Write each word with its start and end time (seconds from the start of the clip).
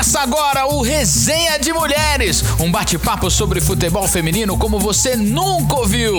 Começa 0.00 0.20
agora 0.20 0.64
o 0.64 0.80
Resenha 0.80 1.58
de 1.58 1.74
Mulheres, 1.74 2.42
um 2.58 2.72
bate-papo 2.72 3.30
sobre 3.30 3.60
futebol 3.60 4.08
feminino 4.08 4.56
como 4.56 4.78
você 4.78 5.14
nunca 5.14 5.76
ouviu. 5.76 6.14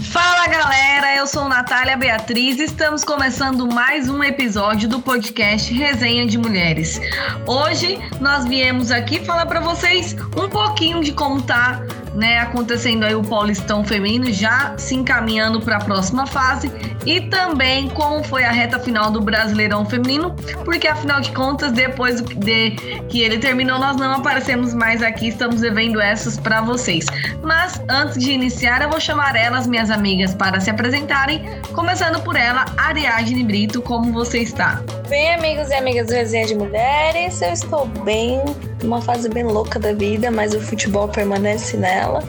Fala 0.00 0.46
galera, 0.46 1.14
eu 1.14 1.26
sou 1.26 1.46
Natália 1.46 1.98
Beatriz 1.98 2.58
e 2.58 2.62
estamos 2.62 3.04
começando 3.04 3.70
mais 3.70 4.08
um 4.08 4.24
episódio 4.24 4.88
do 4.88 5.00
podcast 5.00 5.70
Resenha 5.74 6.26
de 6.26 6.38
Mulheres. 6.38 6.98
Hoje 7.46 7.98
nós 8.22 8.46
viemos 8.46 8.90
aqui 8.90 9.22
falar 9.22 9.44
para 9.44 9.60
vocês 9.60 10.16
um 10.34 10.48
pouquinho 10.48 11.04
de 11.04 11.12
como 11.12 11.42
tá 11.42 11.82
né, 12.14 12.38
acontecendo 12.38 13.04
aí 13.04 13.14
o 13.14 13.22
Paulistão 13.22 13.84
Feminino, 13.84 14.32
já 14.32 14.74
se 14.76 14.94
encaminhando 14.94 15.60
para 15.60 15.76
a 15.76 15.80
próxima 15.80 16.26
fase, 16.26 16.70
e 17.04 17.20
também 17.22 17.88
como 17.90 18.22
foi 18.22 18.44
a 18.44 18.50
reta 18.50 18.78
final 18.78 19.10
do 19.10 19.20
Brasileirão 19.20 19.84
Feminino, 19.84 20.34
porque 20.64 20.86
afinal 20.86 21.20
de 21.20 21.32
contas, 21.32 21.72
depois 21.72 22.20
de 22.20 22.70
que 23.08 23.20
ele 23.20 23.38
terminou, 23.38 23.78
nós 23.78 23.96
não 23.96 24.12
aparecemos 24.12 24.72
mais 24.72 25.02
aqui, 25.02 25.28
estamos 25.28 25.60
devendo 25.60 26.00
essas 26.00 26.38
para 26.38 26.60
vocês. 26.62 27.06
Mas 27.42 27.80
antes 27.88 28.18
de 28.18 28.32
iniciar, 28.32 28.82
eu 28.82 28.90
vou 28.90 29.00
chamar 29.00 29.36
elas, 29.36 29.66
minhas 29.66 29.90
amigas, 29.90 30.34
para 30.34 30.60
se 30.60 30.70
apresentarem, 30.70 31.44
começando 31.74 32.22
por 32.22 32.36
ela, 32.36 32.64
Ariadne 32.76 33.42
Brito, 33.42 33.82
como 33.82 34.12
você 34.12 34.38
está? 34.38 34.82
Bem, 35.08 35.34
amigos 35.34 35.68
e 35.68 35.74
amigas 35.74 36.06
do 36.06 36.14
Resenha 36.14 36.46
de 36.46 36.54
Mulheres, 36.54 37.42
eu 37.42 37.52
estou 37.52 37.86
bem, 37.86 38.40
uma 38.82 39.02
fase 39.02 39.28
bem 39.28 39.44
louca 39.44 39.78
da 39.78 39.92
vida, 39.92 40.30
mas 40.30 40.54
o 40.54 40.60
futebol 40.60 41.08
permanece 41.08 41.76
nela 42.04 42.22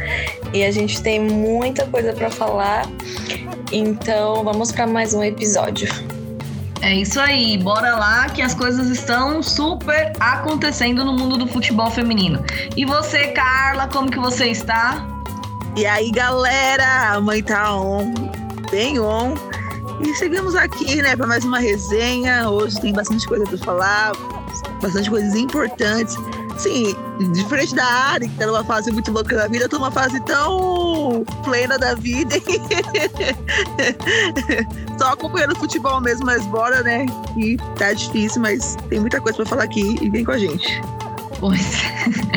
e 0.54 0.64
a 0.64 0.72
gente 0.72 1.02
tem 1.02 1.20
muita 1.20 1.86
coisa 1.88 2.14
para 2.14 2.32
falar. 2.32 2.86
Então, 3.72 4.44
vamos 4.44 4.72
para 4.72 4.88
mais 4.88 5.14
um 5.14 5.24
episódio. 5.24 5.90
É 6.82 6.94
isso 6.94 7.20
aí, 7.20 7.58
bora 7.58 7.96
lá 7.96 8.30
que 8.30 8.42
as 8.42 8.54
coisas 8.54 8.90
estão 8.90 9.42
super 9.42 10.14
acontecendo 10.20 11.04
no 11.04 11.14
mundo 11.14 11.38
do 11.38 11.48
futebol 11.48 11.90
feminino. 11.90 12.44
E 12.78 12.86
você, 12.86 13.30
Carla, 13.30 13.88
como 13.88 14.10
que 14.10 14.20
você 14.20 14.48
está? 14.48 15.06
E 15.76 15.86
aí, 15.86 16.12
galera, 16.12 17.14
a 17.14 17.22
mãe 17.22 17.42
tá 17.42 17.76
on, 17.76 18.14
bem 18.70 19.00
on. 19.00 19.34
E 20.02 20.14
seguimos 20.16 20.56
aqui, 20.56 21.02
né, 21.02 21.16
para 21.16 21.26
mais 21.26 21.44
uma 21.44 21.60
resenha. 21.60 22.50
Hoje 22.50 22.80
tem 22.80 22.94
bastante 22.94 23.28
coisa 23.28 23.46
para 23.46 23.58
falar, 23.58 24.12
bastante 24.82 25.10
coisas 25.10 25.34
importantes. 25.34 26.16
Sim, 26.58 26.96
diferente 27.34 27.76
da 27.76 27.86
Ari, 27.86 28.30
que 28.30 28.38
tá 28.38 28.46
numa 28.46 28.64
fase 28.64 28.92
muito 28.92 29.12
louca 29.12 29.36
da 29.36 29.48
vida, 29.48 29.66
eu 29.66 29.70
tô 29.70 29.78
numa 29.78 29.92
fase 29.92 30.20
tão 30.22 31.26
plena 31.44 31.78
da 31.78 31.96
vida. 31.96 32.36
Só 34.98 35.14
acompanhando 35.14 35.56
futebol 35.58 36.00
mesmo, 36.00 36.26
mas 36.26 36.46
bora, 36.48 36.82
né? 36.82 37.06
E 37.38 37.58
tá 37.78 37.94
difícil, 37.94 38.42
mas 38.42 38.78
tem 38.90 39.00
muita 39.00 39.20
coisa 39.20 39.38
pra 39.38 39.46
falar 39.46 39.64
aqui 39.64 39.98
e 40.02 40.10
vem 40.10 40.24
com 40.24 40.32
a 40.32 40.38
gente. 40.38 40.82
Pois. 41.40 41.84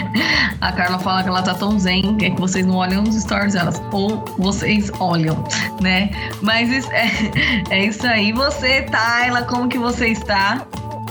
A 0.61 0.73
Carla 0.73 0.99
fala 0.99 1.23
que 1.23 1.29
ela 1.29 1.43
tá 1.43 1.55
tão 1.55 1.79
zen, 1.79 2.17
é 2.21 2.31
que 2.31 2.41
vocês 2.41 2.67
não 2.67 2.77
olham 2.77 3.05
os 3.05 3.15
stories 3.15 3.55
delas. 3.55 3.81
Ou 3.93 4.25
vocês 4.39 4.91
olham, 4.99 5.45
né? 5.81 6.11
Mas 6.43 6.69
isso 6.71 6.91
é, 6.91 7.09
é 7.71 7.87
isso 7.87 8.07
aí. 8.07 8.33
Você, 8.33 8.83
Tayla, 8.83 9.43
como 9.43 9.69
que 9.69 9.79
você 9.79 10.09
está? 10.09 10.67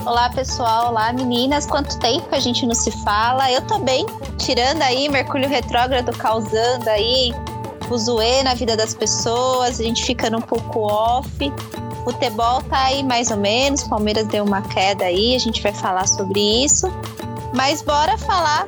Olá, 0.08 0.30
pessoal. 0.30 0.88
Olá, 0.88 1.12
meninas. 1.12 1.66
Quanto 1.66 1.98
tempo 1.98 2.30
que 2.30 2.34
a 2.34 2.40
gente 2.40 2.64
não 2.64 2.74
se 2.74 2.90
fala? 2.90 3.52
Eu 3.52 3.60
tô 3.66 3.78
bem. 3.78 4.06
Tirando 4.38 4.80
aí 4.80 5.06
Mercúrio 5.06 5.46
retrógrado 5.46 6.16
causando 6.16 6.88
aí 6.88 7.30
o 7.90 7.98
zoê 7.98 8.42
na 8.42 8.54
vida 8.54 8.74
das 8.74 8.94
pessoas, 8.94 9.78
a 9.78 9.82
gente 9.82 10.02
ficando 10.02 10.38
um 10.38 10.40
pouco 10.40 10.80
off. 10.80 11.28
Futebol 12.04 12.62
tá 12.62 12.84
aí 12.84 13.02
mais 13.02 13.30
ou 13.30 13.36
menos, 13.36 13.82
Palmeiras 13.82 14.26
deu 14.28 14.44
uma 14.44 14.62
queda 14.62 15.04
aí, 15.04 15.36
a 15.36 15.38
gente 15.38 15.62
vai 15.62 15.74
falar 15.74 16.08
sobre 16.08 16.40
isso. 16.64 16.90
Mas 17.54 17.82
bora 17.82 18.16
falar 18.16 18.66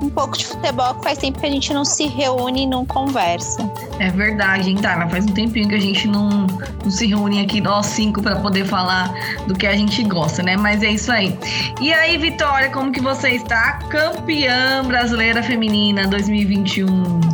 um 0.00 0.10
pouco 0.10 0.36
de 0.36 0.46
futebol, 0.46 0.94
que 0.94 1.04
faz 1.04 1.18
tempo 1.18 1.38
que 1.38 1.46
a 1.46 1.50
gente 1.50 1.72
não 1.72 1.84
se 1.84 2.06
reúne 2.06 2.62
e 2.62 2.66
não 2.66 2.84
conversa. 2.84 3.70
É 3.98 4.10
verdade, 4.10 4.70
hein, 4.70 4.76
Tana? 4.76 5.08
Faz 5.08 5.24
um 5.24 5.32
tempinho 5.32 5.68
que 5.68 5.74
a 5.74 5.80
gente 5.80 6.06
não, 6.06 6.46
não 6.84 6.90
se 6.90 7.06
reúne 7.06 7.40
aqui 7.40 7.60
nós 7.60 7.86
cinco 7.86 8.22
para 8.22 8.36
poder 8.36 8.64
falar 8.64 9.12
do 9.46 9.54
que 9.54 9.66
a 9.66 9.74
gente 9.74 10.02
gosta, 10.04 10.42
né? 10.42 10.56
Mas 10.56 10.82
é 10.82 10.90
isso 10.90 11.10
aí. 11.10 11.36
E 11.80 11.92
aí, 11.92 12.16
Vitória, 12.18 12.70
como 12.70 12.92
que 12.92 13.00
você 13.00 13.30
está? 13.30 13.78
Campeã 13.88 14.84
brasileira 14.84 15.42
feminina 15.42 16.06
2021. 16.06 17.25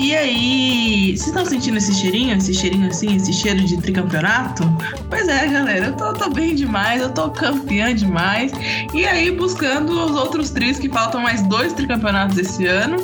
E 0.00 0.16
aí, 0.16 1.08
vocês 1.08 1.26
estão 1.26 1.44
sentindo 1.44 1.76
esse 1.76 1.92
cheirinho, 1.92 2.34
esse 2.34 2.54
cheirinho 2.54 2.88
assim, 2.88 3.16
esse 3.16 3.34
cheiro 3.34 3.60
de 3.60 3.76
tricampeonato? 3.76 4.64
Pois 5.10 5.28
é, 5.28 5.46
galera, 5.46 5.88
eu 5.88 5.92
tô, 5.92 6.14
tô, 6.14 6.30
bem 6.30 6.54
demais, 6.54 7.02
eu 7.02 7.10
tô 7.10 7.28
campeã 7.28 7.94
demais. 7.94 8.50
E 8.94 9.04
aí, 9.04 9.30
buscando 9.30 9.92
os 9.92 10.12
outros 10.12 10.48
tris 10.48 10.78
que 10.78 10.88
faltam 10.88 11.20
mais 11.20 11.42
dois 11.42 11.74
tricampeonatos 11.74 12.38
esse 12.38 12.66
ano, 12.66 12.96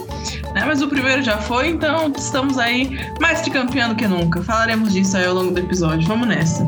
né? 0.55 0.65
Mas 0.67 0.81
o 0.81 0.89
primeiro 0.89 1.23
já 1.23 1.37
foi, 1.37 1.69
então 1.69 2.11
estamos 2.17 2.57
aí 2.57 2.99
mais 3.21 3.43
tricampeã 3.43 3.91
do 3.91 3.95
que 3.95 4.09
nunca. 4.09 4.43
Falaremos 4.43 4.95
disso 4.95 5.19
aí 5.19 5.27
ao 5.27 5.35
longo 5.35 5.53
do 5.53 5.61
episódio. 5.61 6.09
Vamos 6.09 6.27
nessa. 6.27 6.67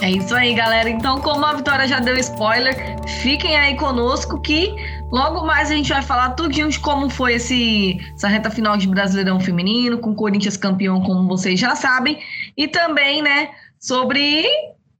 É 0.00 0.10
isso 0.10 0.32
aí, 0.32 0.54
galera. 0.54 0.88
Então, 0.88 1.20
como 1.20 1.44
a 1.44 1.54
Vitória 1.54 1.88
já 1.88 1.98
deu 1.98 2.16
spoiler, 2.16 2.96
fiquem 3.20 3.56
aí 3.56 3.76
conosco 3.76 4.40
que 4.40 4.74
logo 5.10 5.44
mais 5.46 5.70
a 5.70 5.74
gente 5.74 5.92
vai 5.92 6.02
falar 6.02 6.30
tudinho 6.30 6.68
de 6.68 6.78
como 6.78 7.08
foi 7.10 7.34
esse, 7.34 7.98
essa 8.14 8.28
reta 8.28 8.50
final 8.50 8.76
de 8.76 8.88
Brasileirão 8.88 9.40
Feminino, 9.40 9.98
com 9.98 10.10
o 10.10 10.14
Corinthians 10.14 10.56
campeão, 10.56 11.00
como 11.02 11.28
vocês 11.28 11.58
já 11.58 11.74
sabem, 11.74 12.18
e 12.56 12.68
também, 12.68 13.22
né, 13.22 13.50
sobre 13.78 14.44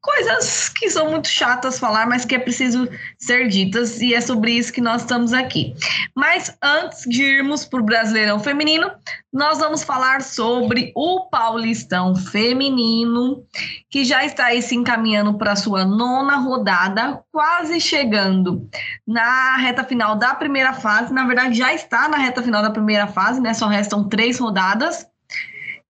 coisas 0.01 0.69
que 0.69 0.89
são 0.91 1.11
muito 1.11 1.29
chatas 1.29 1.79
falar, 1.79 2.07
mas 2.07 2.25
que 2.25 2.35
é 2.35 2.39
preciso 2.39 2.89
ser 3.19 3.49
ditas, 3.49 4.01
e 4.01 4.15
é 4.15 4.21
sobre 4.21 4.53
isso 4.53 4.73
que 4.73 4.81
nós 4.81 5.03
estamos 5.03 5.33
aqui. 5.33 5.75
Mas 6.15 6.57
antes 6.63 7.03
de 7.03 7.23
irmos 7.23 7.65
para 7.65 7.81
o 7.81 7.85
Brasileirão 7.85 8.41
Feminino, 8.41 8.91
nós 9.33 9.59
vamos 9.59 9.83
falar 9.83 10.23
sobre 10.23 10.91
o 10.97 11.29
Paulistão 11.29 12.17
Feminino, 12.17 13.45
que 13.91 14.05
já 14.05 14.25
está 14.25 14.47
aí 14.47 14.63
se 14.63 14.75
encaminhando 14.75 15.37
para 15.37 15.53
a 15.53 15.57
sua 15.57 15.85
nona 15.85 16.37
rodada, 16.37 17.23
quase 17.31 17.81
chegando 17.81 18.69
na 19.07 19.57
reta 19.57 19.85
final 19.85 20.17
da 20.17 20.35
primeira 20.35 20.73
fase. 20.73 21.13
Na 21.13 21.27
verdade, 21.27 21.57
já 21.57 21.73
está 21.75 22.09
na 22.09 22.17
reta 22.17 22.43
final 22.43 22.63
da 22.63 22.71
primeira 22.71 23.07
fase, 23.07 23.41
né? 23.41 23.53
Só 23.55 23.67
restam 23.67 24.09
três 24.09 24.39
rodadas. 24.39 25.07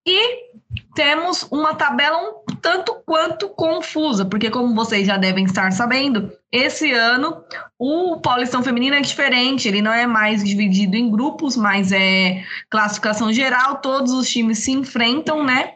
E 0.05 0.50
temos 0.93 1.43
uma 1.51 1.73
tabela 1.73 2.17
um 2.17 2.55
tanto 2.61 2.95
quanto 3.05 3.49
confusa, 3.49 4.25
porque 4.25 4.49
como 4.49 4.75
vocês 4.75 5.07
já 5.07 5.17
devem 5.17 5.45
estar 5.45 5.71
sabendo, 5.71 6.31
esse 6.51 6.91
ano 6.91 7.43
o 7.79 8.19
Paulistão 8.21 8.61
Feminino 8.61 8.95
é 8.95 9.01
diferente, 9.01 9.67
ele 9.67 9.81
não 9.81 9.91
é 9.91 10.05
mais 10.05 10.43
dividido 10.43 10.95
em 10.95 11.09
grupos, 11.09 11.57
mas 11.57 11.91
é 11.91 12.43
classificação 12.69 13.33
geral, 13.33 13.77
todos 13.77 14.11
os 14.11 14.29
times 14.29 14.59
se 14.59 14.71
enfrentam, 14.71 15.43
né? 15.43 15.75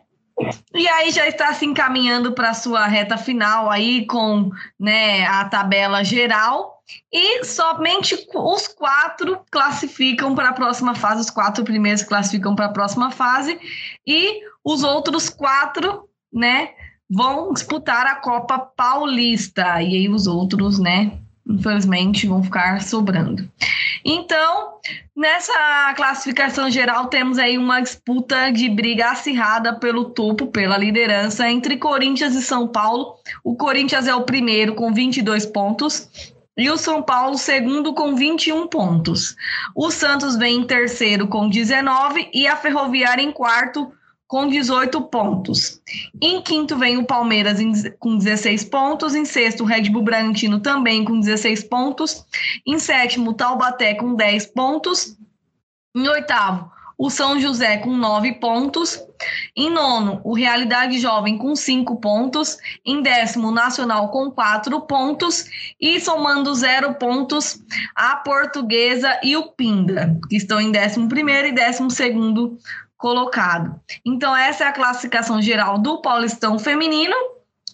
E 0.73 0.87
aí 0.87 1.11
já 1.11 1.27
está 1.27 1.53
se 1.53 1.65
encaminhando 1.65 2.33
para 2.33 2.49
a 2.49 2.53
sua 2.53 2.85
reta 2.87 3.17
final 3.17 3.71
aí 3.71 4.05
com 4.05 4.51
né, 4.79 5.25
a 5.25 5.45
tabela 5.45 6.03
geral. 6.03 6.74
E 7.11 7.43
somente 7.43 8.15
os 8.33 8.67
quatro 8.67 9.39
classificam 9.51 10.35
para 10.35 10.49
a 10.49 10.53
próxima 10.53 10.93
fase, 10.93 11.21
os 11.21 11.29
quatro 11.29 11.63
primeiros 11.63 12.03
classificam 12.03 12.55
para 12.55 12.65
a 12.65 12.73
próxima 12.73 13.11
fase, 13.11 13.59
e 14.05 14.41
os 14.63 14.83
outros 14.83 15.29
quatro, 15.29 16.07
né, 16.31 16.69
vão 17.09 17.53
disputar 17.53 18.05
a 18.05 18.15
Copa 18.15 18.59
Paulista. 18.59 19.81
E 19.81 19.95
aí 19.95 20.09
os 20.09 20.27
outros, 20.27 20.79
né, 20.79 21.19
infelizmente, 21.47 22.27
vão 22.27 22.43
ficar 22.43 22.81
sobrando. 22.81 23.49
Então, 24.03 24.79
nessa 25.15 25.93
classificação 25.95 26.69
geral, 26.69 27.07
temos 27.07 27.39
aí 27.39 27.57
uma 27.57 27.81
disputa 27.81 28.51
de 28.51 28.69
briga 28.69 29.11
acirrada 29.11 29.79
pelo 29.79 30.05
topo, 30.05 30.47
pela 30.47 30.77
liderança, 30.77 31.49
entre 31.49 31.77
Corinthians 31.77 32.35
e 32.35 32.41
São 32.41 32.67
Paulo. 32.67 33.15
O 33.43 33.55
Corinthians 33.55 34.07
é 34.07 34.13
o 34.13 34.21
primeiro 34.21 34.75
com 34.75 34.93
22 34.93 35.45
pontos. 35.47 36.33
E 36.57 36.69
o 36.69 36.77
São 36.77 37.03
Paulo, 37.03 37.37
segundo, 37.37 37.93
com 37.93 38.15
21 38.15 38.67
pontos. 38.67 39.35
O 39.75 39.91
Santos 39.91 40.37
vem 40.37 40.57
em 40.57 40.63
terceiro 40.67 41.27
com 41.27 41.49
19 41.49 42.29
e 42.33 42.47
a 42.47 42.55
Ferroviária 42.55 43.21
em 43.21 43.31
quarto 43.31 43.91
com 44.27 44.47
18 44.47 45.01
pontos. 45.01 45.81
Em 46.21 46.41
quinto 46.41 46.77
vem 46.77 46.97
o 46.97 47.05
Palmeiras 47.05 47.59
com 47.99 48.17
16 48.17 48.63
pontos. 48.65 49.13
Em 49.15 49.25
sexto, 49.25 49.63
o 49.63 49.65
Red 49.65 49.89
Bull 49.89 50.03
Bragantino 50.03 50.59
também 50.59 51.03
com 51.03 51.19
16 51.19 51.63
pontos. 51.65 52.25
Em 52.65 52.79
sétimo, 52.79 53.31
o 53.31 53.33
Taubaté 53.33 53.93
com 53.93 54.15
10 54.15 54.47
pontos. 54.47 55.17
Em 55.95 56.07
oitavo, 56.07 56.71
o 56.97 57.09
São 57.09 57.39
José 57.39 57.77
com 57.77 57.95
9 57.95 58.33
pontos. 58.33 59.01
Em 59.55 59.69
nono, 59.69 60.21
o 60.23 60.33
Realidade 60.33 60.99
Jovem 60.99 61.37
com 61.37 61.55
5 61.55 61.97
pontos. 61.97 62.57
Em 62.85 63.01
décimo, 63.01 63.49
o 63.49 63.51
Nacional 63.51 64.09
com 64.09 64.31
4 64.31 64.81
pontos. 64.81 65.45
E 65.79 65.99
somando 65.99 66.53
0 66.53 66.95
pontos, 66.95 67.59
a 67.95 68.15
Portuguesa 68.17 69.19
e 69.23 69.35
o 69.35 69.51
Pinda, 69.51 70.17
que 70.29 70.37
estão 70.37 70.59
em 70.59 70.71
décimo 70.71 71.09
primeiro 71.09 71.47
e 71.49 71.51
décimo 71.51 71.91
segundo 71.91 72.57
colocado. 72.97 73.79
Então, 74.05 74.35
essa 74.35 74.63
é 74.63 74.67
a 74.67 74.73
classificação 74.73 75.41
geral 75.41 75.77
do 75.77 76.01
Paulistão 76.01 76.57
Feminino. 76.57 77.15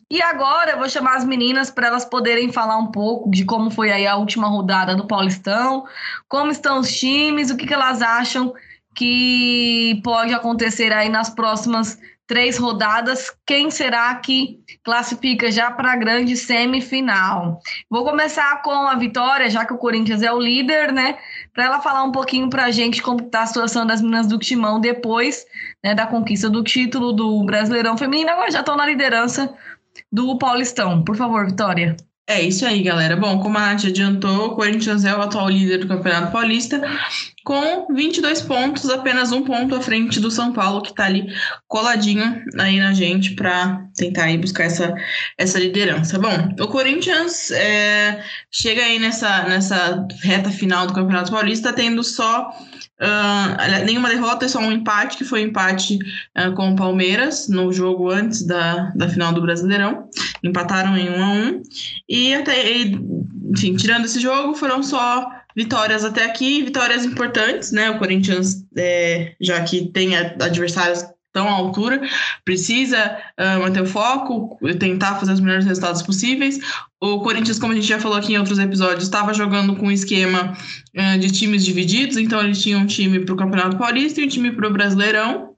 E 0.10 0.22
agora 0.22 0.72
eu 0.72 0.78
vou 0.78 0.90
chamar 0.90 1.16
as 1.16 1.24
meninas 1.24 1.72
para 1.72 1.88
elas 1.88 2.04
poderem 2.04 2.52
falar 2.52 2.78
um 2.78 2.88
pouco 2.88 3.32
de 3.32 3.46
como 3.46 3.72
foi 3.72 3.94
aí 3.94 4.06
a 4.06 4.18
última 4.18 4.50
rodada 4.50 4.94
do 4.94 5.08
Paulistão, 5.08 5.86
como 6.28 6.52
estão 6.52 6.82
os 6.82 6.92
times, 6.94 7.50
o 7.50 7.56
que, 7.56 7.66
que 7.66 7.74
elas 7.74 8.02
acham 8.02 8.54
que 8.96 10.02
pode 10.04 10.34
acontecer 10.34 10.92
aí 10.92 11.10
nas 11.10 11.30
próximas 11.30 11.98
três 12.32 12.58
rodadas, 12.58 13.30
quem 13.46 13.70
será 13.70 14.16
que 14.16 14.60
classifica 14.86 15.52
já 15.52 15.70
para 15.70 15.92
a 15.92 15.98
grande 15.98 16.38
semifinal? 16.38 17.60
Vou 17.90 18.06
começar 18.06 18.62
com 18.62 18.72
a 18.72 18.96
Vitória, 18.96 19.50
já 19.50 19.66
que 19.66 19.74
o 19.74 19.78
Corinthians 19.78 20.22
é 20.22 20.32
o 20.32 20.40
líder, 20.40 20.94
né? 20.94 21.18
Para 21.54 21.66
ela 21.66 21.82
falar 21.82 22.06
um 22.06 22.12
pouquinho 22.12 22.50
para 22.50 22.64
a 22.64 22.72
gente 22.72 23.02
como 23.02 23.20
está 23.20 23.42
a 23.42 23.48
situação 23.48 23.86
das 23.86 24.02
meninas 24.02 24.28
do 24.28 24.40
Timão 24.40 24.80
depois 24.80 25.46
né, 25.84 25.94
da 25.94 26.08
conquista 26.08 26.50
do 26.50 26.64
título 26.64 27.12
do 27.12 27.44
Brasileirão 27.44 27.98
Feminino, 27.98 28.30
agora 28.30 28.50
já 28.50 28.62
estão 28.62 28.78
na 28.78 28.86
liderança 28.86 29.54
do 30.10 30.38
Paulistão. 30.38 31.04
Por 31.04 31.18
favor, 31.18 31.46
Vitória. 31.46 31.98
É 32.32 32.42
isso 32.42 32.66
aí, 32.66 32.82
galera. 32.82 33.18
Bom, 33.18 33.40
como 33.40 33.58
a 33.58 33.74
Nath 33.74 33.84
adiantou, 33.84 34.48
o 34.48 34.56
Corinthians 34.56 35.04
é 35.04 35.14
o 35.14 35.22
atual 35.22 35.50
líder 35.50 35.80
do 35.80 35.88
Campeonato 35.88 36.32
Paulista, 36.32 36.82
com 37.44 37.94
22 37.94 38.42
pontos, 38.44 38.90
apenas 38.90 39.34
um 39.34 39.44
ponto 39.44 39.76
à 39.76 39.82
frente 39.82 40.18
do 40.18 40.32
São 40.32 40.54
Paulo, 40.54 40.82
que 40.82 40.92
está 40.92 41.04
ali 41.04 41.28
coladinho 41.68 42.42
aí 42.58 42.80
na 42.80 42.94
gente 42.94 43.32
para 43.36 43.86
tentar 43.98 44.26
aí 44.26 44.38
buscar 44.38 44.64
essa, 44.64 44.96
essa 45.38 45.60
liderança. 45.60 46.18
Bom, 46.18 46.56
o 46.58 46.68
Corinthians 46.70 47.52
é, 47.52 48.24
chega 48.50 48.82
aí 48.82 48.98
nessa, 48.98 49.44
nessa 49.44 50.08
reta 50.24 50.50
final 50.52 50.88
do 50.88 50.94
Campeonato 50.94 51.32
Paulista, 51.32 51.74
tendo 51.74 52.02
só 52.02 52.50
Uh, 53.02 53.86
nenhuma 53.86 54.10
derrota, 54.10 54.48
só 54.48 54.60
um 54.60 54.72
empate, 54.72 55.18
que 55.18 55.24
foi 55.24 55.44
um 55.44 55.48
empate 55.48 55.98
uh, 56.38 56.54
com 56.54 56.72
o 56.72 56.76
Palmeiras 56.76 57.48
no 57.48 57.74
jogo 57.74 58.12
antes 58.12 58.46
da, 58.46 58.92
da 58.96 59.10
final 59.10 59.34
do 59.34 59.42
Brasileirão. 59.42 60.08
Empataram 60.44 60.96
em 60.96 61.10
1 61.10 61.14
um 61.14 61.24
a 61.24 61.28
1 61.28 61.34
um, 61.34 61.62
E 62.08 62.34
até, 62.36 62.84
enfim, 63.50 63.76
tirando 63.76 64.06
esse 64.06 64.20
jogo, 64.20 64.54
foram 64.54 64.84
só 64.84 65.28
vitórias 65.56 66.06
até 66.06 66.26
aqui, 66.26 66.62
vitórias 66.62 67.04
importantes, 67.04 67.72
né? 67.72 67.90
O 67.90 67.98
Corinthians, 67.98 68.66
é, 68.78 69.34
já 69.42 69.62
que 69.64 69.88
tem 69.88 70.16
adversários 70.16 71.04
tão 71.32 71.48
à 71.48 71.52
altura, 71.52 72.02
precisa 72.44 73.18
uh, 73.40 73.60
manter 73.62 73.82
o 73.82 73.86
foco, 73.86 74.58
tentar 74.80 75.16
fazer 75.16 75.34
os 75.34 75.40
melhores 75.40 75.66
resultados 75.66 76.02
possíveis. 76.02 76.60
O 77.00 77.20
Corinthians, 77.22 77.58
como 77.58 77.74
a 77.74 77.76
gente 77.76 77.88
já 77.88 78.00
falou 78.00 78.18
aqui 78.18 78.34
em 78.34 78.38
outros 78.38 78.60
episódios, 78.60 79.04
estava 79.04 79.34
jogando 79.34 79.76
com 79.76 79.88
um 79.88 79.92
esquema 79.92 80.54
uh, 80.96 81.20
de 81.20 81.32
times 81.32 81.66
divididos, 81.66 82.18
então 82.18 82.42
eles 82.42 82.62
tinham 82.62 82.82
um 82.82 82.86
time 82.86 83.20
para 83.20 83.34
o 83.34 83.38
Campeonato 83.38 83.78
Paulista 83.78 84.22
e 84.22 84.26
um 84.26 84.28
time 84.28 84.52
para 84.52 84.68
o 84.68 84.74
Brasileirão. 84.74 85.52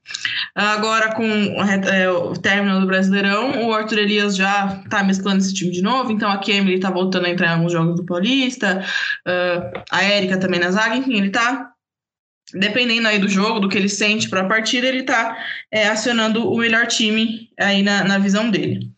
Agora, 0.56 1.16
com 1.16 1.24
é, 1.26 2.12
o 2.12 2.34
término 2.34 2.80
do 2.80 2.86
Brasileirão, 2.86 3.66
o 3.66 3.74
Arthur 3.74 4.00
Elias 4.00 4.36
já 4.36 4.82
está 4.84 5.04
mesclando 5.04 5.40
esse 5.40 5.54
time 5.54 5.72
de 5.72 5.82
novo, 5.82 6.12
então 6.12 6.30
a 6.30 6.38
Kemily 6.38 6.76
está 6.76 6.92
voltando 6.92 7.26
a 7.26 7.30
entrar 7.30 7.48
em 7.48 7.54
alguns 7.54 7.72
jogos 7.72 7.96
do 7.96 8.06
Paulista, 8.06 8.84
uh, 9.26 9.82
a 9.90 10.04
Érica 10.04 10.38
também 10.38 10.60
na 10.60 10.70
zaga, 10.70 10.96
enfim, 10.96 11.16
ele 11.16 11.28
está 11.28 11.73
dependendo 12.54 13.08
aí 13.08 13.20
do 13.20 13.28
jogo, 13.28 13.60
do 13.60 13.70
que 13.70 13.78
ele 13.78 13.90
sente 13.90 14.30
para 14.30 14.42
a 14.42 14.48
partida, 14.48 14.88
ele 14.88 15.00
está 15.00 15.38
é, 15.72 15.88
acionando 15.88 16.50
o 16.52 16.58
melhor 16.58 16.88
time 16.88 17.50
aí 17.60 17.82
na, 17.82 18.04
na 18.04 18.18
visão 18.18 18.50
dele. 18.50 18.90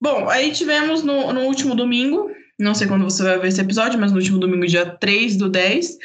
Bom, 0.00 0.28
aí 0.28 0.52
tivemos 0.52 1.02
no, 1.02 1.32
no 1.32 1.40
último 1.42 1.74
domingo, 1.74 2.30
não 2.58 2.74
sei 2.74 2.86
quando 2.86 3.04
você 3.04 3.22
vai 3.22 3.38
ver 3.38 3.48
esse 3.48 3.60
episódio, 3.60 3.98
mas 3.98 4.12
no 4.12 4.18
último 4.18 4.38
domingo, 4.38 4.66
dia 4.66 4.86
3 4.86 5.36
do 5.36 5.48
10, 5.48 5.98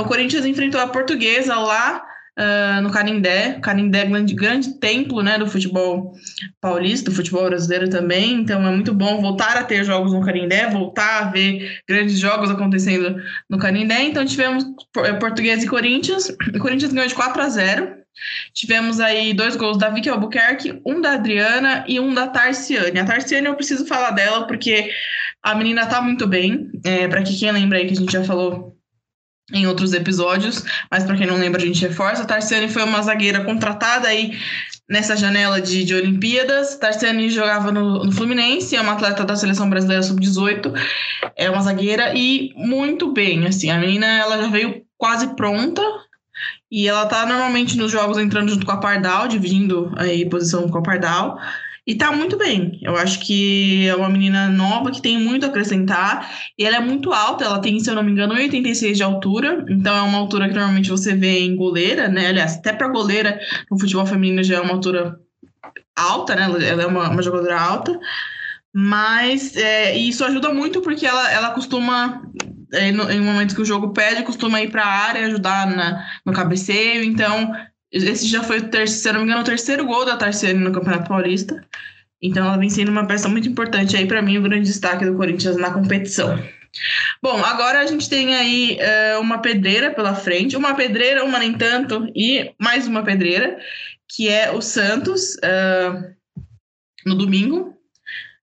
o 0.00 0.04
Corinthians 0.04 0.44
enfrentou 0.44 0.80
a 0.80 0.88
Portuguesa 0.88 1.56
lá 1.56 2.02
uh, 2.38 2.80
no 2.82 2.90
Canindé. 2.90 3.58
Canindé 3.60 4.00
é 4.00 4.06
grande, 4.06 4.34
grande 4.34 4.74
templo 4.78 5.22
né, 5.22 5.38
do 5.38 5.46
futebol 5.46 6.12
paulista, 6.60 7.10
do 7.10 7.16
futebol 7.16 7.44
brasileiro 7.44 7.88
também. 7.88 8.34
Então 8.34 8.66
é 8.66 8.70
muito 8.70 8.94
bom 8.94 9.20
voltar 9.20 9.56
a 9.56 9.64
ter 9.64 9.84
jogos 9.84 10.12
no 10.12 10.24
Canindé, 10.24 10.68
voltar 10.70 11.22
a 11.22 11.30
ver 11.30 11.80
grandes 11.88 12.18
jogos 12.18 12.50
acontecendo 12.50 13.16
no 13.48 13.58
Canindé. 13.58 14.02
Então 14.02 14.24
tivemos 14.24 14.64
eh, 14.98 15.12
Português 15.14 15.62
e 15.62 15.68
Corinthians. 15.68 16.28
O 16.54 16.58
Corinthians 16.58 16.92
ganhou 16.92 17.08
de 17.08 17.14
4 17.14 17.42
a 17.42 17.48
0. 17.48 18.02
Tivemos 18.52 19.00
aí 19.00 19.32
dois 19.32 19.56
gols 19.56 19.78
da 19.78 19.88
Vicky 19.88 20.08
Albuquerque, 20.08 20.80
um 20.86 21.00
da 21.00 21.12
Adriana 21.12 21.84
e 21.88 21.98
um 21.98 22.12
da 22.12 22.26
Tarciane. 22.26 23.00
A 23.00 23.04
Tarciane 23.04 23.46
eu 23.46 23.56
preciso 23.56 23.86
falar 23.86 24.10
dela 24.10 24.46
porque 24.46 24.90
a 25.42 25.54
menina 25.54 25.86
tá 25.86 26.00
muito 26.00 26.26
bem. 26.26 26.70
É, 26.84 27.08
para 27.08 27.22
quem 27.22 27.50
lembra 27.50 27.78
aí 27.78 27.86
que 27.86 27.94
a 27.94 27.96
gente 27.96 28.12
já 28.12 28.22
falou 28.22 28.76
em 29.52 29.66
outros 29.66 29.92
episódios, 29.92 30.64
mas 30.90 31.04
para 31.04 31.16
quem 31.16 31.26
não 31.26 31.36
lembra, 31.36 31.62
a 31.62 31.66
gente 31.66 31.86
reforça. 31.86 32.22
A 32.22 32.26
Tarciane 32.26 32.68
foi 32.68 32.82
uma 32.82 33.02
zagueira 33.02 33.44
contratada 33.44 34.08
aí 34.08 34.38
nessa 34.88 35.16
janela 35.16 35.60
de, 35.60 35.84
de 35.84 35.94
Olimpíadas. 35.94 36.76
Tarciane 36.76 37.30
jogava 37.30 37.70
no, 37.70 38.04
no, 38.04 38.12
Fluminense, 38.12 38.76
é 38.76 38.80
uma 38.80 38.92
atleta 38.92 39.24
da 39.24 39.36
seleção 39.36 39.68
brasileira 39.68 40.02
sub-18, 40.02 40.72
é 41.36 41.50
uma 41.50 41.62
zagueira 41.62 42.12
e 42.14 42.52
muito 42.56 43.12
bem, 43.12 43.46
assim, 43.46 43.70
a 43.70 43.78
menina 43.78 44.06
ela 44.06 44.38
já 44.38 44.48
veio 44.48 44.82
quase 44.96 45.34
pronta. 45.34 45.82
E 46.70 46.88
ela 46.88 47.04
tá 47.04 47.26
normalmente 47.26 47.76
nos 47.76 47.92
jogos 47.92 48.16
entrando 48.16 48.50
junto 48.50 48.64
com 48.64 48.72
a 48.72 48.78
Pardal, 48.78 49.28
dividindo 49.28 49.92
aí 49.96 50.28
posição 50.28 50.68
com 50.70 50.78
a 50.78 50.82
Pardal. 50.82 51.38
E 51.84 51.96
tá 51.96 52.12
muito 52.12 52.36
bem. 52.38 52.78
Eu 52.80 52.96
acho 52.96 53.18
que 53.20 53.88
é 53.88 53.96
uma 53.96 54.08
menina 54.08 54.48
nova 54.48 54.92
que 54.92 55.02
tem 55.02 55.18
muito 55.18 55.44
a 55.44 55.48
acrescentar. 55.48 56.30
E 56.56 56.64
ela 56.64 56.76
é 56.76 56.80
muito 56.80 57.12
alta, 57.12 57.44
ela 57.44 57.60
tem, 57.60 57.80
se 57.80 57.90
eu 57.90 57.94
não 57.96 58.04
me 58.04 58.12
engano, 58.12 58.34
1,86 58.34 58.94
de 58.94 59.02
altura. 59.02 59.64
Então 59.68 59.94
é 59.94 60.02
uma 60.02 60.18
altura 60.18 60.48
que 60.48 60.54
normalmente 60.54 60.90
você 60.90 61.14
vê 61.14 61.40
em 61.40 61.56
goleira, 61.56 62.08
né? 62.08 62.28
Aliás, 62.28 62.56
até 62.56 62.72
para 62.72 62.88
goleira 62.88 63.38
no 63.68 63.78
futebol 63.78 64.06
feminino 64.06 64.44
já 64.44 64.56
é 64.56 64.60
uma 64.60 64.74
altura 64.74 65.18
alta, 65.96 66.36
né? 66.36 66.44
Ela 66.44 66.82
é 66.84 66.86
uma, 66.86 67.10
uma 67.10 67.22
jogadora 67.22 67.60
alta. 67.60 67.98
Mas 68.72 69.56
é, 69.56 69.96
isso 69.96 70.24
ajuda 70.24 70.54
muito 70.54 70.80
porque 70.80 71.04
ela, 71.04 71.30
ela 71.32 71.50
costuma, 71.50 72.22
é, 72.72 72.88
em 72.90 73.20
momentos 73.20 73.56
que 73.56 73.60
o 73.60 73.66
jogo 73.66 73.92
pede, 73.92 74.22
costuma 74.22 74.62
ir 74.62 74.70
para 74.70 74.84
a 74.84 75.06
área, 75.08 75.26
ajudar 75.26 75.66
na, 75.66 76.06
no 76.24 76.32
cabeceio. 76.32 77.02
Então 77.02 77.52
esse 77.92 78.26
já 78.26 78.42
foi, 78.42 78.58
o 78.58 78.68
terceiro, 78.68 78.88
se 78.88 79.12
não 79.12 79.20
me 79.20 79.26
engano, 79.26 79.42
o 79.42 79.44
terceiro 79.44 79.84
gol 79.84 80.04
da 80.04 80.16
Tarciane 80.16 80.58
no 80.58 80.72
Campeonato 80.72 81.08
Paulista. 81.08 81.62
Então 82.20 82.46
ela 82.46 82.56
vem 82.56 82.70
sendo 82.70 82.90
uma 82.90 83.06
peça 83.06 83.28
muito 83.28 83.48
importante 83.48 83.96
aí 83.96 84.06
para 84.06 84.22
mim, 84.22 84.38
o 84.38 84.42
grande 84.42 84.66
destaque 84.66 85.04
do 85.04 85.16
Corinthians 85.16 85.56
na 85.56 85.72
competição. 85.72 86.38
Bom, 87.22 87.44
agora 87.44 87.80
a 87.80 87.86
gente 87.86 88.08
tem 88.08 88.34
aí 88.34 88.78
uh, 88.80 89.20
uma 89.20 89.38
pedreira 89.42 89.90
pela 89.90 90.14
frente, 90.14 90.56
uma 90.56 90.74
pedreira, 90.74 91.24
uma 91.24 91.38
nem 91.38 91.52
tanto, 91.52 92.10
e 92.16 92.54
mais 92.58 92.86
uma 92.86 93.02
pedreira, 93.02 93.58
que 94.08 94.28
é 94.28 94.50
o 94.50 94.62
Santos, 94.62 95.34
uh, 95.36 96.14
no 97.04 97.14
domingo, 97.14 97.71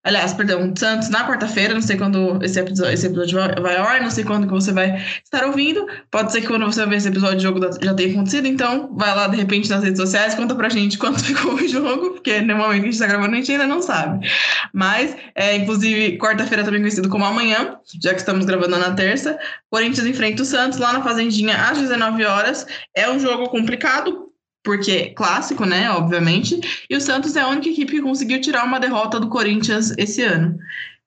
Aliás, 0.09 0.33
perdão, 0.33 0.73
Santos 0.75 1.07
na 1.09 1.23
quarta-feira, 1.23 1.71
não 1.71 1.83
sei 1.83 1.95
quando 1.95 2.43
esse 2.43 2.59
episódio, 2.59 2.93
esse 2.95 3.05
episódio 3.05 3.37
vai 3.61 3.77
ao 3.77 3.85
ar, 3.85 4.01
não 4.01 4.09
sei 4.09 4.23
quando 4.23 4.47
que 4.47 4.53
você 4.53 4.73
vai 4.73 5.05
estar 5.23 5.45
ouvindo. 5.45 5.85
Pode 6.09 6.31
ser 6.31 6.41
que 6.41 6.47
quando 6.47 6.65
você 6.65 6.83
ver 6.87 6.95
esse 6.95 7.09
episódio, 7.09 7.37
o 7.37 7.41
jogo 7.41 7.59
já 7.79 7.93
tenha 7.93 8.11
acontecido, 8.11 8.47
então 8.47 8.89
vai 8.95 9.15
lá 9.15 9.27
de 9.27 9.37
repente 9.37 9.69
nas 9.69 9.83
redes 9.83 9.99
sociais, 9.99 10.33
conta 10.33 10.55
pra 10.55 10.67
gente 10.67 10.97
quanto 10.99 11.23
ficou 11.23 11.53
o 11.53 11.67
jogo, 11.67 12.13
porque 12.13 12.41
no 12.41 12.55
momento 12.55 12.81
que 12.81 12.87
a 12.87 12.91
gente 12.91 12.99
tá 12.99 13.05
gravando 13.05 13.33
a 13.33 13.35
gente 13.35 13.51
ainda 13.51 13.67
não 13.67 13.83
sabe. 13.83 14.27
Mas, 14.73 15.15
é, 15.35 15.57
inclusive, 15.57 16.17
quarta-feira 16.17 16.63
também 16.63 16.81
conhecido 16.81 17.07
como 17.07 17.23
amanhã, 17.23 17.77
já 18.01 18.11
que 18.11 18.19
estamos 18.19 18.45
gravando 18.45 18.79
na 18.79 18.95
terça, 18.95 19.37
Corinthians 19.69 20.07
enfrenta 20.07 20.41
o 20.41 20.45
Santos 20.45 20.79
lá 20.79 20.91
na 20.91 21.03
Fazendinha 21.03 21.55
às 21.55 21.77
19 21.77 22.25
horas. 22.25 22.65
É 22.95 23.07
um 23.11 23.19
jogo 23.19 23.47
complicado, 23.49 24.28
porque 24.63 25.11
clássico, 25.11 25.65
né, 25.65 25.89
obviamente, 25.91 26.59
e 26.89 26.95
o 26.95 27.01
Santos 27.01 27.35
é 27.35 27.41
a 27.41 27.47
única 27.47 27.69
equipe 27.69 27.93
que 27.93 28.01
conseguiu 28.01 28.41
tirar 28.41 28.65
uma 28.65 28.79
derrota 28.79 29.19
do 29.19 29.29
Corinthians 29.29 29.93
esse 29.97 30.21
ano. 30.21 30.57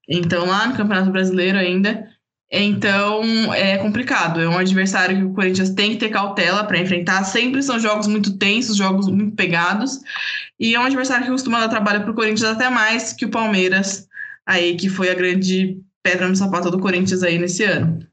Então, 0.08 0.46
lá 0.46 0.66
no 0.66 0.76
Campeonato 0.76 1.10
Brasileiro 1.10 1.58
ainda. 1.58 2.08
Então, 2.50 3.22
é 3.54 3.78
complicado. 3.78 4.40
É 4.40 4.48
um 4.48 4.58
adversário 4.58 5.16
que 5.16 5.24
o 5.24 5.32
Corinthians 5.32 5.70
tem 5.70 5.92
que 5.92 5.96
ter 5.96 6.10
cautela 6.10 6.64
para 6.64 6.78
enfrentar. 6.78 7.24
Sempre 7.24 7.62
são 7.62 7.78
jogos 7.80 8.06
muito 8.06 8.36
tensos, 8.36 8.76
jogos 8.76 9.08
muito 9.08 9.34
pegados. 9.34 10.00
E 10.60 10.74
é 10.74 10.80
um 10.80 10.84
adversário 10.84 11.24
que 11.24 11.30
costuma 11.30 11.60
dar 11.60 11.68
trabalho 11.68 12.02
para 12.02 12.10
o 12.10 12.14
Corinthians 12.14 12.50
até 12.50 12.68
mais 12.68 13.12
que 13.12 13.24
o 13.24 13.30
Palmeiras, 13.30 14.06
aí 14.44 14.76
que 14.76 14.88
foi 14.88 15.08
a 15.10 15.14
grande 15.14 15.78
pedra 16.02 16.28
no 16.28 16.36
sapato 16.36 16.70
do 16.70 16.80
Corinthians 16.80 17.22
aí 17.22 17.38
nesse 17.38 17.64
ano. 17.64 18.06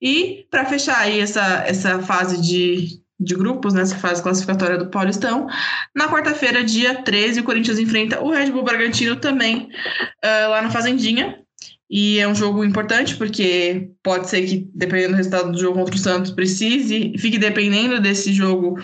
E 0.00 0.46
para 0.50 0.66
fechar 0.66 0.98
aí 0.98 1.20
essa, 1.20 1.64
essa 1.66 2.00
fase 2.00 2.40
de, 2.40 3.00
de 3.18 3.34
grupos 3.34 3.74
nessa 3.74 3.96
fase 3.96 4.22
classificatória 4.22 4.78
do 4.78 4.90
Paulistão. 4.90 5.48
Na 5.94 6.08
quarta-feira, 6.08 6.62
dia 6.62 7.02
13, 7.02 7.40
o 7.40 7.44
Corinthians 7.44 7.78
enfrenta 7.78 8.20
o 8.20 8.30
Red 8.30 8.50
Bull 8.50 8.62
Bragantino 8.62 9.16
também 9.16 9.68
uh, 10.24 10.50
lá 10.50 10.62
na 10.62 10.70
Fazendinha. 10.70 11.38
E 11.90 12.18
é 12.18 12.28
um 12.28 12.34
jogo 12.34 12.62
importante 12.62 13.16
porque 13.16 13.90
pode 14.02 14.28
ser 14.28 14.42
que, 14.42 14.68
dependendo 14.74 15.12
do 15.12 15.16
resultado 15.16 15.50
do 15.50 15.58
jogo 15.58 15.78
contra 15.78 15.94
o 15.94 15.98
Santos, 15.98 16.30
precise, 16.30 17.14
fique 17.18 17.38
dependendo 17.38 17.98
desse 17.98 18.30
jogo 18.32 18.78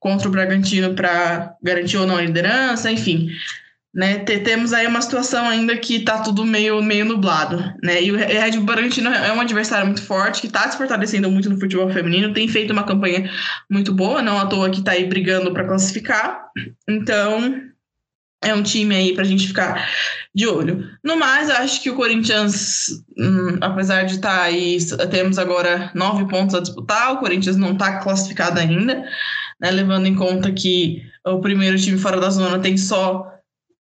contra 0.00 0.26
o 0.26 0.30
Bragantino 0.30 0.94
para 0.94 1.54
garantir 1.62 1.98
ou 1.98 2.06
não 2.06 2.16
a 2.16 2.22
liderança, 2.22 2.90
enfim. 2.90 3.28
Né, 3.96 4.18
temos 4.18 4.74
aí 4.74 4.86
uma 4.86 5.00
situação 5.00 5.48
ainda 5.48 5.74
que 5.74 5.96
está 5.96 6.18
tudo 6.18 6.44
meio, 6.44 6.82
meio 6.82 7.06
nublado, 7.06 7.56
né? 7.82 8.02
E 8.02 8.12
o 8.12 8.16
Red 8.16 8.50
Bull 8.50 8.64
Bragantino 8.64 9.08
é 9.08 9.32
um 9.32 9.40
adversário 9.40 9.86
muito 9.86 10.02
forte, 10.02 10.42
que 10.42 10.48
está 10.48 10.70
se 10.70 10.76
fortalecendo 10.76 11.30
muito 11.30 11.48
no 11.48 11.58
futebol 11.58 11.88
feminino, 11.90 12.34
tem 12.34 12.46
feito 12.46 12.74
uma 12.74 12.84
campanha 12.84 13.30
muito 13.70 13.94
boa, 13.94 14.20
não 14.20 14.38
à 14.38 14.44
toa 14.44 14.68
que 14.68 14.80
está 14.80 14.92
aí 14.92 15.06
brigando 15.06 15.50
para 15.50 15.66
classificar. 15.66 16.42
Então, 16.86 17.62
é 18.44 18.52
um 18.52 18.62
time 18.62 18.94
aí 18.94 19.14
para 19.14 19.22
a 19.22 19.26
gente 19.26 19.48
ficar 19.48 19.88
de 20.34 20.46
olho. 20.46 20.90
No 21.02 21.16
mais, 21.16 21.48
acho 21.48 21.82
que 21.82 21.88
o 21.88 21.96
Corinthians, 21.96 23.02
hum, 23.16 23.56
apesar 23.62 24.02
de 24.02 24.16
estar 24.16 24.40
tá 24.40 24.42
aí, 24.42 24.76
temos 25.10 25.38
agora 25.38 25.90
nove 25.94 26.26
pontos 26.28 26.54
a 26.54 26.60
disputar, 26.60 27.14
o 27.14 27.18
Corinthians 27.18 27.56
não 27.56 27.72
está 27.72 27.98
classificado 28.00 28.60
ainda, 28.60 29.02
né, 29.58 29.70
levando 29.70 30.06
em 30.06 30.14
conta 30.14 30.52
que 30.52 31.02
o 31.24 31.40
primeiro 31.40 31.78
time 31.78 31.98
fora 31.98 32.20
da 32.20 32.28
zona 32.28 32.58
tem 32.58 32.76
só 32.76 33.35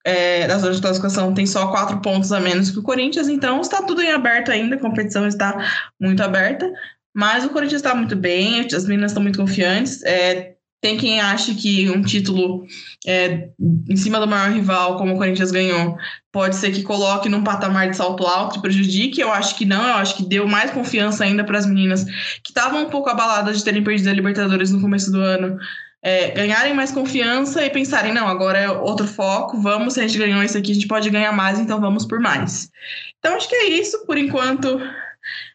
é, 0.05 0.47
da 0.47 0.59
zona 0.59 0.75
de 0.75 0.81
classificação 0.81 1.33
tem 1.33 1.47
só 1.47 1.69
quatro 1.69 2.01
pontos 2.01 2.31
a 2.31 2.39
menos 2.39 2.71
que 2.71 2.79
o 2.79 2.83
Corinthians, 2.83 3.29
então 3.29 3.61
está 3.61 3.83
tudo 3.83 4.03
em 4.03 4.13
aberto 4.13 4.51
ainda, 4.51 4.77
a 4.77 4.81
competição 4.81 5.27
está 5.27 5.67
muito 5.99 6.23
aberta, 6.23 6.71
mas 7.15 7.45
o 7.45 7.49
Corinthians 7.49 7.81
está 7.81 7.95
muito 7.95 8.15
bem, 8.15 8.61
as 8.61 8.85
meninas 8.85 9.13
estão 9.13 9.23
muito 9.23 9.39
confiantes. 9.39 10.03
É, 10.03 10.55
tem 10.85 10.99
quem 10.99 11.19
ache 11.19 11.55
que 11.55 11.89
um 11.89 12.03
título 12.03 12.67
é, 13.07 13.49
em 13.89 13.97
cima 13.97 14.21
do 14.21 14.29
maior 14.29 14.53
rival, 14.53 14.99
como 14.99 15.15
o 15.15 15.17
Corinthians 15.17 15.51
ganhou, 15.51 15.97
pode 16.31 16.57
ser 16.57 16.73
que 16.73 16.83
coloque 16.83 17.27
num 17.27 17.43
patamar 17.43 17.89
de 17.89 17.97
salto 17.97 18.27
alto 18.27 18.59
e 18.59 18.61
prejudique. 18.61 19.19
Eu 19.19 19.33
acho 19.33 19.57
que 19.57 19.65
não, 19.65 19.83
eu 19.83 19.95
acho 19.95 20.15
que 20.15 20.29
deu 20.29 20.47
mais 20.47 20.73
confiança 20.73 21.25
ainda 21.25 21.43
para 21.43 21.57
as 21.57 21.65
meninas 21.65 22.05
que 22.05 22.51
estavam 22.51 22.83
um 22.83 22.91
pouco 22.91 23.09
abaladas 23.09 23.57
de 23.57 23.65
terem 23.65 23.83
perdido 23.83 24.11
a 24.11 24.13
Libertadores 24.13 24.73
no 24.73 24.81
começo 24.83 25.11
do 25.11 25.21
ano 25.21 25.57
é, 26.05 26.31
ganharem 26.33 26.75
mais 26.75 26.93
confiança 26.93 27.65
e 27.65 27.71
pensarem, 27.71 28.13
não, 28.13 28.29
agora 28.29 28.59
é 28.59 28.71
outro 28.71 29.07
foco, 29.09 29.59
vamos, 29.59 29.95
se 29.95 30.01
a 30.01 30.07
gente 30.07 30.19
ganhou 30.19 30.43
isso 30.43 30.59
aqui, 30.59 30.71
a 30.71 30.75
gente 30.75 30.87
pode 30.87 31.09
ganhar 31.09 31.33
mais, 31.33 31.59
então 31.59 31.81
vamos 31.81 32.05
por 32.05 32.21
mais. 32.21 32.71
Então, 33.19 33.35
acho 33.35 33.49
que 33.49 33.55
é 33.55 33.71
isso, 33.71 34.05
por 34.05 34.19
enquanto, 34.19 34.79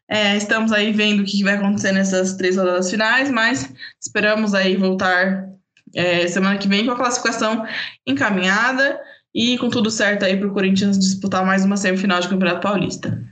é, 0.10 0.36
estamos 0.36 0.72
aí 0.72 0.92
vendo 0.92 1.20
o 1.20 1.24
que 1.24 1.44
vai 1.44 1.54
acontecer 1.54 1.92
nessas 1.92 2.36
três 2.36 2.58
rodadas 2.58 2.90
finais, 2.90 3.30
mas 3.30 3.72
esperamos 4.02 4.56
aí 4.56 4.76
voltar 4.76 5.48
é, 5.94 6.28
semana 6.28 6.58
que 6.58 6.68
vem 6.68 6.84
com 6.84 6.94
a 6.94 6.98
classificação 6.98 7.64
encaminhada 8.08 9.00
e 9.34 9.56
com 9.60 9.70
tudo 9.70 9.92
certo 9.92 10.26
aí 10.26 10.36
para 10.36 10.48
o 10.48 10.54
Corinthians 10.54 10.98
disputar 10.98 11.46
mais 11.46 11.64
uma 11.64 11.78
semifinal 11.78 12.20
de 12.22 12.28
Campeonato 12.28 12.62
Paulista. 12.62 13.24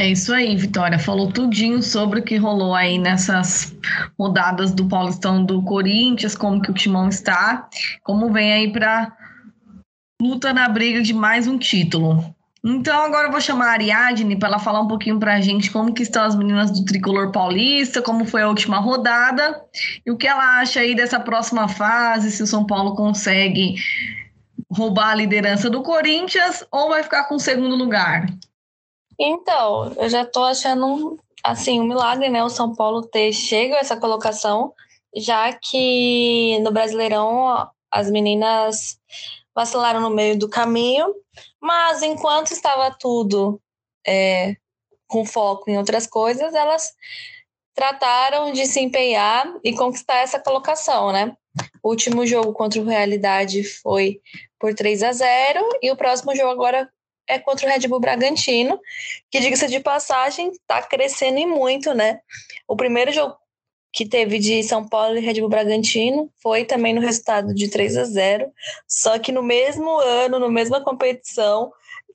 É 0.00 0.08
isso 0.08 0.32
aí, 0.32 0.56
Vitória. 0.56 0.98
Falou 0.98 1.30
tudinho 1.30 1.82
sobre 1.82 2.20
o 2.20 2.22
que 2.22 2.38
rolou 2.38 2.74
aí 2.74 2.98
nessas 2.98 3.76
rodadas 4.18 4.72
do 4.72 4.88
Paulistão 4.88 5.44
do 5.44 5.62
Corinthians, 5.62 6.34
como 6.34 6.62
que 6.62 6.70
o 6.70 6.74
Timão 6.74 7.10
está, 7.10 7.68
como 8.02 8.32
vem 8.32 8.50
aí 8.50 8.72
para 8.72 9.14
luta 10.18 10.54
na 10.54 10.66
briga 10.70 11.02
de 11.02 11.12
mais 11.12 11.46
um 11.46 11.58
título. 11.58 12.34
Então 12.64 12.98
agora 13.04 13.28
eu 13.28 13.30
vou 13.30 13.42
chamar 13.42 13.66
a 13.66 13.72
Ariadne 13.72 14.38
para 14.38 14.48
ela 14.48 14.58
falar 14.58 14.80
um 14.80 14.88
pouquinho 14.88 15.20
para 15.20 15.34
a 15.34 15.40
gente 15.42 15.70
como 15.70 15.92
que 15.92 16.02
estão 16.02 16.24
as 16.24 16.34
meninas 16.34 16.70
do 16.70 16.82
Tricolor 16.82 17.30
Paulista, 17.30 18.00
como 18.00 18.24
foi 18.24 18.40
a 18.40 18.48
última 18.48 18.78
rodada 18.78 19.62
e 20.06 20.10
o 20.10 20.16
que 20.16 20.26
ela 20.26 20.60
acha 20.60 20.80
aí 20.80 20.94
dessa 20.94 21.20
próxima 21.20 21.68
fase, 21.68 22.30
se 22.30 22.42
o 22.42 22.46
São 22.46 22.64
Paulo 22.64 22.96
consegue 22.96 23.74
roubar 24.72 25.10
a 25.10 25.16
liderança 25.16 25.68
do 25.68 25.82
Corinthians 25.82 26.64
ou 26.72 26.88
vai 26.88 27.02
ficar 27.02 27.24
com 27.24 27.34
o 27.34 27.40
segundo 27.40 27.76
lugar. 27.76 28.24
Então, 29.22 29.92
eu 29.98 30.08
já 30.08 30.24
tô 30.24 30.42
achando 30.42 31.18
assim 31.44 31.78
um 31.78 31.84
milagre, 31.84 32.30
né? 32.30 32.42
O 32.42 32.48
São 32.48 32.74
Paulo 32.74 33.02
ter 33.02 33.34
chego 33.34 33.74
a 33.74 33.78
essa 33.78 33.94
colocação, 33.94 34.72
já 35.14 35.52
que 35.52 36.58
no 36.60 36.72
Brasileirão 36.72 37.68
as 37.90 38.10
meninas 38.10 38.98
vacilaram 39.54 40.00
no 40.00 40.08
meio 40.08 40.38
do 40.38 40.48
caminho, 40.48 41.14
mas 41.60 42.02
enquanto 42.02 42.52
estava 42.52 42.90
tudo 42.98 43.60
é, 44.06 44.56
com 45.06 45.26
foco 45.26 45.70
em 45.70 45.76
outras 45.76 46.06
coisas, 46.06 46.54
elas 46.54 46.90
trataram 47.74 48.52
de 48.52 48.64
se 48.64 48.80
empenhar 48.80 49.46
e 49.62 49.74
conquistar 49.74 50.20
essa 50.20 50.40
colocação, 50.40 51.12
né? 51.12 51.36
O 51.82 51.90
último 51.90 52.26
jogo 52.26 52.54
contra 52.54 52.80
o 52.80 52.86
Realidade 52.86 53.64
foi 53.64 54.18
por 54.58 54.74
3 54.74 55.02
a 55.02 55.12
0 55.12 55.60
e 55.82 55.90
o 55.90 55.96
próximo 55.96 56.34
jogo 56.34 56.52
agora 56.52 56.90
é 57.30 57.38
contra 57.38 57.66
o 57.66 57.70
Red 57.70 57.86
Bull 57.86 58.00
Bragantino, 58.00 58.80
que, 59.30 59.40
diga-se 59.40 59.68
de 59.68 59.80
passagem, 59.80 60.50
está 60.50 60.82
crescendo 60.82 61.38
e 61.38 61.46
muito, 61.46 61.94
né? 61.94 62.20
O 62.66 62.76
primeiro 62.76 63.12
jogo 63.12 63.36
que 63.92 64.06
teve 64.06 64.38
de 64.38 64.62
São 64.62 64.86
Paulo 64.86 65.16
e 65.16 65.20
Red 65.20 65.40
Bull 65.40 65.48
Bragantino 65.48 66.30
foi 66.42 66.64
também 66.64 66.94
no 66.94 67.00
resultado 67.00 67.52
de 67.54 67.68
3 67.68 67.96
a 67.96 68.04
0 68.04 68.52
só 68.86 69.18
que 69.18 69.32
no 69.32 69.42
mesmo 69.42 69.98
ano, 69.98 70.38
na 70.38 70.48
mesma 70.48 70.80
competição, 70.80 71.72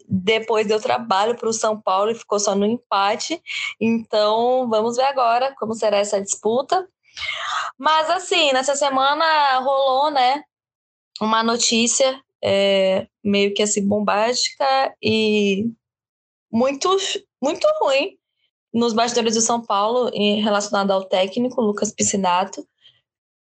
depois 0.07 0.67
deu 0.67 0.79
trabalho 0.79 1.35
para 1.35 1.49
o 1.49 1.53
São 1.53 1.79
Paulo 1.79 2.11
e 2.11 2.15
ficou 2.15 2.39
só 2.39 2.55
no 2.55 2.65
empate. 2.65 3.41
Então, 3.79 4.69
vamos 4.69 4.97
ver 4.97 5.05
agora 5.05 5.53
como 5.57 5.73
será 5.73 5.97
essa 5.97 6.21
disputa. 6.21 6.87
Mas, 7.77 8.09
assim, 8.09 8.53
nessa 8.53 8.75
semana 8.75 9.59
rolou, 9.59 10.11
né, 10.11 10.43
uma 11.21 11.43
notícia 11.43 12.21
é, 12.47 13.07
meio 13.23 13.55
que 13.55 13.63
assim 13.63 13.87
bombástica 13.87 14.95
e 15.01 15.65
muito, 16.51 16.95
muito 17.41 17.67
ruim 17.81 18.19
nos 18.71 18.93
bastidores 18.93 19.33
do 19.33 19.41
São 19.41 19.65
Paulo 19.65 20.11
relacionado 20.13 20.91
ao 20.91 21.05
técnico 21.05 21.59
Lucas 21.59 21.91
Piscinato, 21.91 22.63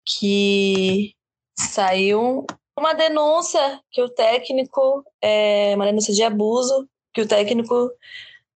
que 0.06 1.16
saiu 1.58 2.46
uma 2.78 2.94
denúncia 2.94 3.82
que 3.90 4.04
o 4.04 4.10
técnico, 4.10 5.04
é, 5.20 5.74
uma 5.76 5.86
denúncia 5.86 6.14
de 6.14 6.22
abuso 6.22 6.88
que 7.12 7.22
o 7.22 7.28
técnico 7.28 7.90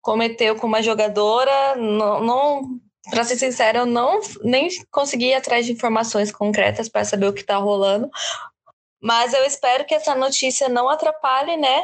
cometeu 0.02 0.58
com 0.58 0.68
uma 0.68 0.82
jogadora, 0.82 1.76
não, 1.78 2.22
não 2.22 2.80
para 3.10 3.24
ser 3.24 3.38
sincera, 3.38 3.80
eu 3.80 3.86
não 3.86 4.20
nem 4.44 4.68
consegui 4.92 5.28
ir 5.28 5.36
atrás 5.36 5.66
de 5.66 5.72
informações 5.72 6.32
concretas 6.32 6.90
para 6.90 7.06
saber 7.06 7.28
o 7.28 7.34
que 7.34 7.42
está 7.42 7.58
rolando, 7.58 8.10
mas 9.04 9.34
eu 9.34 9.44
espero 9.44 9.86
que 9.86 9.94
essa 9.94 10.16
notícia 10.16 10.70
não 10.70 10.88
atrapalhe, 10.88 11.58
né, 11.58 11.84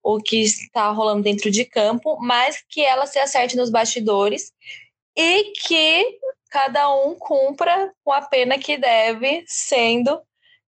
o 0.00 0.20
que 0.20 0.40
está 0.42 0.88
rolando 0.90 1.22
dentro 1.22 1.50
de 1.50 1.64
campo, 1.64 2.16
mas 2.20 2.62
que 2.68 2.80
ela 2.80 3.06
se 3.06 3.18
acerte 3.18 3.56
nos 3.56 3.70
bastidores 3.70 4.52
e 5.16 5.52
que 5.66 6.18
cada 6.50 6.94
um 6.94 7.16
cumpra 7.16 7.92
com 8.04 8.12
a 8.12 8.22
pena 8.22 8.56
que 8.56 8.76
deve, 8.76 9.44
sendo 9.48 10.20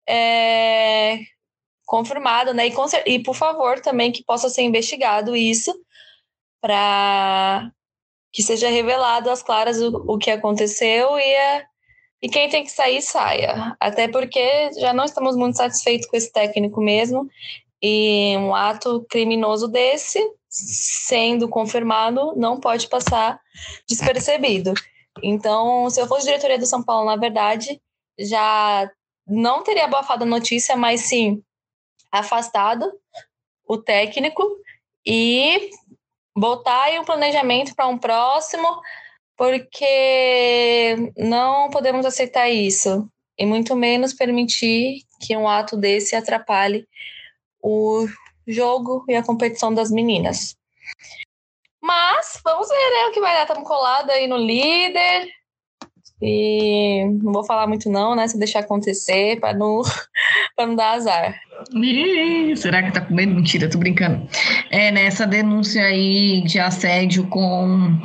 é, 0.08 1.20
confirmado, 1.84 2.52
né? 2.52 2.66
E, 2.66 2.72
e, 3.14 3.22
por 3.22 3.36
favor, 3.36 3.78
também 3.80 4.10
que 4.10 4.24
possa 4.24 4.48
ser 4.48 4.62
investigado 4.62 5.36
isso 5.36 5.72
para 6.60 7.70
que 8.32 8.42
seja 8.42 8.68
revelado 8.68 9.30
às 9.30 9.42
claras 9.42 9.80
o, 9.80 10.04
o 10.08 10.18
que 10.18 10.30
aconteceu 10.30 11.16
e 11.18 11.36
a, 11.36 11.66
e 12.22 12.28
quem 12.28 12.48
tem 12.48 12.64
que 12.64 12.70
sair, 12.70 13.02
saia. 13.02 13.76
Até 13.78 14.08
porque 14.08 14.70
já 14.78 14.92
não 14.92 15.04
estamos 15.04 15.36
muito 15.36 15.56
satisfeitos 15.56 16.08
com 16.08 16.16
esse 16.16 16.32
técnico 16.32 16.80
mesmo. 16.80 17.28
E 17.82 18.36
um 18.38 18.54
ato 18.54 19.04
criminoso 19.08 19.68
desse, 19.68 20.18
sendo 20.48 21.48
confirmado, 21.48 22.34
não 22.36 22.58
pode 22.58 22.88
passar 22.88 23.38
despercebido. 23.88 24.72
Então, 25.22 25.88
se 25.90 26.00
eu 26.00 26.06
fosse 26.06 26.26
diretoria 26.26 26.58
do 26.58 26.66
São 26.66 26.82
Paulo, 26.82 27.06
na 27.06 27.16
verdade, 27.16 27.80
já 28.18 28.90
não 29.26 29.62
teria 29.62 29.84
abafado 29.84 30.24
a 30.24 30.26
notícia, 30.26 30.76
mas 30.76 31.02
sim 31.02 31.42
afastado 32.10 32.90
o 33.66 33.76
técnico 33.76 34.42
e 35.04 35.70
botar 36.36 36.84
aí 36.84 36.98
um 36.98 37.04
planejamento 37.04 37.74
para 37.74 37.86
um 37.86 37.98
próximo 37.98 38.80
porque 39.36 41.12
não 41.16 41.68
podemos 41.70 42.06
aceitar 42.06 42.48
isso 42.48 43.08
e 43.38 43.44
muito 43.44 43.76
menos 43.76 44.14
permitir 44.14 45.02
que 45.20 45.36
um 45.36 45.48
ato 45.48 45.76
desse 45.76 46.16
atrapalhe 46.16 46.86
o 47.62 48.06
jogo 48.46 49.04
e 49.08 49.14
a 49.14 49.22
competição 49.22 49.74
das 49.74 49.90
meninas. 49.90 50.56
Mas 51.82 52.40
vamos 52.44 52.68
ver 52.68 52.90
né, 52.90 53.06
o 53.08 53.12
que 53.12 53.20
vai 53.20 53.34
dar. 53.34 53.42
Estamos 53.42 53.68
colados 53.68 54.10
aí 54.10 54.26
no 54.26 54.36
líder. 54.36 55.28
E 56.20 57.04
não 57.22 57.32
vou 57.32 57.44
falar 57.44 57.66
muito 57.66 57.90
não, 57.90 58.14
né? 58.14 58.26
Se 58.26 58.38
deixar 58.38 58.60
acontecer 58.60 59.38
para 59.38 59.56
não, 59.56 59.82
não 60.56 60.74
dar 60.74 60.92
azar. 60.92 61.34
Ih, 61.74 62.56
será 62.56 62.82
que 62.82 62.92
tá 62.92 63.00
com 63.02 63.14
medo? 63.14 63.34
Mentira, 63.34 63.68
tô 63.68 63.78
brincando. 63.78 64.26
É, 64.70 64.90
nessa 64.90 65.26
né, 65.26 65.38
denúncia 65.38 65.82
aí 65.82 66.42
de 66.42 66.58
assédio 66.58 67.26
com 67.26 67.98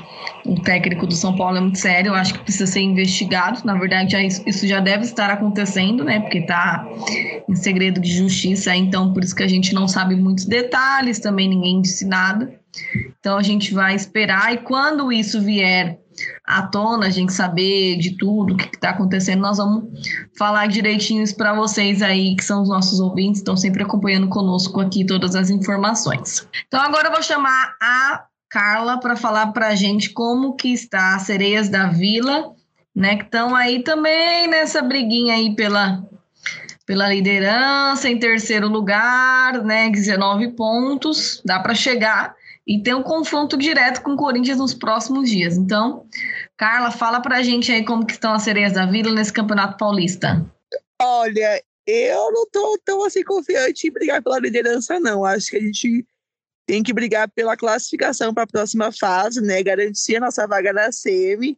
o 0.46 0.60
técnico 0.62 1.08
do 1.08 1.16
São 1.16 1.36
Paulo 1.36 1.58
é 1.58 1.62
muito 1.62 1.80
sério, 1.80 2.10
eu 2.10 2.16
acho 2.16 2.34
que 2.34 2.40
precisa 2.40 2.66
ser 2.66 2.82
investigado. 2.82 3.62
Na 3.64 3.76
verdade, 3.76 4.16
isso 4.26 4.68
já 4.68 4.80
deve 4.80 5.04
estar 5.04 5.30
acontecendo, 5.30 6.04
né? 6.04 6.20
Porque 6.20 6.42
tá 6.42 6.86
em 7.48 7.56
segredo 7.56 8.02
de 8.02 8.12
justiça, 8.12 8.76
então 8.76 9.14
por 9.14 9.24
isso 9.24 9.36
que 9.36 9.44
a 9.44 9.48
gente 9.48 9.74
não 9.74 9.88
sabe 9.88 10.16
muitos 10.16 10.46
detalhes, 10.46 11.20
também 11.20 11.48
ninguém 11.48 11.82
disse 11.82 12.06
nada. 12.06 12.54
Então 13.20 13.38
a 13.38 13.44
gente 13.44 13.74
vai 13.74 13.96
esperar 13.96 14.54
e 14.54 14.58
quando 14.58 15.12
isso 15.12 15.42
vier 15.42 16.00
à 16.44 16.62
tona, 16.64 17.08
a 17.08 17.10
gente 17.10 17.34
saber 17.34 17.98
de 17.98 18.18
tudo, 18.18 18.54
o 18.54 18.58
que 18.58 18.76
está 18.76 18.90
acontecendo, 18.90 19.42
nós 19.42 19.58
vamos 19.58 19.86
falar 20.38 20.68
direitinho 20.68 21.24
isso 21.24 21.36
para 21.36 21.54
vocês 21.54 22.02
aí, 22.02 22.36
que 22.36 22.44
são 22.44 22.62
os 22.62 22.70
nossos 22.70 23.00
ouvintes, 23.00 23.40
estão 23.40 23.56
sempre 23.56 23.84
acompanhando 23.84 24.28
conosco 24.28 24.80
aqui 24.80 25.06
todas 25.06 25.36
as 25.36 25.50
informações. 25.50 26.48
Então 26.68 26.82
agora 26.82 27.08
eu 27.08 27.12
vou 27.12 27.24
chamar 27.24 27.76
a 27.82 28.26
Carla 28.50 29.00
para 29.00 29.16
falar 29.16 29.48
para 29.54 29.70
a 29.70 29.76
gente 29.76 30.10
como 30.10 30.56
que 30.56 30.74
está 30.74 31.16
as 31.16 31.22
sereias 31.22 31.70
da 31.70 31.88
vila, 31.88 32.54
né, 32.94 33.16
que 33.16 33.24
estão 33.24 33.56
aí 33.56 33.82
também 33.82 34.48
nessa 34.48 34.82
briguinha 34.82 35.36
aí 35.36 35.56
pela 35.56 36.04
pela 36.86 37.08
liderança, 37.08 38.10
em 38.10 38.20
terceiro 38.20 38.68
lugar, 38.68 39.64
né, 39.64 39.90
19 39.90 40.50
pontos, 40.50 41.42
dá 41.46 41.58
para 41.58 41.74
chegar 41.74 42.36
e 42.68 42.82
ter 42.82 42.94
um 42.94 43.04
confronto 43.04 43.58
direto 43.58 44.02
com 44.02 44.14
o 44.14 44.18
Corinthians 44.18 44.58
nos 44.58 44.74
próximos 44.74 45.30
dias. 45.30 45.58
Então, 45.58 46.06
Carla, 46.58 46.92
fala 46.92 47.20
pra 47.22 47.42
gente 47.42 47.72
aí 47.72 47.84
como 47.84 48.06
que 48.06 48.14
estão 48.14 48.34
as 48.34 48.44
sereias 48.44 48.74
da 48.74 48.86
Vila 48.86 49.12
nesse 49.12 49.34
Campeonato 49.34 49.78
Paulista. 49.78 50.46
Olha, 51.02 51.64
eu 51.88 52.32
não 52.32 52.48
tô 52.50 52.80
tão 52.86 53.04
assim 53.04 53.24
confiante 53.24 53.88
em 53.88 53.92
brigar 53.92 54.22
pela 54.22 54.40
liderança, 54.40 55.00
não. 55.00 55.26
Acho 55.26 55.50
que 55.52 55.58
a 55.58 55.62
gente 55.62 56.06
tem 56.68 56.84
que 56.84 56.94
brigar 56.94 57.28
pela 57.30 57.58
classificação 57.58 58.34
para 58.34 58.44
a 58.44 58.48
próxima 58.48 58.92
fase, 58.92 59.42
né? 59.42 59.64
Garantir 59.64 60.18
a 60.18 60.22
nossa 60.22 60.48
vaga 60.48 60.72
na 60.72 60.92
semi. 60.92 61.58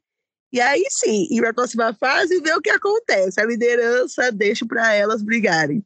E 0.52 0.62
aí 0.62 0.84
sim, 0.90 1.28
ir 1.30 1.42
para 1.42 1.50
a 1.50 1.54
próxima 1.54 1.94
fase 1.96 2.36
e 2.36 2.42
ver 2.42 2.56
o 2.56 2.62
que 2.62 2.70
acontece. 2.70 3.42
A 3.42 3.46
liderança 3.46 4.32
deixa 4.32 4.66
para 4.66 4.94
elas 4.94 5.22
brigarem. 5.22 5.84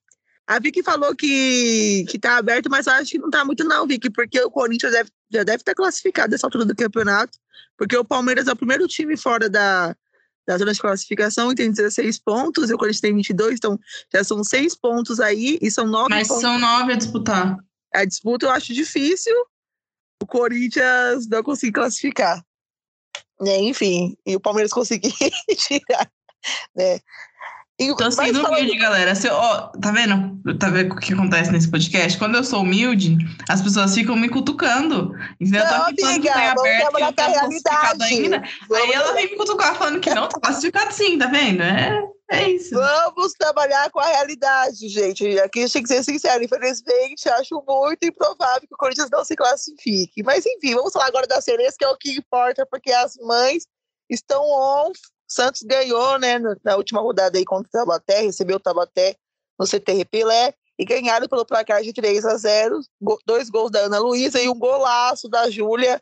A 0.48 0.60
Vicky 0.60 0.82
falou 0.82 1.14
que, 1.14 2.06
que 2.08 2.18
tá 2.18 2.38
aberto, 2.38 2.70
mas 2.70 2.88
eu 2.88 2.94
acho 2.94 3.12
que 3.12 3.18
não 3.18 3.30
tá 3.30 3.44
muito, 3.44 3.66
não, 3.66 3.86
Vicky, 3.86 4.10
porque 4.10 4.40
o 4.40 4.50
Corinthians 4.50 4.94
deve, 4.94 5.10
já 5.30 5.44
deve 5.44 5.58
estar 5.58 5.76
classificado 5.76 6.32
nessa 6.32 6.48
altura 6.48 6.64
do 6.64 6.74
campeonato, 6.74 7.38
porque 7.78 7.98
o 7.98 8.06
Palmeiras 8.06 8.48
é 8.48 8.54
o 8.54 8.56
primeiro 8.56 8.88
time 8.88 9.18
fora 9.18 9.50
da, 9.50 9.94
da 10.48 10.58
zona 10.58 10.74
de 10.74 10.80
classificação 10.80 11.52
e 11.52 11.56
tem 11.56 11.70
16 11.70 12.20
pontos, 12.20 12.70
e 12.70 12.74
o 12.74 12.78
Corinthians 12.78 13.02
tem 13.02 13.14
22, 13.14 13.56
então 13.56 13.78
já 14.14 14.24
são 14.24 14.42
seis 14.42 14.74
pontos 14.74 15.20
aí, 15.20 15.60
e 15.62 15.70
são 15.70 15.86
nove 15.86 16.10
Mas 16.10 16.30
pontos. 16.30 16.42
são 16.42 16.58
nove 16.58 16.94
a 16.94 16.96
disputar. 16.96 17.58
A 17.94 18.06
disputa 18.06 18.46
eu 18.46 18.52
acho 18.52 18.74
difícil, 18.74 19.36
o 20.24 20.26
Corinthians 20.26 21.28
não 21.28 21.44
conseguir 21.44 21.74
classificar. 21.74 22.42
Né, 23.40 23.60
enfim, 23.60 24.18
e 24.26 24.36
o 24.36 24.40
Palmeiras 24.40 24.72
conseguir 24.72 25.14
tirar, 25.58 26.10
né? 26.74 27.00
E, 27.80 27.90
Tô 27.96 28.06
mas 28.06 28.16
sendo 28.16 28.42
falando- 28.42 28.58
humilde, 28.60 28.78
galera. 28.80 29.14
Se 29.14 29.28
eu- 29.28 29.36
ó, 29.36 29.68
tá 29.80 29.92
vendo? 29.92 30.42
Tá 30.58 30.68
vendo 30.70 30.94
o 30.94 30.96
que 30.98 31.14
acontece 31.14 31.52
nesse 31.52 31.70
podcast? 31.70 32.18
Quando 32.18 32.36
eu 32.36 32.44
sou 32.44 32.62
humilde, 32.62 33.18
as 33.48 33.62
pessoas 33.62 33.94
ficam 33.94 34.16
me 34.16 34.30
cutucando. 34.30 35.14
Entendeu? 35.40 35.62
Eu 35.64 35.70
tô 35.70 35.76
Não, 35.76 35.86
aqui 35.86 36.02
falando 36.02 36.22
que 36.22 36.30
amiga, 36.30 36.34
tem 36.34 36.48
vamos 36.56 36.62
aberto, 36.62 36.96
que 36.96 37.02
não 37.02 37.14
tá 37.14 37.26
classificado 37.34 38.04
ainda. 38.04 38.44
Vamos 38.68 38.84
Aí 38.84 38.92
ela 38.94 39.14
vem 39.14 39.30
me 39.30 39.36
cutucar 39.38 39.76
falando 39.76 40.00
que 40.00 40.10
não 40.14 40.28
tá 40.28 40.40
classificado 40.40 40.92
sim, 40.92 41.20
tá 41.20 41.28
vendo? 41.28 41.62
É, 41.62 42.04
é 42.32 42.50
isso. 42.50 42.74
Vamos 42.74 43.34
trabalhar 43.34 43.92
com 43.92 44.00
a 44.00 44.08
realidade, 44.08 44.90
gente. 44.90 45.40
Aqui 45.40 45.60
a 45.60 45.62
gente 45.68 45.74
tem 45.74 45.84
que 45.84 45.88
ser 45.90 46.04
sincero. 46.04 46.44
Infelizmente, 46.44 47.30
acho 47.30 47.64
muito 47.68 48.04
improvável 48.08 48.62
que 48.68 48.74
o 48.74 48.78
Corinthians 48.78 49.10
não 49.12 49.24
se 49.24 49.36
classifique. 49.36 50.24
Mas 50.24 50.44
enfim, 50.48 50.74
vamos 50.74 50.94
falar 50.94 51.06
agora 51.06 51.28
das 51.28 51.44
sereias, 51.44 51.76
que 51.78 51.86
é 51.86 51.90
o 51.90 51.96
que 51.98 52.18
importa, 52.18 52.66
porque 52.66 52.92
as 52.92 53.16
mães 53.18 53.68
estão 54.10 54.42
on. 54.44 54.92
Santos 55.28 55.62
ganhou, 55.64 56.18
né, 56.18 56.40
na 56.64 56.76
última 56.76 57.02
rodada 57.02 57.38
aí 57.38 57.44
contra 57.46 57.68
o 57.68 57.72
Tabaté, 57.72 58.22
recebeu 58.22 58.56
o 58.58 58.60
Tabaté 58.60 59.16
no 59.60 59.66
CTR 59.66 60.06
Pelé 60.06 60.54
e 60.80 60.86
ganharam 60.86 61.28
pelo 61.28 61.46
placar 61.46 61.82
de 61.82 61.92
3 61.92 62.26
a 62.26 62.38
0. 62.38 62.80
Go- 63.02 63.20
dois 63.26 63.50
gols 63.50 63.72
da 63.72 63.80
Ana 63.80 64.00
Luísa 64.00 64.42
e 64.42 64.48
um 64.48 64.58
golaço 64.58 65.28
da 65.28 65.50
Júlia. 65.50 66.02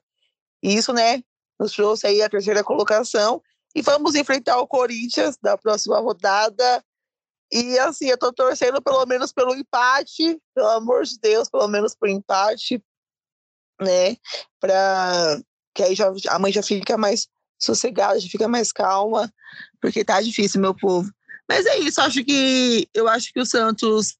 Isso, 0.61 0.93
né, 0.93 1.23
nos 1.59 1.71
trouxe 1.71 2.05
aí 2.07 2.21
a 2.21 2.29
terceira 2.29 2.63
colocação. 2.63 3.41
E 3.73 3.81
vamos 3.81 4.15
enfrentar 4.15 4.59
o 4.59 4.67
Corinthians 4.67 5.37
na 5.41 5.57
próxima 5.57 5.99
rodada. 5.99 6.83
E 7.51 7.77
assim, 7.79 8.07
eu 8.07 8.17
tô 8.17 8.31
torcendo 8.33 8.81
pelo 8.81 9.05
menos 9.05 9.31
pelo 9.31 9.55
empate, 9.55 10.39
pelo 10.53 10.69
amor 10.69 11.03
de 11.03 11.19
Deus, 11.19 11.49
pelo 11.49 11.67
menos 11.67 11.95
pro 11.95 12.09
empate, 12.09 12.83
né? 13.81 14.15
Pra 14.59 15.39
que 15.73 15.83
aí 15.83 15.93
já, 15.93 16.11
a 16.29 16.39
mãe 16.39 16.51
já 16.51 16.63
fica 16.63 16.97
mais 16.97 17.27
sossegada, 17.59 18.19
já 18.19 18.27
fica 18.29 18.47
mais 18.47 18.71
calma, 18.71 19.31
porque 19.81 20.03
tá 20.03 20.21
difícil, 20.21 20.61
meu 20.61 20.73
povo. 20.73 21.09
Mas 21.47 21.65
é 21.65 21.79
isso, 21.79 22.01
acho 22.01 22.23
que 22.23 22.87
eu 22.93 23.07
acho 23.07 23.31
que 23.31 23.39
o 23.39 23.45
Santos 23.45 24.17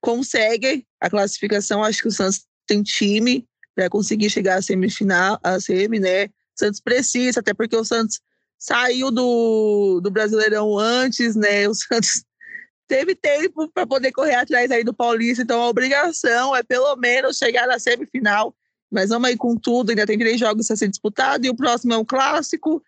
consegue 0.00 0.86
a 1.00 1.08
classificação, 1.08 1.82
acho 1.82 2.02
que 2.02 2.08
o 2.08 2.12
Santos 2.12 2.44
tem 2.66 2.82
time 2.82 3.46
para 3.74 3.90
conseguir 3.90 4.30
chegar 4.30 4.58
à 4.58 4.62
semifinal, 4.62 5.38
à 5.42 5.60
semi, 5.60 5.98
né? 5.98 6.26
O 6.26 6.30
Santos 6.58 6.80
precisa, 6.80 7.40
até 7.40 7.52
porque 7.52 7.76
o 7.76 7.84
Santos 7.84 8.20
saiu 8.58 9.10
do, 9.10 10.00
do 10.02 10.10
Brasileirão 10.10 10.78
antes, 10.78 11.34
né? 11.34 11.68
O 11.68 11.74
Santos 11.74 12.24
teve 12.88 13.14
tempo 13.14 13.68
para 13.72 13.86
poder 13.86 14.12
correr 14.12 14.36
atrás 14.36 14.70
aí 14.70 14.84
do 14.84 14.94
Paulista, 14.94 15.42
então 15.42 15.62
a 15.62 15.68
obrigação 15.68 16.54
é 16.54 16.62
pelo 16.62 16.94
menos 16.96 17.38
chegar 17.38 17.66
na 17.66 17.78
semifinal. 17.78 18.54
Mas 18.94 19.10
vamos 19.10 19.28
aí 19.28 19.36
com 19.36 19.56
tudo, 19.56 19.90
ainda 19.90 20.06
tem 20.06 20.16
três 20.16 20.38
jogos 20.38 20.70
a 20.70 20.76
ser 20.76 20.86
disputado 20.86 21.44
e 21.44 21.50
o 21.50 21.56
próximo 21.56 21.92
é 21.94 21.98
um 21.98 22.04
clássico. 22.04 22.80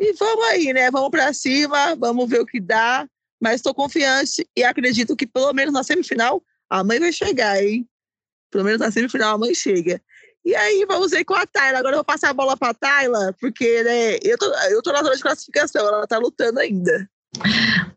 E 0.00 0.14
vamos 0.14 0.44
aí, 0.46 0.72
né? 0.72 0.90
Vamos 0.90 1.10
para 1.10 1.34
cima, 1.34 1.94
vamos 1.96 2.28
ver 2.30 2.40
o 2.40 2.46
que 2.46 2.58
dá. 2.58 3.06
Mas 3.38 3.56
estou 3.56 3.74
confiante 3.74 4.48
e 4.56 4.64
acredito 4.64 5.14
que 5.14 5.26
pelo 5.26 5.52
menos 5.52 5.74
na 5.74 5.82
semifinal 5.82 6.42
a 6.70 6.82
mãe 6.82 6.98
vai 6.98 7.12
chegar, 7.12 7.62
hein? 7.62 7.86
Pelo 8.50 8.64
menos 8.64 8.80
na 8.80 8.90
semifinal 8.90 9.34
a 9.34 9.38
mãe 9.38 9.54
chega. 9.54 10.00
E 10.46 10.54
aí 10.54 10.86
vamos 10.88 11.10
ver 11.10 11.24
com 11.26 11.34
a 11.34 11.46
Tayla. 11.46 11.78
Agora 11.78 11.94
eu 11.94 11.98
vou 11.98 12.04
passar 12.04 12.30
a 12.30 12.34
bola 12.34 12.56
para 12.56 12.70
a 12.70 12.74
Tayla, 12.74 13.34
porque 13.38 13.82
né, 13.82 14.16
eu, 14.22 14.38
tô, 14.38 14.46
eu 14.70 14.82
tô 14.82 14.92
na 14.92 15.02
zona 15.02 15.14
de 15.14 15.22
classificação, 15.22 15.86
ela 15.86 16.06
tá 16.06 16.16
lutando 16.16 16.58
ainda. 16.58 17.06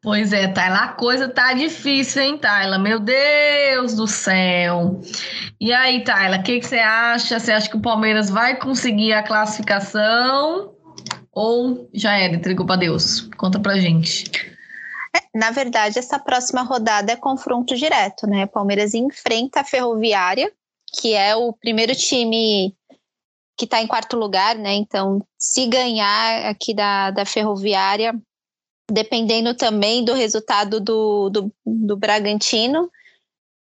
Pois 0.02 0.34
é, 0.34 0.48
Tayla, 0.48 0.78
a 0.78 0.88
coisa 0.90 1.28
tá 1.30 1.54
difícil, 1.54 2.22
hein, 2.22 2.38
Tayla? 2.38 2.78
Meu 2.78 3.00
Deus 3.00 3.96
do 3.96 4.08
céu. 4.08 5.00
E 5.60 5.74
aí, 5.74 6.04
Tayla, 6.04 6.38
o 6.38 6.44
que, 6.44 6.62
você 6.62 6.80
acha? 6.80 7.40
Você 7.40 7.52
acha 7.52 7.70
que 7.70 7.78
o 7.78 7.82
Palmeiras 7.82 8.30
vai 8.30 8.58
conseguir 8.58 9.14
a 9.14 9.24
classificação? 9.24 10.74
Ou 11.32 11.90
já 11.94 12.18
era, 12.18 12.36
entregou 12.36 12.66
para 12.66 12.78
Deus? 12.78 13.30
Conta 13.38 13.60
pra 13.60 13.78
gente. 13.78 14.32
Na 15.34 15.52
verdade, 15.52 16.00
essa 16.00 16.18
próxima 16.18 16.64
rodada 16.64 17.12
é 17.12 17.16
confronto 17.16 17.76
direto, 17.76 18.26
né? 18.26 18.46
Palmeiras 18.48 18.94
enfrenta 18.94 19.62
a 19.62 19.64
Ferroviária, 19.64 20.52
que 21.00 21.14
é 21.14 21.36
o 21.36 21.54
primeiro 21.54 21.96
time 21.96 22.76
que 23.58 23.66
está 23.66 23.82
em 23.82 23.88
quarto 23.88 24.16
lugar, 24.16 24.56
né? 24.56 24.74
Então, 24.76 25.22
se 25.38 25.66
ganhar 25.68 26.46
aqui 26.46 26.74
da, 26.74 27.12
da 27.12 27.26
Ferroviária, 27.26 28.14
dependendo 28.90 29.54
também 29.54 30.04
do 30.04 30.14
resultado 30.14 30.80
do, 30.80 31.30
do, 31.30 31.52
do 31.66 31.98
Bragantino, 31.98 32.90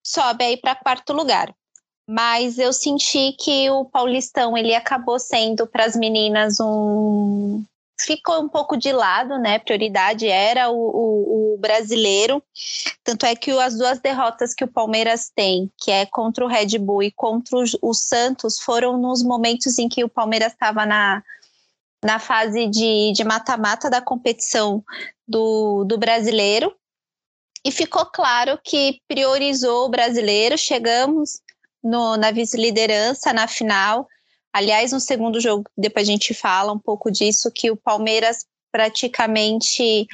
sobe 0.05 0.43
aí 0.43 0.57
para 0.57 0.75
quarto 0.75 1.13
lugar. 1.13 1.53
Mas 2.07 2.57
eu 2.57 2.73
senti 2.73 3.33
que 3.33 3.69
o 3.69 3.85
Paulistão 3.85 4.57
ele 4.57 4.73
acabou 4.73 5.19
sendo 5.19 5.67
para 5.67 5.85
as 5.85 5.95
meninas 5.95 6.59
um 6.59 7.63
ficou 8.01 8.41
um 8.41 8.47
pouco 8.47 8.77
de 8.77 8.91
lado, 8.91 9.37
né? 9.37 9.59
Prioridade 9.59 10.27
era 10.27 10.69
o, 10.69 10.73
o, 10.73 11.53
o, 11.53 11.57
brasileiro. 11.57 12.41
Tanto 13.03 13.25
é 13.25 13.35
que 13.35 13.51
as 13.51 13.77
duas 13.77 13.99
derrotas 13.99 14.53
que 14.53 14.63
o 14.63 14.71
Palmeiras 14.71 15.29
tem, 15.35 15.69
que 15.77 15.91
é 15.91 16.05
contra 16.05 16.45
o 16.45 16.47
Red 16.47 16.77
Bull 16.79 17.03
e 17.03 17.11
contra 17.11 17.57
o, 17.81 17.93
Santos, 17.93 18.59
foram 18.59 18.97
nos 18.97 19.21
momentos 19.21 19.77
em 19.77 19.89
que 19.89 20.03
o 20.03 20.09
Palmeiras 20.09 20.53
estava 20.53 20.85
na, 20.85 21.21
na 22.03 22.19
fase 22.19 22.67
de 22.67 23.23
mata-mata 23.23 23.89
da 23.89 24.01
competição 24.01 24.83
do, 25.27 25.83
do 25.83 25.97
brasileiro. 25.97 26.73
E 27.65 27.71
ficou 27.71 28.05
claro 28.05 28.59
que 28.63 29.01
priorizou 29.07 29.85
o 29.85 29.89
brasileiro. 29.89 30.57
Chegamos 30.57 31.41
no, 31.83 32.15
na 32.15 32.31
vice-liderança 32.31 33.33
na 33.33 33.47
final. 33.47 34.07
Aliás, 34.53 34.91
no 34.91 34.99
segundo 34.99 35.39
jogo, 35.39 35.69
depois 35.77 36.07
a 36.07 36.11
gente 36.11 36.33
fala 36.33 36.71
um 36.71 36.79
pouco 36.79 37.11
disso, 37.11 37.51
que 37.53 37.69
o 37.69 37.77
Palmeiras 37.77 38.45
praticamente 38.71 40.07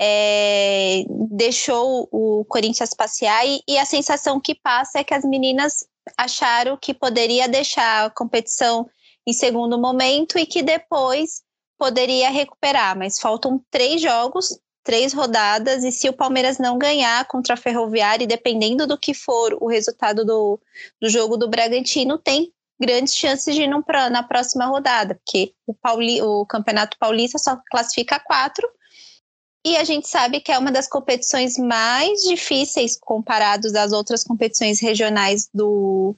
é, 0.00 1.04
deixou 1.30 2.08
o 2.10 2.44
Corinthians 2.46 2.94
passear 2.94 3.46
e, 3.46 3.60
e, 3.68 3.76
a 3.78 3.84
sensação 3.84 4.40
que 4.40 4.54
passa 4.54 4.98
é 4.98 5.04
que 5.04 5.12
as 5.12 5.24
meninas 5.24 5.86
acharam 6.16 6.76
que 6.76 6.94
poderia 6.94 7.46
deixar 7.46 8.06
a 8.06 8.10
competição 8.10 8.88
em 9.30 9.32
segundo 9.32 9.78
momento 9.78 10.38
e 10.38 10.44
que 10.44 10.62
depois 10.62 11.42
poderia 11.78 12.30
recuperar, 12.30 12.98
mas 12.98 13.18
faltam 13.18 13.64
três 13.70 14.02
jogos, 14.02 14.58
três 14.84 15.12
rodadas, 15.12 15.84
e 15.84 15.92
se 15.92 16.08
o 16.08 16.12
Palmeiras 16.12 16.58
não 16.58 16.76
ganhar 16.76 17.26
contra 17.26 17.54
a 17.54 17.56
Ferroviária, 17.56 18.26
dependendo 18.26 18.86
do 18.86 18.98
que 18.98 19.14
for 19.14 19.56
o 19.60 19.66
resultado 19.66 20.24
do, 20.24 20.60
do 21.00 21.08
jogo 21.08 21.36
do 21.36 21.48
Bragantino, 21.48 22.18
tem 22.18 22.52
grandes 22.78 23.14
chances 23.14 23.54
de 23.54 23.62
ir 23.62 23.82
pra, 23.84 24.10
na 24.10 24.22
próxima 24.22 24.66
rodada, 24.66 25.14
porque 25.14 25.54
o, 25.66 25.72
Pauli, 25.72 26.20
o 26.20 26.44
Campeonato 26.44 26.98
Paulista 26.98 27.38
só 27.38 27.58
classifica 27.70 28.18
quatro, 28.18 28.68
e 29.64 29.76
a 29.76 29.84
gente 29.84 30.08
sabe 30.08 30.40
que 30.40 30.50
é 30.50 30.58
uma 30.58 30.72
das 30.72 30.88
competições 30.88 31.58
mais 31.58 32.22
difíceis 32.22 32.98
comparados 32.98 33.74
às 33.74 33.92
outras 33.92 34.24
competições 34.24 34.80
regionais 34.80 35.48
do, 35.52 36.16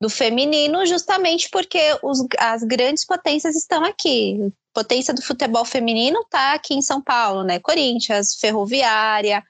do 0.00 0.10
feminino, 0.10 0.84
justamente 0.84 1.48
porque 1.50 1.80
os, 2.02 2.26
as 2.38 2.62
grandes 2.62 3.04
potências 3.04 3.56
estão 3.56 3.84
aqui. 3.84 4.52
Potência 4.72 5.14
do 5.14 5.22
futebol 5.22 5.64
feminino 5.64 6.20
está 6.20 6.54
aqui 6.54 6.74
em 6.74 6.82
São 6.82 7.00
Paulo, 7.00 7.44
né? 7.44 7.58
Corinthians, 7.60 8.34
Ferroviária, 8.34 9.42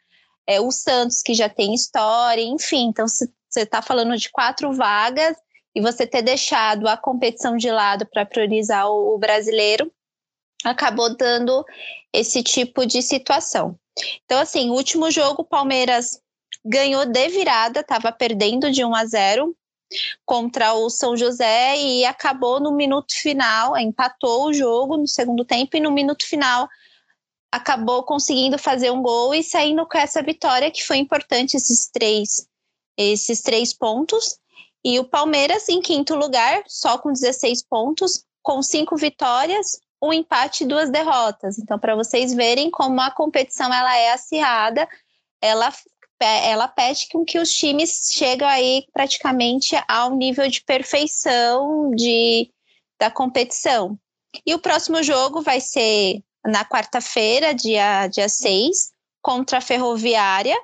é, 0.46 0.60
o 0.60 0.70
Santos, 0.70 1.22
que 1.22 1.34
já 1.34 1.48
tem 1.48 1.74
história, 1.74 2.42
enfim. 2.42 2.88
Então, 2.88 3.06
você 3.08 3.28
está 3.56 3.80
falando 3.80 4.16
de 4.16 4.30
quatro 4.30 4.72
vagas 4.72 5.36
e 5.74 5.80
você 5.80 6.06
ter 6.06 6.22
deixado 6.22 6.86
a 6.86 6.96
competição 6.96 7.56
de 7.56 7.70
lado 7.70 8.06
para 8.06 8.26
priorizar 8.26 8.88
o, 8.88 9.14
o 9.14 9.18
brasileiro, 9.18 9.90
acabou 10.64 11.16
dando 11.16 11.64
esse 12.12 12.42
tipo 12.42 12.86
de 12.86 13.02
situação. 13.02 13.78
Então, 14.24 14.40
assim, 14.40 14.70
último 14.70 15.10
jogo, 15.10 15.42
o 15.42 15.46
Palmeiras 15.46 16.20
ganhou 16.64 17.04
de 17.04 17.28
virada, 17.28 17.80
estava 17.80 18.12
perdendo 18.12 18.70
de 18.70 18.84
1 18.84 18.94
a 18.94 19.04
0 19.04 19.56
contra 20.24 20.74
o 20.74 20.90
São 20.90 21.16
José 21.16 21.76
e 21.76 22.04
acabou 22.04 22.60
no 22.60 22.72
minuto 22.72 23.12
final, 23.14 23.76
empatou 23.76 24.46
o 24.46 24.52
jogo 24.52 24.96
no 24.96 25.06
segundo 25.06 25.44
tempo 25.44 25.76
e 25.76 25.80
no 25.80 25.90
minuto 25.90 26.26
final 26.26 26.68
acabou 27.52 28.02
conseguindo 28.02 28.58
fazer 28.58 28.90
um 28.90 29.00
gol 29.00 29.32
e 29.32 29.42
saindo 29.42 29.86
com 29.86 29.96
essa 29.96 30.20
vitória 30.22 30.70
que 30.70 30.84
foi 30.84 30.96
importante 30.96 31.56
esses 31.56 31.88
três 31.88 32.48
esses 32.96 33.42
três 33.42 33.72
pontos. 33.72 34.38
E 34.84 34.98
o 34.98 35.04
Palmeiras 35.04 35.68
em 35.68 35.80
quinto 35.80 36.14
lugar 36.14 36.62
só 36.66 36.98
com 36.98 37.12
16 37.12 37.62
pontos 37.64 38.24
com 38.42 38.62
cinco 38.62 38.96
vitórias 38.96 39.78
um 40.02 40.12
empate 40.12 40.64
e 40.64 40.66
duas 40.66 40.90
derrotas. 40.90 41.58
Então 41.58 41.78
para 41.78 41.94
vocês 41.94 42.34
verem 42.34 42.70
como 42.70 43.00
a 43.00 43.10
competição 43.10 43.72
ela 43.72 43.96
é 43.96 44.12
acirrada 44.12 44.88
ela 45.44 45.70
ela 46.24 46.68
pede 46.68 47.08
com 47.10 47.24
que 47.24 47.38
os 47.38 47.52
times 47.52 48.10
cheguem 48.12 48.46
aí 48.46 48.86
praticamente 48.92 49.74
ao 49.88 50.14
nível 50.14 50.48
de 50.48 50.62
perfeição 50.62 51.90
de, 51.90 52.50
da 52.98 53.10
competição. 53.10 53.98
E 54.46 54.54
o 54.54 54.58
próximo 54.58 55.02
jogo 55.02 55.42
vai 55.42 55.60
ser 55.60 56.22
na 56.44 56.64
quarta-feira, 56.64 57.54
dia, 57.54 58.06
dia 58.08 58.28
6, 58.28 58.92
contra 59.22 59.58
a 59.58 59.60
Ferroviária, 59.60 60.56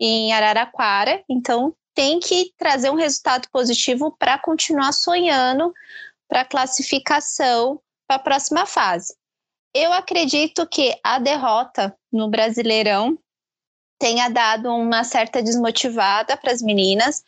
em 0.00 0.32
Araraquara. 0.32 1.22
Então, 1.28 1.74
tem 1.94 2.20
que 2.20 2.52
trazer 2.56 2.90
um 2.90 2.96
resultado 2.96 3.48
positivo 3.50 4.14
para 4.18 4.38
continuar 4.38 4.92
sonhando 4.92 5.74
para 6.28 6.42
a 6.42 6.44
classificação 6.44 7.80
para 8.06 8.16
a 8.16 8.20
próxima 8.20 8.66
fase. 8.66 9.14
Eu 9.74 9.92
acredito 9.92 10.66
que 10.66 10.98
a 11.04 11.18
derrota 11.18 11.96
no 12.10 12.28
Brasileirão 12.28 13.18
tenha 13.98 14.28
dado 14.28 14.68
uma 14.74 15.02
certa 15.04 15.42
desmotivada 15.42 16.36
para 16.36 16.52
as 16.52 16.62
meninas, 16.62 17.24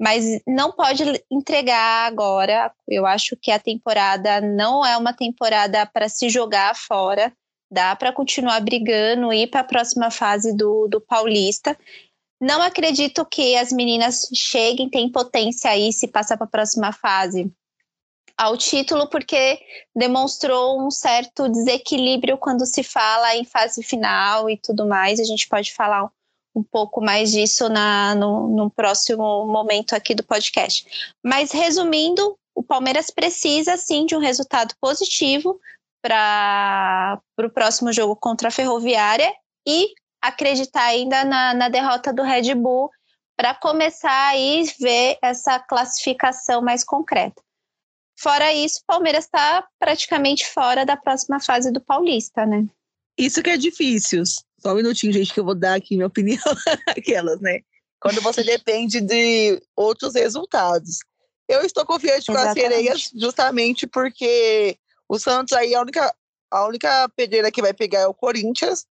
mas 0.00 0.40
não 0.46 0.72
pode 0.72 1.04
entregar 1.30 2.06
agora. 2.06 2.72
Eu 2.88 3.06
acho 3.06 3.36
que 3.36 3.50
a 3.50 3.58
temporada 3.58 4.40
não 4.40 4.84
é 4.84 4.96
uma 4.96 5.12
temporada 5.12 5.84
para 5.86 6.08
se 6.08 6.28
jogar 6.28 6.74
fora. 6.74 7.32
Dá 7.70 7.94
para 7.94 8.12
continuar 8.12 8.60
brigando 8.60 9.32
e 9.32 9.42
ir 9.42 9.46
para 9.48 9.60
a 9.60 9.64
próxima 9.64 10.10
fase 10.10 10.56
do, 10.56 10.88
do 10.88 11.00
Paulista. 11.00 11.76
Não 12.40 12.62
acredito 12.62 13.24
que 13.24 13.56
as 13.56 13.72
meninas 13.72 14.28
cheguem, 14.34 14.88
têm 14.88 15.10
potência 15.10 15.70
aí 15.70 15.92
se 15.92 16.08
passar 16.08 16.36
para 16.36 16.46
a 16.46 16.50
próxima 16.50 16.92
fase 16.92 17.52
ao 18.36 18.56
título, 18.56 19.08
porque 19.08 19.58
demonstrou 19.94 20.84
um 20.84 20.90
certo 20.90 21.48
desequilíbrio 21.48 22.36
quando 22.36 22.66
se 22.66 22.82
fala 22.82 23.36
em 23.36 23.44
fase 23.44 23.82
final 23.82 24.50
e 24.50 24.56
tudo 24.56 24.86
mais. 24.86 25.20
A 25.20 25.24
gente 25.24 25.48
pode 25.48 25.72
falar 25.72 26.10
um 26.54 26.62
pouco 26.62 27.00
mais 27.00 27.32
disso 27.32 27.68
na, 27.68 28.14
no, 28.14 28.48
no 28.48 28.70
próximo 28.70 29.44
momento 29.46 29.94
aqui 29.94 30.14
do 30.14 30.22
podcast. 30.22 31.14
Mas 31.22 31.52
resumindo, 31.52 32.38
o 32.54 32.62
Palmeiras 32.62 33.10
precisa 33.10 33.76
sim 33.76 34.06
de 34.06 34.14
um 34.14 34.20
resultado 34.20 34.74
positivo 34.80 35.60
para 36.00 37.20
o 37.38 37.50
próximo 37.50 37.92
jogo 37.92 38.14
contra 38.14 38.48
a 38.48 38.52
Ferroviária 38.52 39.32
e 39.66 39.94
acreditar 40.22 40.84
ainda 40.84 41.24
na, 41.24 41.54
na 41.54 41.68
derrota 41.68 42.12
do 42.12 42.22
Red 42.22 42.54
Bull 42.54 42.90
para 43.36 43.54
começar 43.54 44.28
aí 44.28 44.64
ver 44.78 45.18
essa 45.20 45.58
classificação 45.58 46.62
mais 46.62 46.84
concreta. 46.84 47.42
Fora 48.16 48.52
isso, 48.52 48.80
o 48.80 48.86
Palmeiras 48.86 49.24
está 49.24 49.66
praticamente 49.78 50.46
fora 50.46 50.84
da 50.86 50.96
próxima 50.96 51.40
fase 51.40 51.72
do 51.72 51.80
Paulista, 51.80 52.46
né? 52.46 52.66
Isso 53.18 53.42
que 53.42 53.50
é 53.50 53.56
difícil. 53.56 54.22
Só 54.58 54.72
um 54.72 54.76
minutinho, 54.76 55.12
gente, 55.12 55.32
que 55.32 55.40
eu 55.40 55.44
vou 55.44 55.54
dar 55.54 55.74
aqui 55.74 55.96
minha 55.96 56.06
opinião. 56.06 56.42
Aquelas, 56.88 57.40
né? 57.40 57.60
Quando 58.00 58.20
você 58.20 58.42
depende 58.42 59.00
de 59.00 59.60
outros 59.76 60.14
resultados. 60.14 60.98
Eu 61.48 61.62
estou 61.62 61.84
confiante 61.84 62.26
com 62.26 62.38
as 62.38 62.52
sereias 62.52 63.10
justamente 63.14 63.86
porque 63.86 64.76
o 65.08 65.18
Santos 65.18 65.52
aí, 65.52 65.74
a 65.74 65.80
única, 65.80 66.14
a 66.50 66.66
única 66.66 67.08
pedreira 67.14 67.50
que 67.50 67.60
vai 67.60 67.74
pegar 67.74 68.00
é 68.00 68.06
o 68.06 68.14
Corinthians, 68.14 68.86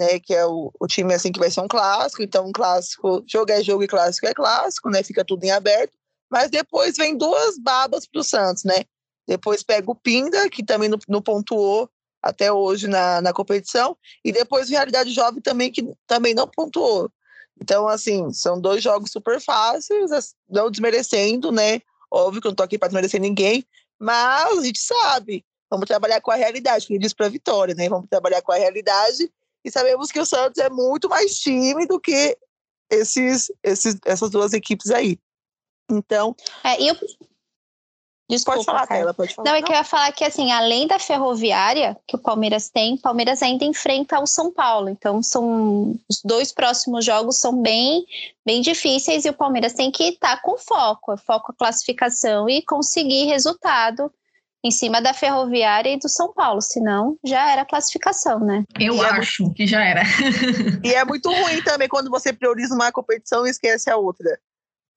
né? 0.00 0.18
Que 0.18 0.34
é 0.34 0.46
o, 0.46 0.72
o 0.80 0.86
time 0.86 1.12
assim 1.12 1.30
que 1.30 1.38
vai 1.38 1.50
ser 1.50 1.60
um 1.60 1.68
clássico. 1.68 2.22
Então, 2.22 2.46
um 2.46 2.52
clássico, 2.52 3.22
jogo 3.26 3.52
é 3.52 3.62
jogo 3.62 3.82
e 3.82 3.88
clássico 3.88 4.26
é 4.26 4.34
clássico, 4.34 4.88
né? 4.88 5.02
Fica 5.02 5.24
tudo 5.24 5.44
em 5.44 5.50
aberto. 5.50 5.92
Mas 6.30 6.50
depois 6.50 6.96
vem 6.96 7.16
duas 7.16 7.58
babas 7.58 8.06
para 8.06 8.20
o 8.20 8.24
Santos, 8.24 8.64
né? 8.64 8.84
Depois 9.26 9.62
pega 9.62 9.90
o 9.90 9.94
Pinda, 9.94 10.48
que 10.48 10.64
também 10.64 10.88
não, 10.88 10.98
não 11.08 11.20
pontuou 11.20 11.90
até 12.22 12.52
hoje 12.52 12.86
na, 12.86 13.20
na 13.20 13.32
competição, 13.32 13.96
e 14.24 14.30
depois 14.30 14.68
Realidade 14.68 15.10
Jovem 15.10 15.40
também, 15.40 15.72
que 15.72 15.94
também 16.06 16.34
não 16.34 16.46
pontuou. 16.46 17.10
Então, 17.60 17.88
assim, 17.88 18.30
são 18.32 18.60
dois 18.60 18.82
jogos 18.82 19.10
super 19.10 19.40
fáceis, 19.40 20.10
não 20.48 20.70
desmerecendo, 20.70 21.50
né? 21.50 21.80
Óbvio 22.10 22.40
que 22.40 22.46
eu 22.46 22.50
não 22.50 22.56
tô 22.56 22.62
aqui 22.62 22.78
para 22.78 22.88
desmerecer 22.88 23.20
ninguém, 23.20 23.64
mas 23.98 24.58
a 24.58 24.62
gente 24.62 24.80
sabe, 24.80 25.44
vamos 25.70 25.86
trabalhar 25.86 26.20
com 26.20 26.30
a 26.30 26.36
realidade, 26.36 26.86
que 26.86 26.94
ele 26.94 27.00
diz 27.00 27.12
para 27.12 27.26
a 27.26 27.30
vitória, 27.30 27.74
né? 27.74 27.88
Vamos 27.88 28.08
trabalhar 28.08 28.42
com 28.42 28.52
a 28.52 28.56
realidade 28.56 29.30
e 29.64 29.70
sabemos 29.70 30.10
que 30.10 30.18
o 30.18 30.26
Santos 30.26 30.58
é 30.58 30.70
muito 30.70 31.08
mais 31.08 31.38
time 31.38 31.86
do 31.86 32.00
que 32.00 32.36
esses, 32.90 33.52
esses, 33.62 33.96
essas 34.04 34.30
duas 34.30 34.52
equipes 34.52 34.90
aí. 34.90 35.18
Então. 35.90 36.34
É, 36.64 36.80
e 36.80 36.88
eu, 36.88 36.96
Desculpa, 38.30 38.58
pode 38.58 38.66
falar, 38.66 38.86
Carla, 38.86 39.12
pode 39.12 39.34
falar. 39.34 39.50
Não, 39.50 39.56
é 39.56 39.62
que 39.62 39.72
eu 39.72 39.76
ia 39.76 39.82
falar 39.82 40.12
que, 40.12 40.24
assim, 40.24 40.52
além 40.52 40.86
da 40.86 41.00
ferroviária 41.00 41.96
que 42.06 42.14
o 42.14 42.18
Palmeiras 42.18 42.70
tem, 42.70 42.94
o 42.94 42.98
Palmeiras 42.98 43.42
ainda 43.42 43.64
enfrenta 43.64 44.20
o 44.20 44.26
São 44.26 44.52
Paulo. 44.52 44.88
Então, 44.88 45.20
são 45.20 45.98
os 46.08 46.22
dois 46.24 46.52
próximos 46.52 47.04
jogos 47.04 47.40
são 47.40 47.60
bem, 47.60 48.06
bem 48.46 48.60
difíceis 48.60 49.24
e 49.24 49.30
o 49.30 49.34
Palmeiras 49.34 49.72
tem 49.72 49.90
que 49.90 50.04
estar 50.04 50.36
tá 50.36 50.42
com 50.42 50.56
foco, 50.56 51.16
foco 51.16 51.50
a 51.50 51.56
classificação 51.56 52.48
e 52.48 52.62
conseguir 52.62 53.26
resultado 53.26 54.12
em 54.62 54.70
cima 54.70 55.00
da 55.00 55.12
Ferroviária 55.12 55.90
e 55.90 55.98
do 55.98 56.08
São 56.08 56.32
Paulo, 56.32 56.60
senão 56.60 57.18
já 57.24 57.50
era 57.50 57.64
classificação, 57.64 58.38
né? 58.40 58.62
Eu 58.78 58.94
e 58.94 59.00
é 59.00 59.04
acho 59.06 59.46
é 59.46 59.54
que 59.54 59.66
já 59.66 59.82
era. 59.82 60.02
e 60.84 60.94
é 60.94 61.04
muito 61.04 61.30
ruim 61.30 61.62
também 61.62 61.88
quando 61.88 62.10
você 62.10 62.32
prioriza 62.32 62.74
uma 62.74 62.92
competição 62.92 63.46
e 63.46 63.50
esquece 63.50 63.90
a 63.90 63.96
outra. 63.96 64.38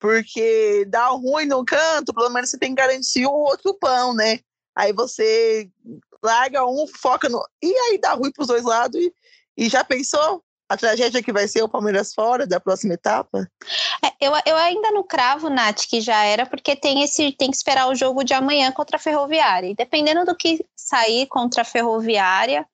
Porque 0.04 0.84
dá 0.86 1.06
ruim 1.06 1.46
no 1.46 1.64
canto, 1.64 2.12
pelo 2.12 2.28
menos 2.28 2.50
você 2.50 2.58
tem 2.58 2.74
que 2.74 2.82
garantir 2.82 3.24
o 3.24 3.32
outro 3.32 3.72
pão, 3.72 4.12
né? 4.12 4.40
Aí 4.76 4.92
você 4.92 5.70
larga 6.22 6.62
um, 6.66 6.86
foca 6.86 7.26
no. 7.26 7.42
E 7.62 7.74
aí 7.74 7.98
dá 7.98 8.12
ruim 8.12 8.30
para 8.30 8.42
os 8.42 8.48
dois 8.48 8.64
lados. 8.64 9.00
E, 9.00 9.10
e 9.56 9.66
já 9.66 9.82
pensou 9.82 10.44
a 10.68 10.76
tragédia 10.76 11.22
que 11.22 11.32
vai 11.32 11.48
ser 11.48 11.62
o 11.62 11.70
Palmeiras 11.70 12.12
fora 12.12 12.46
da 12.46 12.60
próxima 12.60 12.92
etapa? 12.92 13.50
É, 14.04 14.12
eu, 14.20 14.32
eu 14.44 14.56
ainda 14.56 14.90
não 14.90 15.02
cravo, 15.02 15.48
Nath, 15.48 15.86
que 15.88 16.02
já 16.02 16.22
era, 16.22 16.44
porque 16.44 16.76
tem 16.76 17.02
esse 17.02 17.32
tem 17.32 17.50
que 17.50 17.56
esperar 17.56 17.88
o 17.88 17.94
jogo 17.94 18.22
de 18.24 18.34
amanhã 18.34 18.70
contra 18.72 18.98
a 18.98 19.00
Ferroviária. 19.00 19.68
E 19.68 19.74
dependendo 19.74 20.26
do 20.26 20.36
que 20.36 20.62
sair 20.76 21.26
contra 21.28 21.62
a 21.62 21.64
Ferroviária, 21.64 22.66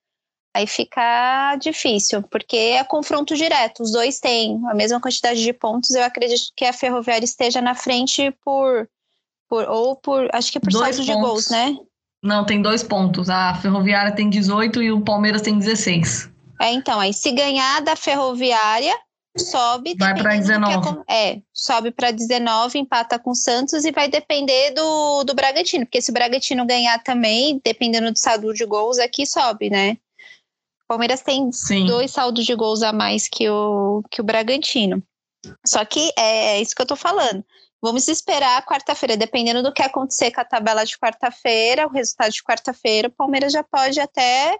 Aí 0.52 0.66
fica 0.66 1.56
difícil, 1.56 2.22
porque 2.24 2.56
é 2.56 2.82
confronto 2.82 3.36
direto. 3.36 3.82
Os 3.82 3.92
dois 3.92 4.18
têm 4.18 4.60
a 4.68 4.74
mesma 4.74 5.00
quantidade 5.00 5.40
de 5.40 5.52
pontos. 5.52 5.90
Eu 5.90 6.02
acredito 6.02 6.52
que 6.56 6.64
a 6.64 6.72
Ferroviária 6.72 7.24
esteja 7.24 7.60
na 7.60 7.74
frente 7.74 8.32
por. 8.44 8.88
por 9.48 9.68
ou 9.68 9.94
por. 9.96 10.28
Acho 10.32 10.50
que 10.50 10.58
é 10.58 10.60
por 10.60 10.72
dois 10.72 10.96
saldo 10.96 11.12
de 11.12 11.14
gols, 11.14 11.50
né? 11.50 11.76
Não, 12.22 12.44
tem 12.44 12.60
dois 12.60 12.82
pontos. 12.82 13.30
A 13.30 13.54
Ferroviária 13.54 14.12
tem 14.12 14.28
18 14.28 14.82
e 14.82 14.92
o 14.92 15.00
Palmeiras 15.00 15.40
tem 15.40 15.56
16. 15.56 16.30
É, 16.60 16.72
então, 16.72 16.98
aí 17.00 17.14
se 17.14 17.30
ganhar 17.30 17.80
da 17.80 17.94
Ferroviária, 17.94 18.94
sobe. 19.38 19.94
Vai 19.98 20.14
para 20.14 20.36
19. 20.36 21.02
É, 21.08 21.30
é, 21.30 21.42
sobe 21.54 21.92
para 21.92 22.10
19, 22.10 22.78
empata 22.78 23.18
com 23.18 23.30
o 23.30 23.34
Santos 23.34 23.84
e 23.84 23.92
vai 23.92 24.08
depender 24.08 24.72
do, 24.72 25.24
do 25.24 25.34
Bragantino, 25.34 25.86
porque 25.86 26.02
se 26.02 26.10
o 26.10 26.14
Bragantino 26.14 26.66
ganhar 26.66 27.02
também, 27.02 27.60
dependendo 27.64 28.12
do 28.12 28.18
saldo 28.18 28.52
de 28.52 28.66
gols, 28.66 28.98
aqui 28.98 29.24
sobe, 29.24 29.70
né? 29.70 29.96
Palmeiras 30.90 31.20
tem 31.20 31.52
Sim. 31.52 31.86
dois 31.86 32.10
saldos 32.10 32.44
de 32.44 32.52
gols 32.52 32.82
a 32.82 32.92
mais 32.92 33.28
que 33.28 33.48
o, 33.48 34.02
que 34.10 34.20
o 34.20 34.24
Bragantino. 34.24 35.00
Só 35.64 35.84
que 35.84 36.10
é, 36.18 36.56
é 36.56 36.60
isso 36.60 36.74
que 36.74 36.82
eu 36.82 36.86
tô 36.86 36.96
falando. 36.96 37.44
Vamos 37.80 38.08
esperar 38.08 38.66
quarta-feira, 38.66 39.16
dependendo 39.16 39.62
do 39.62 39.72
que 39.72 39.82
acontecer 39.82 40.32
com 40.32 40.40
a 40.40 40.44
tabela 40.44 40.84
de 40.84 40.98
quarta-feira, 40.98 41.86
o 41.86 41.90
resultado 41.90 42.32
de 42.32 42.42
quarta-feira, 42.42 43.06
o 43.06 43.12
Palmeiras 43.12 43.52
já 43.52 43.62
pode 43.62 44.00
até 44.00 44.58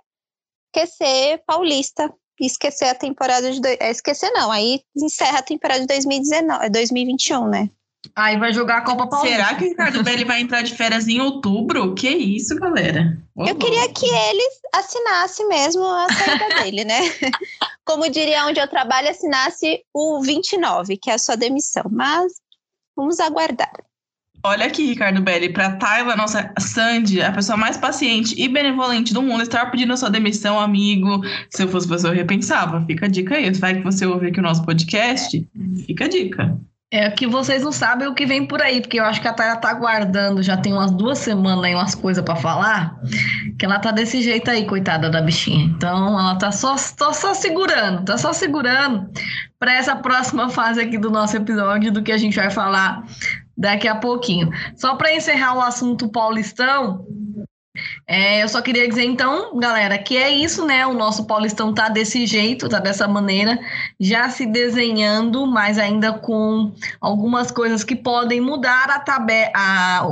esquecer 0.72 1.42
Paulista 1.44 2.14
e 2.40 2.46
esquecer 2.46 2.86
a 2.86 2.94
temporada 2.94 3.50
de. 3.50 3.60
É, 3.80 3.90
esquecer 3.90 4.30
não, 4.30 4.52
aí 4.52 4.82
encerra 4.96 5.40
a 5.40 5.42
temporada 5.42 5.80
de 5.80 5.88
2019, 5.88 6.70
2021, 6.70 7.48
né? 7.48 7.70
Aí 8.16 8.38
vai 8.38 8.52
jogar 8.52 8.78
a 8.78 8.80
Copa 8.82 9.06
Paulista. 9.06 9.36
Será 9.36 9.54
que 9.54 9.64
o 9.64 9.68
Ricardo 9.68 10.02
Belli 10.04 10.24
vai 10.24 10.40
entrar 10.40 10.62
de 10.62 10.74
férias 10.74 11.06
em 11.06 11.20
outubro? 11.20 11.94
Que 11.94 12.08
isso, 12.08 12.56
galera? 12.56 13.18
Eu 13.36 13.56
queria 13.56 13.92
que 13.92 14.06
ele 14.06 14.42
assinasse 14.74 15.44
mesmo 15.46 15.84
a 15.84 16.06
saída 16.12 16.48
dele, 16.62 16.84
né? 16.84 17.00
Como 17.84 18.10
diria 18.10 18.46
onde 18.46 18.60
eu 18.60 18.68
trabalho, 18.68 19.10
assinasse 19.10 19.82
o 19.92 20.20
29, 20.22 20.96
que 20.96 21.10
é 21.10 21.14
a 21.14 21.18
sua 21.18 21.36
demissão. 21.36 21.84
Mas 21.90 22.32
vamos 22.96 23.20
aguardar. 23.20 23.72
Olha 24.42 24.64
aqui, 24.64 24.86
Ricardo 24.86 25.20
Belli, 25.20 25.52
para 25.52 25.76
Tayla, 25.76 26.16
nossa 26.16 26.50
Sandy, 26.58 27.20
a 27.20 27.30
pessoa 27.30 27.58
mais 27.58 27.76
paciente 27.76 28.34
e 28.40 28.48
benevolente 28.48 29.12
do 29.12 29.20
mundo, 29.20 29.42
estar 29.42 29.70
pedindo 29.70 29.92
a 29.92 29.98
sua 29.98 30.08
demissão, 30.08 30.58
amigo. 30.58 31.20
Se 31.50 31.62
eu 31.62 31.68
fosse 31.68 31.86
você, 31.86 32.06
eu 32.06 32.12
repensava. 32.12 32.82
Fica 32.86 33.04
a 33.04 33.08
dica 33.08 33.34
aí. 33.34 33.50
Vai 33.50 33.76
que 33.76 33.82
você 33.82 34.06
ouve 34.06 34.28
aqui 34.28 34.40
o 34.40 34.42
nosso 34.42 34.64
podcast, 34.64 35.46
fica 35.86 36.06
a 36.06 36.08
dica. 36.08 36.58
É 36.92 37.08
que 37.08 37.24
vocês 37.24 37.62
não 37.62 37.70
sabem 37.70 38.08
o 38.08 38.14
que 38.14 38.26
vem 38.26 38.44
por 38.44 38.60
aí, 38.60 38.80
porque 38.80 38.98
eu 38.98 39.04
acho 39.04 39.20
que 39.20 39.28
a 39.28 39.32
Tayla 39.32 39.56
tá 39.56 39.72
guardando 39.72 40.42
já 40.42 40.56
tem 40.56 40.72
umas 40.72 40.90
duas 40.90 41.18
semanas 41.18 41.64
aí 41.64 41.72
umas 41.72 41.94
coisas 41.94 42.24
para 42.24 42.34
falar, 42.34 42.98
que 43.56 43.64
ela 43.64 43.78
tá 43.78 43.92
desse 43.92 44.20
jeito 44.20 44.50
aí, 44.50 44.66
coitada 44.66 45.08
da 45.08 45.22
bichinha. 45.22 45.66
Então 45.66 46.18
ela 46.18 46.36
tá 46.36 46.50
só, 46.50 46.76
só, 46.76 47.12
só 47.12 47.32
segurando, 47.32 48.04
tá 48.04 48.18
só 48.18 48.32
segurando 48.32 49.08
para 49.56 49.74
essa 49.74 49.94
próxima 49.94 50.48
fase 50.50 50.80
aqui 50.80 50.98
do 50.98 51.10
nosso 51.10 51.36
episódio, 51.36 51.92
do 51.92 52.02
que 52.02 52.10
a 52.10 52.18
gente 52.18 52.34
vai 52.34 52.50
falar 52.50 53.04
daqui 53.56 53.86
a 53.86 53.94
pouquinho. 53.94 54.50
Só 54.74 54.96
para 54.96 55.14
encerrar 55.14 55.54
o 55.54 55.60
assunto 55.60 56.10
paulistão, 56.10 57.06
é, 58.12 58.42
eu 58.42 58.48
só 58.48 58.60
queria 58.60 58.88
dizer 58.88 59.04
então, 59.04 59.56
galera, 59.56 59.96
que 59.96 60.16
é 60.16 60.28
isso, 60.28 60.66
né? 60.66 60.84
O 60.84 60.92
nosso 60.92 61.26
Paulistão 61.26 61.72
tá 61.72 61.88
desse 61.88 62.26
jeito, 62.26 62.68
tá 62.68 62.80
dessa 62.80 63.06
maneira, 63.06 63.56
já 64.00 64.28
se 64.28 64.46
desenhando, 64.46 65.46
mas 65.46 65.78
ainda 65.78 66.12
com 66.14 66.72
algumas 67.00 67.52
coisas 67.52 67.84
que 67.84 67.94
podem 67.94 68.40
mudar 68.40 68.90
a 68.90 69.00
a, 69.54 70.02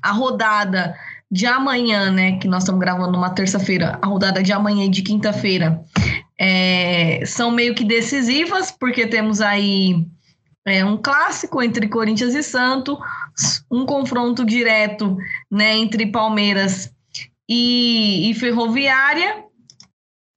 a 0.00 0.12
rodada 0.12 0.94
de 1.28 1.46
amanhã, 1.46 2.12
né? 2.12 2.38
Que 2.38 2.46
nós 2.46 2.62
estamos 2.62 2.80
gravando 2.80 3.10
numa 3.10 3.30
terça-feira, 3.30 3.98
a 4.00 4.06
rodada 4.06 4.40
de 4.40 4.52
amanhã 4.52 4.84
e 4.84 4.88
de 4.88 5.02
quinta-feira 5.02 5.82
é, 6.38 7.24
são 7.26 7.50
meio 7.50 7.74
que 7.74 7.82
decisivas, 7.82 8.70
porque 8.70 9.04
temos 9.04 9.40
aí 9.40 10.06
é, 10.64 10.84
um 10.84 10.96
clássico 10.96 11.60
entre 11.60 11.88
Corinthians 11.88 12.36
e 12.36 12.42
Santos, 12.44 12.96
um 13.68 13.84
confronto 13.84 14.44
direto 14.44 15.16
né, 15.50 15.76
entre 15.76 16.06
Palmeiras 16.06 16.96
e, 17.48 18.30
e 18.30 18.34
Ferroviária. 18.34 19.44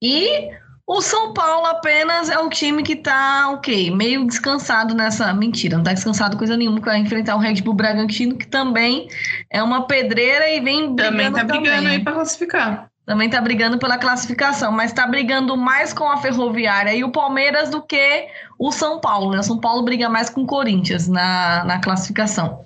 E 0.02 0.50
o 0.88 1.02
São 1.02 1.34
Paulo 1.34 1.68
apenas 1.68 2.30
é 2.30 2.38
o 2.38 2.50
time 2.50 2.84
que 2.84 2.96
tá, 2.96 3.50
ok, 3.52 3.92
meio 3.92 4.26
descansado 4.26 4.96
nessa. 4.96 5.34
Mentira, 5.34 5.78
não 5.78 5.84
tá 5.84 5.94
descansado 5.94 6.38
coisa 6.38 6.58
nenhuma, 6.58 6.80
que 6.80 6.86
vai 6.86 6.98
enfrentar 6.98 7.36
o 7.36 7.40
Red 7.40 7.62
Bull 7.62 7.74
Bragantino, 7.74 8.38
que 8.38 8.48
também 8.48 9.08
é 9.50 9.62
uma 9.62 9.88
pedreira 9.88 10.50
e 10.50 10.60
vem 10.60 10.94
brigando. 10.94 11.18
Também 11.18 11.32
tá 11.32 11.44
brigando 11.44 11.76
também. 11.78 11.88
aí 11.98 12.04
para 12.04 12.14
classificar. 12.14 12.92
Também 13.06 13.30
tá 13.30 13.42
brigando 13.42 13.78
pela 13.78 13.98
classificação, 13.98 14.72
mas 14.72 14.94
tá 14.94 15.08
brigando 15.08 15.58
mais 15.58 15.92
com 15.92 16.08
a 16.08 16.18
Ferroviária 16.18 16.94
e 16.94 17.04
o 17.04 17.12
Palmeiras 17.12 17.70
do 17.70 17.82
que 17.82 18.28
o 18.60 18.72
São 18.72 19.00
Paulo, 19.00 19.32
né? 19.32 19.40
O 19.40 19.44
São 19.44 19.60
Paulo 19.60 19.84
briga 19.84 20.08
mais 20.08 20.30
com 20.30 20.42
o 20.42 20.46
Corinthians 20.46 21.08
na, 21.08 21.64
na 21.64 21.80
classificação. 21.80 22.64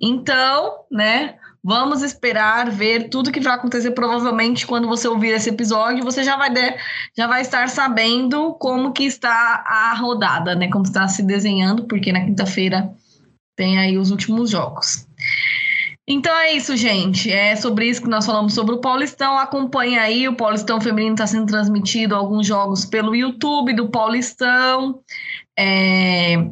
Então, 0.00 0.74
né? 0.90 1.34
Vamos 1.66 2.02
esperar 2.02 2.70
ver 2.70 3.08
tudo 3.08 3.32
que 3.32 3.40
vai 3.40 3.54
acontecer. 3.54 3.92
Provavelmente, 3.92 4.66
quando 4.66 4.86
você 4.86 5.08
ouvir 5.08 5.28
esse 5.28 5.48
episódio, 5.48 6.04
você 6.04 6.22
já 6.22 6.36
vai, 6.36 6.50
de, 6.50 6.76
já 7.16 7.26
vai 7.26 7.40
estar 7.40 7.70
sabendo 7.70 8.52
como 8.60 8.92
que 8.92 9.04
está 9.04 9.64
a 9.66 9.94
rodada, 9.94 10.54
né? 10.54 10.68
Como 10.68 10.84
está 10.84 11.08
se 11.08 11.22
desenhando, 11.22 11.84
porque 11.84 12.12
na 12.12 12.22
quinta-feira 12.22 12.92
tem 13.56 13.78
aí 13.78 13.96
os 13.96 14.10
últimos 14.10 14.50
jogos. 14.50 15.08
Então 16.06 16.36
é 16.36 16.52
isso, 16.52 16.76
gente. 16.76 17.32
É 17.32 17.56
sobre 17.56 17.88
isso 17.88 18.02
que 18.02 18.10
nós 18.10 18.26
falamos 18.26 18.52
sobre 18.52 18.74
o 18.74 18.80
Paulistão. 18.80 19.38
Acompanhe 19.38 19.98
aí, 19.98 20.28
o 20.28 20.36
Paulistão 20.36 20.78
Feminino 20.82 21.14
está 21.14 21.26
sendo 21.26 21.46
transmitido 21.46 22.14
alguns 22.14 22.46
jogos 22.46 22.84
pelo 22.84 23.16
YouTube 23.16 23.72
do 23.72 23.88
Paulistão. 23.88 25.00
É... 25.58 26.46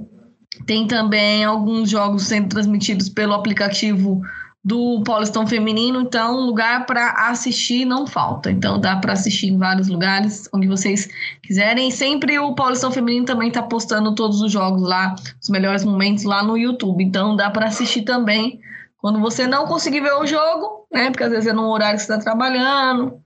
Tem 0.65 0.87
também 0.87 1.45
alguns 1.45 1.91
jogos 1.91 2.23
sendo 2.23 2.49
transmitidos 2.49 3.11
pelo 3.11 3.35
aplicativo 3.35 4.23
do 4.65 5.03
Paulistão 5.05 5.45
Feminino, 5.45 6.03
então 6.03 6.41
lugar 6.41 6.87
para 6.87 7.29
assistir 7.29 7.85
não 7.85 8.07
falta. 8.07 8.51
Então 8.51 8.79
dá 8.79 8.97
para 8.97 9.13
assistir 9.13 9.49
em 9.49 9.59
vários 9.59 9.89
lugares 9.89 10.49
onde 10.53 10.69
vocês 10.69 11.09
quiserem. 11.43 11.91
Sempre 11.91 12.39
o 12.39 12.55
Paulistão 12.55 12.93
Feminino 12.93 13.27
também 13.27 13.49
está 13.49 13.63
postando 13.63 14.15
todos 14.15 14.41
os 14.41 14.53
jogos 14.53 14.83
lá, 14.83 15.17
os 15.43 15.49
melhores 15.49 15.85
momentos 15.85 16.23
lá 16.23 16.45
no 16.45 16.57
YouTube. 16.57 17.03
Então 17.03 17.35
dá 17.35 17.51
para 17.51 17.67
assistir 17.67 18.03
também 18.03 18.61
quando 18.99 19.19
você 19.21 19.49
não 19.49 19.67
conseguir 19.67 20.01
ver 20.01 20.15
o 20.15 20.27
jogo, 20.27 20.87
né? 20.93 21.11
Porque 21.11 21.25
às 21.25 21.31
vezes 21.31 21.49
é 21.49 21.53
num 21.53 21.67
horário 21.67 21.99
que 21.99 22.05
você 22.05 22.13
está 22.13 22.23
trabalhando, 22.23 23.21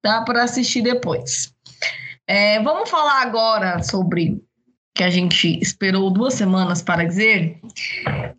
dá 0.00 0.22
para 0.22 0.44
assistir 0.44 0.82
depois. 0.82 1.52
É, 2.28 2.62
vamos 2.62 2.88
falar 2.88 3.22
agora 3.22 3.82
sobre 3.82 4.40
que 4.96 5.04
a 5.04 5.10
gente 5.10 5.60
esperou 5.60 6.10
duas 6.10 6.32
semanas 6.32 6.80
para 6.80 7.04
dizer, 7.04 7.60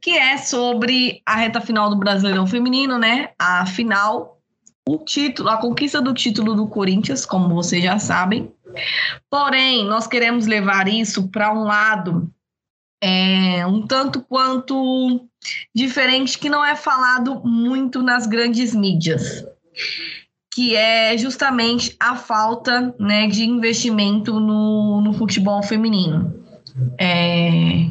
que 0.01 0.17
é 0.17 0.37
sobre 0.37 1.21
a 1.23 1.35
reta 1.35 1.61
final 1.61 1.87
do 1.89 1.95
Brasileirão 1.95 2.47
Feminino, 2.47 2.97
né? 2.97 3.29
A 3.37 3.65
final, 3.67 4.41
o 4.89 4.97
título, 4.97 5.49
a 5.49 5.57
conquista 5.57 6.01
do 6.01 6.15
título 6.15 6.55
do 6.55 6.67
Corinthians, 6.67 7.27
como 7.27 7.53
vocês 7.53 7.83
já 7.83 7.99
sabem. 7.99 8.51
Porém, 9.29 9.85
nós 9.85 10.07
queremos 10.07 10.47
levar 10.47 10.87
isso 10.87 11.27
para 11.29 11.53
um 11.53 11.63
lado 11.63 12.27
é, 13.03 13.63
um 13.67 13.85
tanto 13.85 14.21
quanto 14.21 15.29
diferente 15.75 16.39
que 16.39 16.49
não 16.49 16.65
é 16.65 16.75
falado 16.75 17.39
muito 17.45 18.01
nas 18.01 18.25
grandes 18.25 18.73
mídias 18.73 19.45
que 20.57 20.75
é 20.75 21.15
justamente 21.15 21.95
a 21.99 22.15
falta 22.15 22.91
né, 22.99 23.27
de 23.27 23.45
investimento 23.45 24.39
no, 24.39 24.99
no 25.01 25.13
futebol 25.13 25.61
feminino. 25.61 26.46
É, 26.99 27.87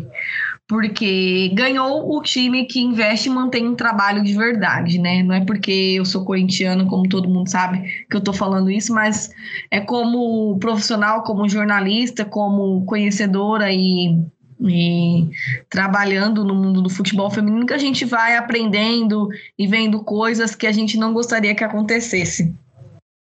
porque 0.69 1.51
ganhou 1.55 2.13
o 2.13 2.23
time 2.23 2.65
que 2.65 2.81
investe 2.81 3.29
e 3.29 3.33
mantém 3.33 3.69
um 3.69 3.77
trabalho 3.77 4.23
de 4.23 4.35
verdade, 4.35 4.99
né? 4.99 5.23
Não 5.23 5.35
é 5.35 5.45
porque 5.45 5.95
eu 5.97 6.05
sou 6.05 6.25
corintiano, 6.25 6.87
como 6.87 7.09
todo 7.09 7.29
mundo 7.29 7.49
sabe, 7.49 8.07
que 8.11 8.17
eu 8.17 8.21
tô 8.21 8.33
falando 8.33 8.71
isso, 8.71 8.93
mas 8.93 9.31
é 9.71 9.81
como 9.81 10.59
profissional, 10.59 11.23
como 11.23 11.49
jornalista, 11.49 12.25
como 12.25 12.85
conhecedora 12.85 13.73
e, 13.73 14.19
e 14.61 15.29
trabalhando 15.71 16.45
no 16.45 16.55
mundo 16.55 16.83
do 16.83 16.91
futebol 16.91 17.31
feminino 17.31 17.67
que 17.67 17.75
a 17.75 17.79
gente 17.79 18.05
vai 18.05 18.37
aprendendo 18.37 19.29
e 19.57 19.69
vendo 19.69 20.03
coisas 20.03 20.57
que 20.57 20.67
a 20.67 20.73
gente 20.73 20.99
não 20.99 21.13
gostaria 21.13 21.55
que 21.55 21.63
acontecesse. 21.63 22.53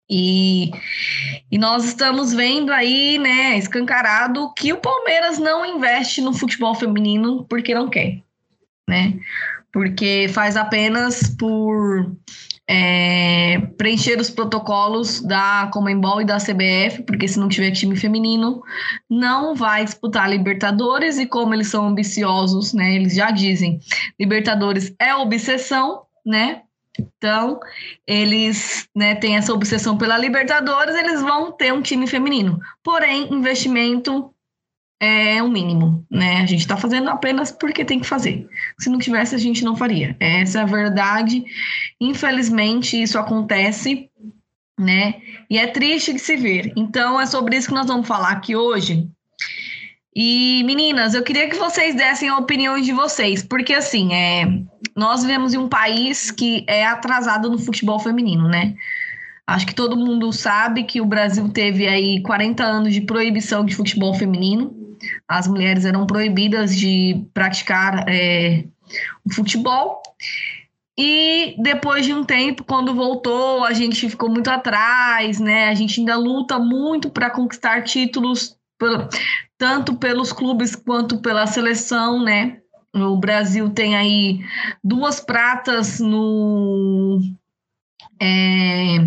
E, 0.08 0.70
e 1.50 1.58
nós 1.58 1.84
estamos 1.84 2.32
vendo 2.32 2.72
aí, 2.72 3.18
né, 3.18 3.58
escancarado 3.58 4.52
que 4.54 4.72
o 4.72 4.78
Palmeiras 4.78 5.38
não 5.38 5.66
investe 5.66 6.20
no 6.20 6.32
futebol 6.32 6.74
feminino 6.74 7.44
porque 7.48 7.74
não 7.74 7.88
quer, 7.88 8.22
né? 8.88 9.18
Porque 9.72 10.28
faz 10.32 10.56
apenas 10.56 11.28
por 11.36 12.10
é, 12.68 13.58
preencher 13.78 14.18
os 14.20 14.30
protocolos 14.30 15.20
da 15.20 15.68
Comembol 15.72 16.20
e 16.20 16.24
da 16.24 16.38
CBF, 16.38 17.02
porque 17.04 17.28
se 17.28 17.38
não 17.38 17.48
tiver 17.48 17.70
time 17.70 17.96
feminino, 17.96 18.62
não 19.08 19.54
vai 19.54 19.84
disputar 19.84 20.28
Libertadores, 20.30 21.18
e 21.18 21.26
como 21.26 21.54
eles 21.54 21.68
são 21.68 21.86
ambiciosos, 21.86 22.72
né? 22.72 22.94
Eles 22.94 23.14
já 23.14 23.30
dizem, 23.30 23.80
Libertadores 24.18 24.94
é 24.98 25.14
obsessão, 25.14 26.02
né? 26.24 26.62
Então, 26.98 27.60
eles 28.06 28.88
né, 28.94 29.14
têm 29.14 29.36
essa 29.36 29.52
obsessão 29.52 29.96
pela 29.96 30.18
Libertadores, 30.18 30.94
eles 30.94 31.20
vão 31.20 31.52
ter 31.52 31.72
um 31.72 31.82
time 31.82 32.06
feminino. 32.06 32.58
Porém, 32.82 33.32
investimento 33.32 34.32
é 35.00 35.42
o 35.42 35.48
mínimo, 35.48 36.06
né? 36.10 36.40
A 36.40 36.46
gente 36.46 36.60
está 36.60 36.76
fazendo 36.76 37.10
apenas 37.10 37.52
porque 37.52 37.84
tem 37.84 38.00
que 38.00 38.06
fazer. 38.06 38.48
Se 38.78 38.88
não 38.88 38.98
tivesse, 38.98 39.34
a 39.34 39.38
gente 39.38 39.64
não 39.64 39.76
faria. 39.76 40.16
Essa 40.18 40.60
é 40.60 40.62
a 40.62 40.66
verdade. 40.66 41.44
Infelizmente, 42.00 43.00
isso 43.00 43.18
acontece, 43.18 44.10
né? 44.78 45.20
E 45.50 45.58
é 45.58 45.66
triste 45.66 46.12
de 46.12 46.18
se 46.18 46.36
ver. 46.36 46.72
Então, 46.76 47.20
é 47.20 47.26
sobre 47.26 47.56
isso 47.56 47.68
que 47.68 47.74
nós 47.74 47.86
vamos 47.86 48.08
falar 48.08 48.30
aqui 48.30 48.56
hoje. 48.56 49.08
E 50.18 50.64
meninas, 50.64 51.12
eu 51.12 51.22
queria 51.22 51.46
que 51.46 51.56
vocês 51.56 51.94
dessem 51.94 52.30
a 52.30 52.38
opinião 52.38 52.80
de 52.80 52.90
vocês, 52.90 53.42
porque 53.42 53.74
assim, 53.74 54.14
é, 54.14 54.46
nós 54.96 55.20
vivemos 55.20 55.52
em 55.52 55.58
um 55.58 55.68
país 55.68 56.30
que 56.30 56.64
é 56.66 56.86
atrasado 56.86 57.50
no 57.50 57.58
futebol 57.58 57.98
feminino, 57.98 58.48
né? 58.48 58.74
Acho 59.46 59.66
que 59.66 59.74
todo 59.74 59.94
mundo 59.94 60.32
sabe 60.32 60.84
que 60.84 61.02
o 61.02 61.04
Brasil 61.04 61.46
teve 61.50 61.86
aí 61.86 62.22
40 62.22 62.64
anos 62.64 62.94
de 62.94 63.02
proibição 63.02 63.62
de 63.62 63.76
futebol 63.76 64.14
feminino. 64.14 64.74
As 65.28 65.46
mulheres 65.46 65.84
eram 65.84 66.06
proibidas 66.06 66.74
de 66.74 67.22
praticar 67.34 68.08
é, 68.08 68.64
o 69.22 69.34
futebol. 69.34 70.00
E 70.98 71.56
depois 71.58 72.06
de 72.06 72.14
um 72.14 72.24
tempo, 72.24 72.64
quando 72.64 72.94
voltou, 72.94 73.64
a 73.64 73.74
gente 73.74 74.08
ficou 74.08 74.30
muito 74.30 74.48
atrás, 74.48 75.38
né? 75.38 75.68
A 75.68 75.74
gente 75.74 76.00
ainda 76.00 76.16
luta 76.16 76.58
muito 76.58 77.10
para 77.10 77.28
conquistar 77.28 77.82
títulos 77.82 78.56
tanto 79.58 79.96
pelos 79.96 80.32
clubes 80.32 80.74
quanto 80.74 81.18
pela 81.18 81.46
seleção, 81.46 82.22
né? 82.22 82.60
O 82.94 83.16
Brasil 83.16 83.70
tem 83.70 83.96
aí 83.96 84.40
duas 84.82 85.20
pratas 85.20 86.00
no 86.00 87.20
é, 88.20 88.98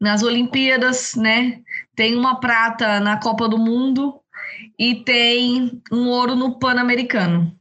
nas 0.00 0.22
Olimpíadas, 0.22 1.14
né? 1.14 1.60
Tem 1.94 2.16
uma 2.16 2.40
prata 2.40 3.00
na 3.00 3.18
Copa 3.18 3.48
do 3.48 3.58
Mundo 3.58 4.20
e 4.78 4.96
tem 4.96 5.80
um 5.92 6.08
ouro 6.08 6.34
no 6.34 6.58
Pan-Americano. 6.58 7.54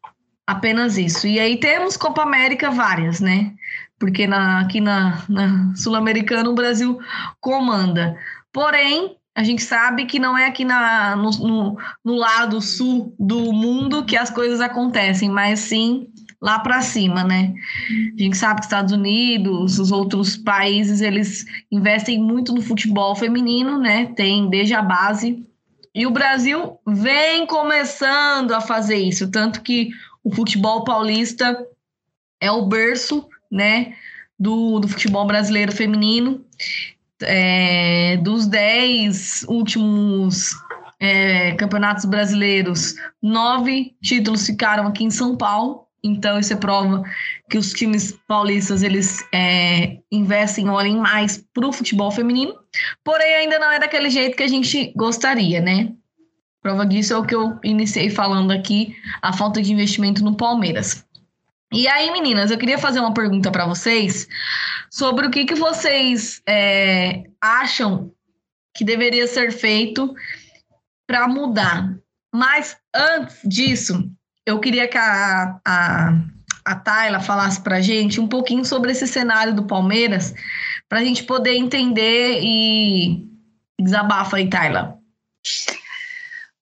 apenas 0.45 0.97
isso. 0.97 1.27
E 1.27 1.39
aí 1.39 1.57
temos 1.57 1.97
Copa 1.97 2.21
América 2.21 2.69
várias, 2.69 3.19
né? 3.19 3.53
Porque 3.99 4.27
na, 4.27 4.61
aqui 4.61 4.81
na, 4.81 5.23
na 5.29 5.73
Sul-Americana 5.75 6.49
o 6.49 6.55
Brasil 6.55 6.99
comanda. 7.39 8.17
Porém, 8.51 9.15
a 9.35 9.43
gente 9.43 9.63
sabe 9.63 10.05
que 10.05 10.19
não 10.19 10.37
é 10.37 10.45
aqui 10.45 10.63
na, 10.63 11.15
no, 11.15 11.31
no, 11.31 11.77
no 12.05 12.15
lado 12.15 12.61
sul 12.61 13.15
do 13.19 13.51
mundo 13.51 14.05
que 14.05 14.15
as 14.15 14.29
coisas 14.29 14.61
acontecem, 14.61 15.29
mas 15.29 15.59
sim 15.59 16.07
lá 16.39 16.59
para 16.59 16.81
cima, 16.81 17.23
né? 17.23 17.53
A 18.19 18.21
gente 18.21 18.37
sabe 18.37 18.59
que 18.59 18.65
Estados 18.65 18.91
Unidos, 18.91 19.79
os 19.79 19.91
outros 19.91 20.35
países, 20.35 21.01
eles 21.01 21.45
investem 21.71 22.21
muito 22.21 22.53
no 22.53 22.61
futebol 22.61 23.15
feminino, 23.15 23.79
né? 23.79 24.07
Tem 24.07 24.49
desde 24.49 24.73
a 24.73 24.81
base. 24.81 25.43
E 25.95 26.05
o 26.05 26.11
Brasil 26.11 26.77
vem 26.85 27.45
começando 27.47 28.51
a 28.51 28.59
fazer 28.59 28.97
isso, 28.97 29.31
tanto 29.31 29.61
que 29.61 29.89
o 30.23 30.33
futebol 30.33 30.83
paulista 30.83 31.57
é 32.41 32.51
o 32.51 32.65
berço, 32.65 33.27
né, 33.51 33.93
do, 34.37 34.79
do 34.79 34.87
futebol 34.87 35.25
brasileiro 35.25 35.71
feminino. 35.71 36.43
É, 37.21 38.17
dos 38.17 38.47
dez 38.47 39.45
últimos 39.47 40.51
é, 40.99 41.51
campeonatos 41.53 42.05
brasileiros, 42.05 42.95
nove 43.21 43.95
títulos 44.01 44.45
ficaram 44.45 44.87
aqui 44.87 45.03
em 45.03 45.11
São 45.11 45.35
Paulo. 45.37 45.83
Então, 46.03 46.37
isso 46.37 46.51
é 46.51 46.57
prova 46.57 47.03
que 47.49 47.57
os 47.57 47.71
times 47.71 48.17
paulistas 48.27 48.83
eles 48.83 49.25
é, 49.33 49.99
investem, 50.11 50.69
olhem 50.69 50.97
mais 50.97 51.43
para 51.53 51.67
o 51.67 51.71
futebol 51.71 52.11
feminino, 52.11 52.53
porém 53.05 53.35
ainda 53.35 53.57
não 53.57 53.71
é 53.71 53.79
daquele 53.79 54.09
jeito 54.09 54.35
que 54.35 54.43
a 54.43 54.47
gente 54.47 54.91
gostaria, 54.97 55.61
né? 55.61 55.93
Prova 56.61 56.85
disso 56.85 57.13
é 57.13 57.17
o 57.17 57.25
que 57.25 57.35
eu 57.35 57.57
iniciei 57.63 58.09
falando 58.09 58.51
aqui, 58.51 58.95
a 59.21 59.31
falta 59.31 59.61
de 59.61 59.71
investimento 59.71 60.23
no 60.23 60.35
Palmeiras. 60.35 61.05
E 61.73 61.87
aí, 61.87 62.11
meninas, 62.11 62.51
eu 62.51 62.57
queria 62.57 62.77
fazer 62.77 62.99
uma 62.99 63.15
pergunta 63.15 63.51
para 63.51 63.65
vocês 63.65 64.27
sobre 64.91 65.25
o 65.25 65.31
que, 65.31 65.43
que 65.43 65.55
vocês 65.55 66.39
é, 66.47 67.23
acham 67.41 68.11
que 68.75 68.85
deveria 68.85 69.25
ser 69.25 69.51
feito 69.51 70.13
para 71.07 71.27
mudar. 71.27 71.97
Mas 72.31 72.77
antes 72.95 73.39
disso, 73.43 74.07
eu 74.45 74.59
queria 74.59 74.87
que 74.87 74.97
a, 74.97 75.59
a, 75.65 76.13
a 76.63 76.75
Tayla 76.75 77.19
falasse 77.19 77.59
para 77.61 77.81
gente 77.81 78.21
um 78.21 78.27
pouquinho 78.27 78.63
sobre 78.63 78.91
esse 78.91 79.07
cenário 79.07 79.55
do 79.55 79.65
Palmeiras, 79.65 80.33
para 80.87 80.99
a 80.99 81.03
gente 81.03 81.23
poder 81.23 81.55
entender 81.55 82.39
e 82.43 83.27
desabafa 83.79 84.37
aí, 84.37 84.47
Tayla. 84.47 84.99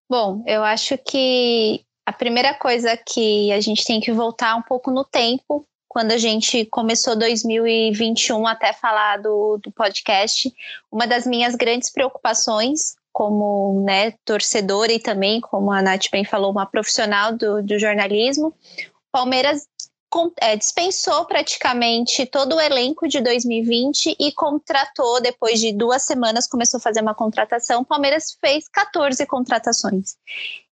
Bom, 0.09 0.41
eu 0.47 0.63
acho 0.63 0.97
que 0.97 1.85
a 2.05 2.11
primeira 2.11 2.53
coisa 2.53 2.97
que 2.97 3.51
a 3.51 3.59
gente 3.59 3.85
tem 3.85 3.99
que 3.99 4.11
voltar 4.11 4.55
um 4.55 4.61
pouco 4.61 4.91
no 4.91 5.03
tempo, 5.03 5.65
quando 5.87 6.11
a 6.11 6.17
gente 6.17 6.65
começou 6.65 7.15
2021 7.15 8.47
até 8.47 8.73
falar 8.73 9.17
do, 9.17 9.57
do 9.57 9.71
podcast, 9.71 10.53
uma 10.91 11.05
das 11.05 11.25
minhas 11.25 11.55
grandes 11.55 11.91
preocupações 11.91 12.95
como 13.11 13.83
né, 13.83 14.11
torcedora 14.23 14.91
e 14.91 14.99
também, 14.99 15.41
como 15.41 15.71
a 15.71 15.81
Nath 15.81 16.05
bem 16.09 16.23
falou, 16.23 16.51
uma 16.51 16.65
profissional 16.65 17.35
do, 17.35 17.61
do 17.61 17.77
jornalismo, 17.77 18.53
Palmeiras 19.11 19.67
é, 20.41 20.55
dispensou 20.55 21.25
praticamente 21.25 22.25
todo 22.25 22.55
o 22.55 22.61
elenco 22.61 23.07
de 23.07 23.21
2020 23.21 24.15
e 24.19 24.31
contratou, 24.31 25.21
depois 25.21 25.59
de 25.59 25.71
duas 25.71 26.03
semanas, 26.03 26.47
começou 26.47 26.77
a 26.77 26.81
fazer 26.81 27.01
uma 27.01 27.15
contratação. 27.15 27.81
O 27.81 27.85
Palmeiras 27.85 28.37
fez 28.39 28.67
14 28.67 29.25
contratações. 29.25 30.15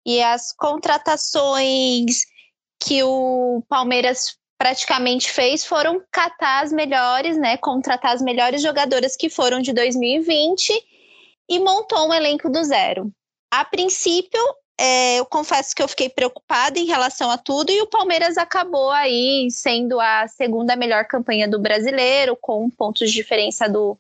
E 0.05 0.23
as 0.23 0.53
contratações 0.53 2.25
que 2.81 3.03
o 3.03 3.63
Palmeiras 3.69 4.37
praticamente 4.59 5.31
fez 5.31 5.65
foram 5.65 6.03
catar 6.11 6.65
as 6.65 6.73
melhores, 6.73 7.39
né? 7.39 7.57
Contratar 7.57 8.13
as 8.13 8.23
melhores 8.23 8.61
jogadoras 8.61 9.17
que 9.17 9.31
foram 9.31 9.61
de 9.61 9.73
2020 9.73 10.73
e 11.49 11.61
montou 11.61 12.09
um 12.09 12.15
elenco 12.15 12.51
do 12.51 12.63
zero. 12.65 13.11
A 13.51 13.65
princípio, 13.65 14.41
é, 14.79 15.19
eu 15.19 15.27
confesso 15.27 15.75
que 15.75 15.83
eu 15.83 15.89
fiquei 15.89 16.09
preocupada 16.09 16.79
em 16.79 16.87
relação 16.87 17.31
a 17.31 17.37
tudo 17.37 17.71
e 17.71 17.83
o 17.83 17.87
Palmeiras 17.89 18.39
acabou 18.39 18.91
aí 18.93 19.49
sendo 19.51 20.01
a 20.01 20.29
segunda 20.29 20.77
melhor 20.77 21.05
campanha 21.07 21.49
do 21.49 21.59
brasileiro, 21.59 22.37
com 22.41 22.71
pontos 22.71 23.11
de 23.11 23.17
diferença 23.17 23.69
do, 23.69 23.99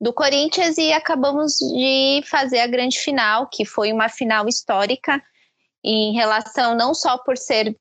do 0.00 0.14
Corinthians, 0.14 0.78
e 0.78 0.94
acabamos 0.94 1.58
de 1.58 2.22
fazer 2.24 2.60
a 2.60 2.66
grande 2.66 2.98
final, 2.98 3.48
que 3.52 3.66
foi 3.66 3.92
uma 3.92 4.08
final 4.08 4.48
histórica 4.48 5.22
em 5.84 6.14
relação 6.14 6.74
não 6.74 6.94
só 6.94 7.18
por 7.18 7.36
ser 7.36 7.76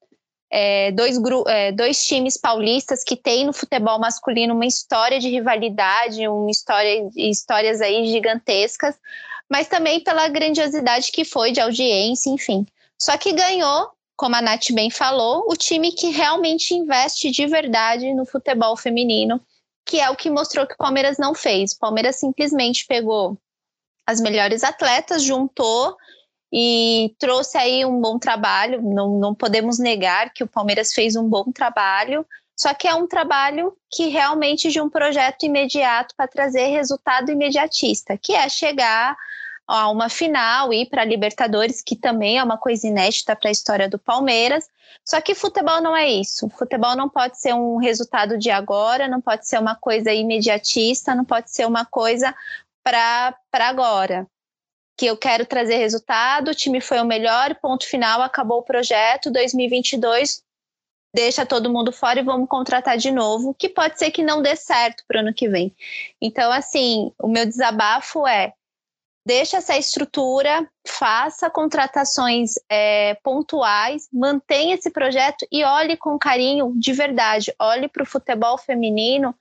é, 0.51 0.91
dois, 0.91 1.17
é, 1.47 1.71
dois 1.71 2.05
times 2.05 2.37
paulistas 2.37 3.05
que 3.05 3.15
têm 3.15 3.45
no 3.45 3.53
futebol 3.53 3.97
masculino 3.97 4.53
uma 4.53 4.65
história 4.65 5.17
de 5.17 5.29
rivalidade, 5.29 6.27
uma 6.27 6.51
história, 6.51 7.09
histórias 7.15 7.79
aí 7.79 8.05
gigantescas, 8.05 8.95
mas 9.53 9.67
também 9.67 9.99
pela 9.99 10.27
grandiosidade 10.29 11.11
que 11.11 11.23
foi 11.23 11.51
de 11.51 11.61
audiência, 11.61 12.31
enfim. 12.31 12.65
Só 12.99 13.15
que 13.19 13.31
ganhou, 13.31 13.91
como 14.15 14.35
a 14.35 14.41
Nath 14.41 14.71
bem 14.71 14.89
falou, 14.89 15.45
o 15.47 15.55
time 15.55 15.91
que 15.91 16.07
realmente 16.07 16.73
investe 16.73 17.29
de 17.29 17.45
verdade 17.45 18.15
no 18.15 18.25
futebol 18.25 18.75
feminino, 18.75 19.39
que 19.85 19.99
é 19.99 20.09
o 20.09 20.15
que 20.15 20.27
mostrou 20.27 20.65
que 20.65 20.73
o 20.73 20.77
Palmeiras 20.77 21.19
não 21.19 21.35
fez. 21.35 21.73
O 21.73 21.79
Palmeiras 21.79 22.15
simplesmente 22.15 22.87
pegou 22.87 23.37
as 24.07 24.19
melhores 24.19 24.63
atletas, 24.63 25.21
juntou 25.21 25.95
e 26.51 27.13
trouxe 27.19 27.55
aí 27.55 27.85
um 27.85 28.01
bom 28.01 28.17
trabalho. 28.17 28.81
Não, 28.81 29.19
não 29.19 29.35
podemos 29.35 29.77
negar 29.77 30.33
que 30.33 30.43
o 30.43 30.47
Palmeiras 30.47 30.95
fez 30.95 31.15
um 31.15 31.29
bom 31.29 31.51
trabalho, 31.51 32.25
só 32.57 32.73
que 32.73 32.87
é 32.87 32.95
um 32.95 33.05
trabalho 33.05 33.77
que 33.91 34.07
realmente 34.07 34.71
de 34.71 34.81
um 34.81 34.89
projeto 34.89 35.43
imediato 35.43 36.15
para 36.17 36.27
trazer 36.27 36.69
resultado 36.69 37.31
imediatista, 37.31 38.17
que 38.17 38.33
é 38.33 38.49
chegar 38.49 39.15
a 39.67 39.89
uma 39.89 40.09
final 40.09 40.73
e 40.73 40.85
para 40.85 41.01
a 41.01 41.05
Libertadores, 41.05 41.81
que 41.81 41.95
também 41.95 42.37
é 42.37 42.43
uma 42.43 42.57
coisa 42.57 42.87
inédita 42.87 43.35
para 43.35 43.49
a 43.49 43.51
história 43.51 43.89
do 43.89 43.97
Palmeiras. 43.97 44.67
Só 45.05 45.19
que 45.21 45.33
futebol 45.35 45.81
não 45.81 45.95
é 45.95 46.09
isso. 46.09 46.49
Futebol 46.49 46.95
não 46.95 47.09
pode 47.09 47.39
ser 47.39 47.53
um 47.53 47.77
resultado 47.77 48.37
de 48.37 48.51
agora, 48.51 49.07
não 49.07 49.21
pode 49.21 49.47
ser 49.47 49.59
uma 49.59 49.75
coisa 49.75 50.11
imediatista, 50.11 51.15
não 51.15 51.25
pode 51.25 51.51
ser 51.51 51.65
uma 51.65 51.85
coisa 51.85 52.33
para 52.83 53.35
agora 53.53 54.27
que 54.95 55.07
eu 55.07 55.17
quero 55.17 55.45
trazer 55.45 55.77
resultado, 55.77 56.51
o 56.51 56.55
time 56.55 56.79
foi 56.79 56.99
o 56.99 57.05
melhor, 57.05 57.55
ponto 57.55 57.87
final, 57.87 58.21
acabou 58.21 58.59
o 58.59 58.63
projeto, 58.63 59.31
2022 59.31 60.43
deixa 61.15 61.45
todo 61.45 61.71
mundo 61.71 61.91
fora 61.91 62.19
e 62.19 62.23
vamos 62.23 62.49
contratar 62.49 62.97
de 62.97 63.11
novo, 63.11 63.53
que 63.53 63.69
pode 63.69 63.99
ser 63.99 64.09
que 64.09 64.23
não 64.23 64.41
dê 64.41 64.55
certo 64.55 65.03
para 65.07 65.17
o 65.17 65.19
ano 65.21 65.33
que 65.33 65.47
vem. 65.47 65.75
Então, 66.19 66.51
assim, 66.51 67.11
o 67.21 67.27
meu 67.27 67.45
desabafo 67.45 68.27
é 68.27 68.53
deixa 69.25 69.57
essa 69.57 69.77
estrutura, 69.77 70.67
faça 70.85 71.49
contratações 71.49 72.53
é, 72.69 73.15
pontuais, 73.23 74.07
mantenha 74.11 74.75
esse 74.75 74.91
projeto 74.91 75.45
e 75.51 75.63
olhe 75.63 75.95
com 75.95 76.19
carinho 76.19 76.73
de 76.75 76.91
verdade, 76.93 77.53
olhe 77.59 77.87
para 77.87 78.03
o 78.03 78.07
futebol 78.07 78.57
feminino 78.57 79.33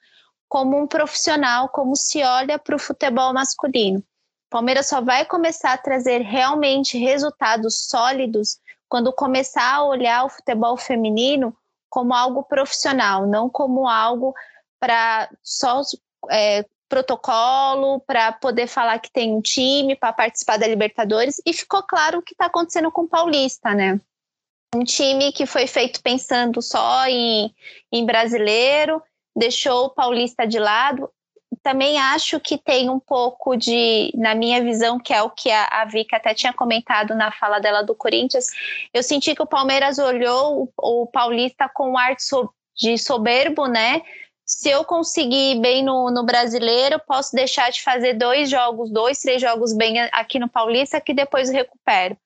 como 0.48 0.78
um 0.78 0.86
profissional, 0.86 1.68
como 1.68 1.96
se 1.96 2.22
olha 2.22 2.58
para 2.58 2.76
o 2.76 2.78
futebol 2.78 3.32
masculino. 3.32 4.02
Palmeiras 4.50 4.86
só 4.86 5.00
vai 5.00 5.24
começar 5.24 5.72
a 5.72 5.78
trazer 5.78 6.20
realmente 6.20 6.98
resultados 6.98 7.88
sólidos 7.88 8.58
quando 8.86 9.12
começar 9.12 9.76
a 9.76 9.84
olhar 9.84 10.26
o 10.26 10.28
futebol 10.28 10.76
feminino 10.76 11.56
como 11.88 12.14
algo 12.14 12.42
profissional, 12.42 13.26
não 13.26 13.48
como 13.48 13.88
algo 13.88 14.34
para 14.78 15.30
só 15.42 15.80
é, 16.30 16.66
protocolo, 16.92 18.00
para 18.00 18.30
poder 18.32 18.66
falar 18.66 18.98
que 18.98 19.10
tem 19.10 19.32
um 19.32 19.40
time 19.40 19.96
para 19.96 20.12
participar 20.12 20.58
da 20.58 20.66
Libertadores. 20.66 21.40
E 21.46 21.54
ficou 21.54 21.82
claro 21.82 22.18
o 22.18 22.22
que 22.22 22.34
está 22.34 22.44
acontecendo 22.46 22.92
com 22.92 23.02
o 23.02 23.08
Paulista, 23.08 23.72
né? 23.72 23.98
Um 24.74 24.84
time 24.84 25.32
que 25.32 25.46
foi 25.46 25.66
feito 25.66 26.02
pensando 26.02 26.60
só 26.60 27.06
em, 27.06 27.54
em 27.90 28.04
brasileiro, 28.04 29.02
deixou 29.34 29.86
o 29.86 29.90
Paulista 29.90 30.46
de 30.46 30.58
lado 30.58 31.10
também 31.62 31.98
acho 31.98 32.40
que 32.40 32.58
tem 32.58 32.90
um 32.90 32.98
pouco 32.98 33.56
de, 33.56 34.12
na 34.16 34.34
minha 34.34 34.62
visão, 34.62 34.98
que 34.98 35.12
é 35.12 35.22
o 35.22 35.30
que 35.30 35.50
a, 35.50 35.64
a 35.70 35.84
Vika 35.84 36.16
até 36.16 36.34
tinha 36.34 36.52
comentado 36.52 37.14
na 37.14 37.30
fala 37.30 37.60
dela 37.60 37.82
do 37.82 37.94
Corinthians, 37.94 38.46
eu 38.92 39.02
senti 39.02 39.34
que 39.34 39.42
o 39.42 39.46
Palmeiras 39.46 39.98
olhou 39.98 40.64
o, 40.76 41.02
o 41.02 41.06
Paulista 41.06 41.70
com 41.72 41.92
um 41.92 41.98
ar 41.98 42.16
de 42.74 42.98
soberbo, 42.98 43.66
né? 43.66 44.02
Se 44.58 44.68
eu 44.68 44.84
conseguir 44.84 45.60
bem 45.60 45.84
no, 45.84 46.10
no 46.10 46.24
brasileiro, 46.24 47.00
posso 47.06 47.34
deixar 47.34 47.70
de 47.70 47.82
fazer 47.82 48.14
dois 48.14 48.50
jogos, 48.50 48.90
dois, 48.90 49.18
três 49.20 49.40
jogos 49.40 49.72
bem 49.72 49.98
aqui 50.12 50.38
no 50.38 50.48
Paulista, 50.48 51.00
que 51.00 51.14
depois 51.14 51.50
recupero 51.50 52.16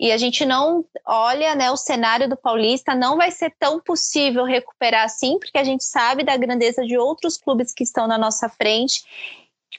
e 0.00 0.10
a 0.10 0.16
gente 0.16 0.44
não 0.44 0.84
olha 1.06 1.54
né, 1.54 1.70
o 1.70 1.76
cenário 1.76 2.28
do 2.28 2.36
Paulista, 2.36 2.92
não 2.92 3.16
vai 3.16 3.30
ser 3.30 3.54
tão 3.56 3.78
possível 3.78 4.44
recuperar 4.44 5.04
assim, 5.04 5.38
porque 5.38 5.56
a 5.56 5.62
gente 5.62 5.84
sabe 5.84 6.24
da 6.24 6.36
grandeza 6.36 6.84
de 6.84 6.98
outros 6.98 7.36
clubes 7.36 7.72
que 7.72 7.84
estão 7.84 8.08
na 8.08 8.18
nossa 8.18 8.48
frente, 8.48 9.04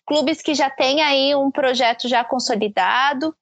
clubes 0.06 0.42
que 0.42 0.54
já 0.54 0.70
têm 0.70 1.02
aí 1.02 1.36
um 1.36 1.52
projeto 1.52 2.08
já 2.08 2.24
consolidado 2.24 3.36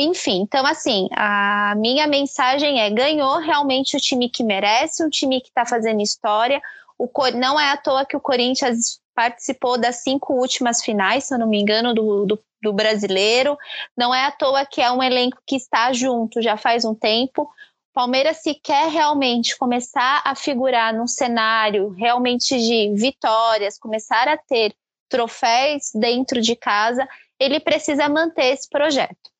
enfim, 0.00 0.42
então 0.42 0.64
assim, 0.64 1.08
a 1.10 1.74
minha 1.76 2.06
mensagem 2.06 2.80
é: 2.80 2.88
ganhou 2.88 3.38
realmente 3.38 3.96
o 3.96 4.00
time 4.00 4.28
que 4.28 4.44
merece, 4.44 5.04
um 5.04 5.10
time 5.10 5.40
que 5.40 5.48
está 5.48 5.66
fazendo 5.66 6.00
história. 6.00 6.62
O, 6.98 7.08
não 7.34 7.58
é 7.58 7.70
à 7.70 7.76
toa 7.76 8.04
que 8.04 8.16
o 8.16 8.20
Corinthians 8.20 9.00
participou 9.14 9.78
das 9.78 9.96
cinco 9.96 10.34
últimas 10.34 10.82
finais, 10.82 11.24
se 11.24 11.34
eu 11.34 11.38
não 11.38 11.46
me 11.46 11.60
engano, 11.60 11.94
do, 11.94 12.26
do, 12.26 12.44
do 12.60 12.72
brasileiro. 12.72 13.56
Não 13.96 14.14
é 14.14 14.24
à 14.24 14.32
toa 14.32 14.66
que 14.66 14.80
é 14.80 14.90
um 14.90 15.02
elenco 15.02 15.38
que 15.46 15.56
está 15.56 15.92
junto 15.92 16.42
já 16.42 16.56
faz 16.56 16.84
um 16.84 16.94
tempo. 16.94 17.48
Palmeiras, 17.94 18.38
se 18.38 18.54
quer 18.54 18.90
realmente 18.90 19.56
começar 19.56 20.22
a 20.24 20.34
figurar 20.34 20.94
num 20.94 21.06
cenário 21.06 21.90
realmente 21.90 22.56
de 22.56 22.94
vitórias, 22.94 23.78
começar 23.78 24.28
a 24.28 24.36
ter 24.36 24.72
troféus 25.08 25.90
dentro 25.94 26.40
de 26.40 26.54
casa, 26.54 27.08
ele 27.40 27.58
precisa 27.58 28.08
manter 28.08 28.52
esse 28.52 28.68
projeto. 28.68 29.30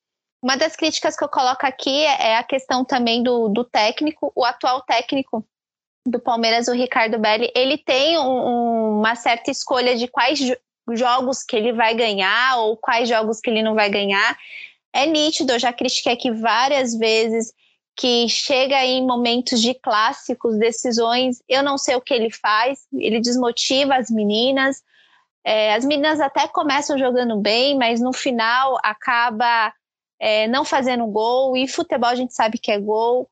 Uma 0.41 0.57
das 0.57 0.75
críticas 0.75 1.15
que 1.15 1.23
eu 1.23 1.29
coloco 1.29 1.65
aqui 1.65 2.03
é, 2.03 2.31
é 2.31 2.37
a 2.37 2.43
questão 2.43 2.83
também 2.83 3.21
do, 3.21 3.49
do 3.49 3.63
técnico, 3.63 4.31
o 4.35 4.43
atual 4.43 4.81
técnico 4.81 5.45
do 6.05 6.19
Palmeiras, 6.19 6.67
o 6.67 6.73
Ricardo 6.73 7.19
Belli, 7.19 7.51
ele 7.55 7.77
tem 7.77 8.17
um, 8.17 8.99
uma 8.99 9.15
certa 9.15 9.51
escolha 9.51 9.95
de 9.95 10.07
quais 10.07 10.39
jogos 10.91 11.43
que 11.43 11.55
ele 11.55 11.73
vai 11.73 11.93
ganhar 11.93 12.57
ou 12.57 12.77
quais 12.77 13.07
jogos 13.07 13.39
que 13.39 13.49
ele 13.49 13.61
não 13.61 13.75
vai 13.75 13.89
ganhar. 13.89 14.37
É 14.93 15.05
nítido, 15.05 15.53
eu 15.53 15.59
já 15.59 15.71
critiquei 15.71 16.13
aqui 16.13 16.31
várias 16.31 16.95
vezes 16.95 17.53
que 17.95 18.29
chega 18.29 18.83
em 18.85 19.05
momentos 19.05 19.61
de 19.61 19.73
clássicos, 19.73 20.57
decisões, 20.57 21.43
eu 21.49 21.61
não 21.61 21.77
sei 21.77 21.95
o 21.95 22.01
que 22.01 22.13
ele 22.13 22.31
faz, 22.31 22.87
ele 22.93 23.19
desmotiva 23.19 23.95
as 23.95 24.09
meninas. 24.09 24.81
É, 25.43 25.73
as 25.73 25.83
meninas 25.83 26.19
até 26.19 26.47
começam 26.47 26.97
jogando 26.97 27.37
bem, 27.37 27.77
mas 27.77 27.99
no 27.99 28.13
final 28.13 28.77
acaba 28.83 29.73
é, 30.17 30.47
não 30.47 30.63
fazendo 30.63 31.05
gol, 31.07 31.57
e 31.57 31.67
futebol 31.67 32.09
a 32.09 32.15
gente 32.15 32.33
sabe 32.33 32.57
que 32.57 32.71
é 32.71 32.79
gol. 32.79 33.29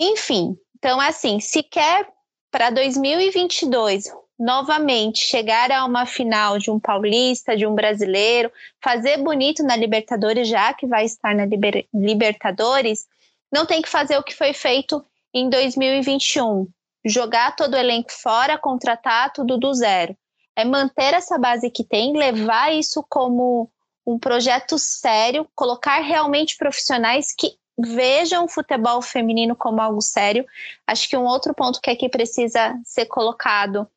Enfim, 0.00 0.56
então, 0.76 1.00
assim, 1.00 1.40
se 1.40 1.62
quer 1.62 2.06
para 2.50 2.70
2022 2.70 4.04
novamente 4.38 5.20
chegar 5.20 5.70
a 5.70 5.84
uma 5.84 6.06
final 6.06 6.58
de 6.58 6.70
um 6.70 6.78
paulista, 6.78 7.56
de 7.56 7.66
um 7.66 7.74
brasileiro, 7.74 8.50
fazer 8.82 9.18
bonito 9.18 9.62
na 9.62 9.76
Libertadores, 9.76 10.48
já 10.48 10.74
que 10.74 10.86
vai 10.86 11.04
estar 11.04 11.34
na 11.34 11.44
Liber 11.44 11.86
Libertadores, 11.94 13.06
não 13.52 13.64
tem 13.64 13.80
que 13.80 13.88
fazer 13.88 14.18
o 14.18 14.22
que 14.22 14.34
foi 14.34 14.52
feito 14.52 15.04
em 15.32 15.48
2021, 15.48 16.66
jogar 17.04 17.54
todo 17.54 17.74
o 17.74 17.78
elenco 17.78 18.12
fora, 18.12 18.58
contratar 18.58 19.32
tudo 19.32 19.58
do 19.58 19.72
zero. 19.72 20.16
É 20.56 20.64
manter 20.64 21.14
essa 21.14 21.38
base 21.38 21.70
que 21.70 21.84
tem, 21.84 22.16
levar 22.16 22.74
isso 22.74 23.04
como 23.08 23.70
um 24.06 24.18
projeto 24.18 24.78
sério, 24.78 25.48
colocar 25.54 26.00
realmente 26.00 26.56
profissionais 26.56 27.34
que 27.36 27.56
vejam 27.78 28.44
o 28.44 28.48
futebol 28.48 29.02
feminino 29.02 29.56
como 29.56 29.80
algo 29.80 30.00
sério. 30.00 30.46
Acho 30.86 31.08
que 31.08 31.16
um 31.16 31.24
outro 31.24 31.54
ponto 31.54 31.80
que 31.80 31.90
aqui 31.90 32.08
precisa 32.08 32.78
ser 32.84 33.06
colocado 33.06 33.88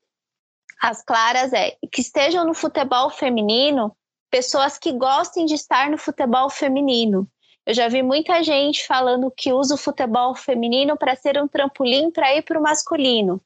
às 0.80 1.04
claras 1.04 1.54
é 1.54 1.76
que 1.92 2.02
estejam 2.02 2.46
no 2.46 2.54
futebol 2.54 3.10
feminino 3.10 3.96
pessoas 4.30 4.78
que 4.78 4.92
gostem 4.92 5.46
de 5.46 5.56
estar 5.56 5.90
no 5.90 5.98
futebol 5.98 6.50
feminino. 6.50 7.28
Eu 7.66 7.74
já 7.74 7.88
vi 7.88 8.02
muita 8.02 8.42
gente 8.44 8.86
falando 8.86 9.30
que 9.30 9.52
usa 9.52 9.76
o 9.76 9.78
futebol 9.78 10.34
feminino 10.36 10.98
para 10.98 11.16
ser 11.16 11.42
um 11.42 11.48
trampolim 11.48 12.12
para 12.12 12.36
ir 12.36 12.42
para 12.42 12.60
o 12.60 12.64
masculino. 12.64 13.42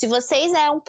Se 0.00 0.06
vocês, 0.06 0.52
é 0.54 0.70
um, 0.70 0.80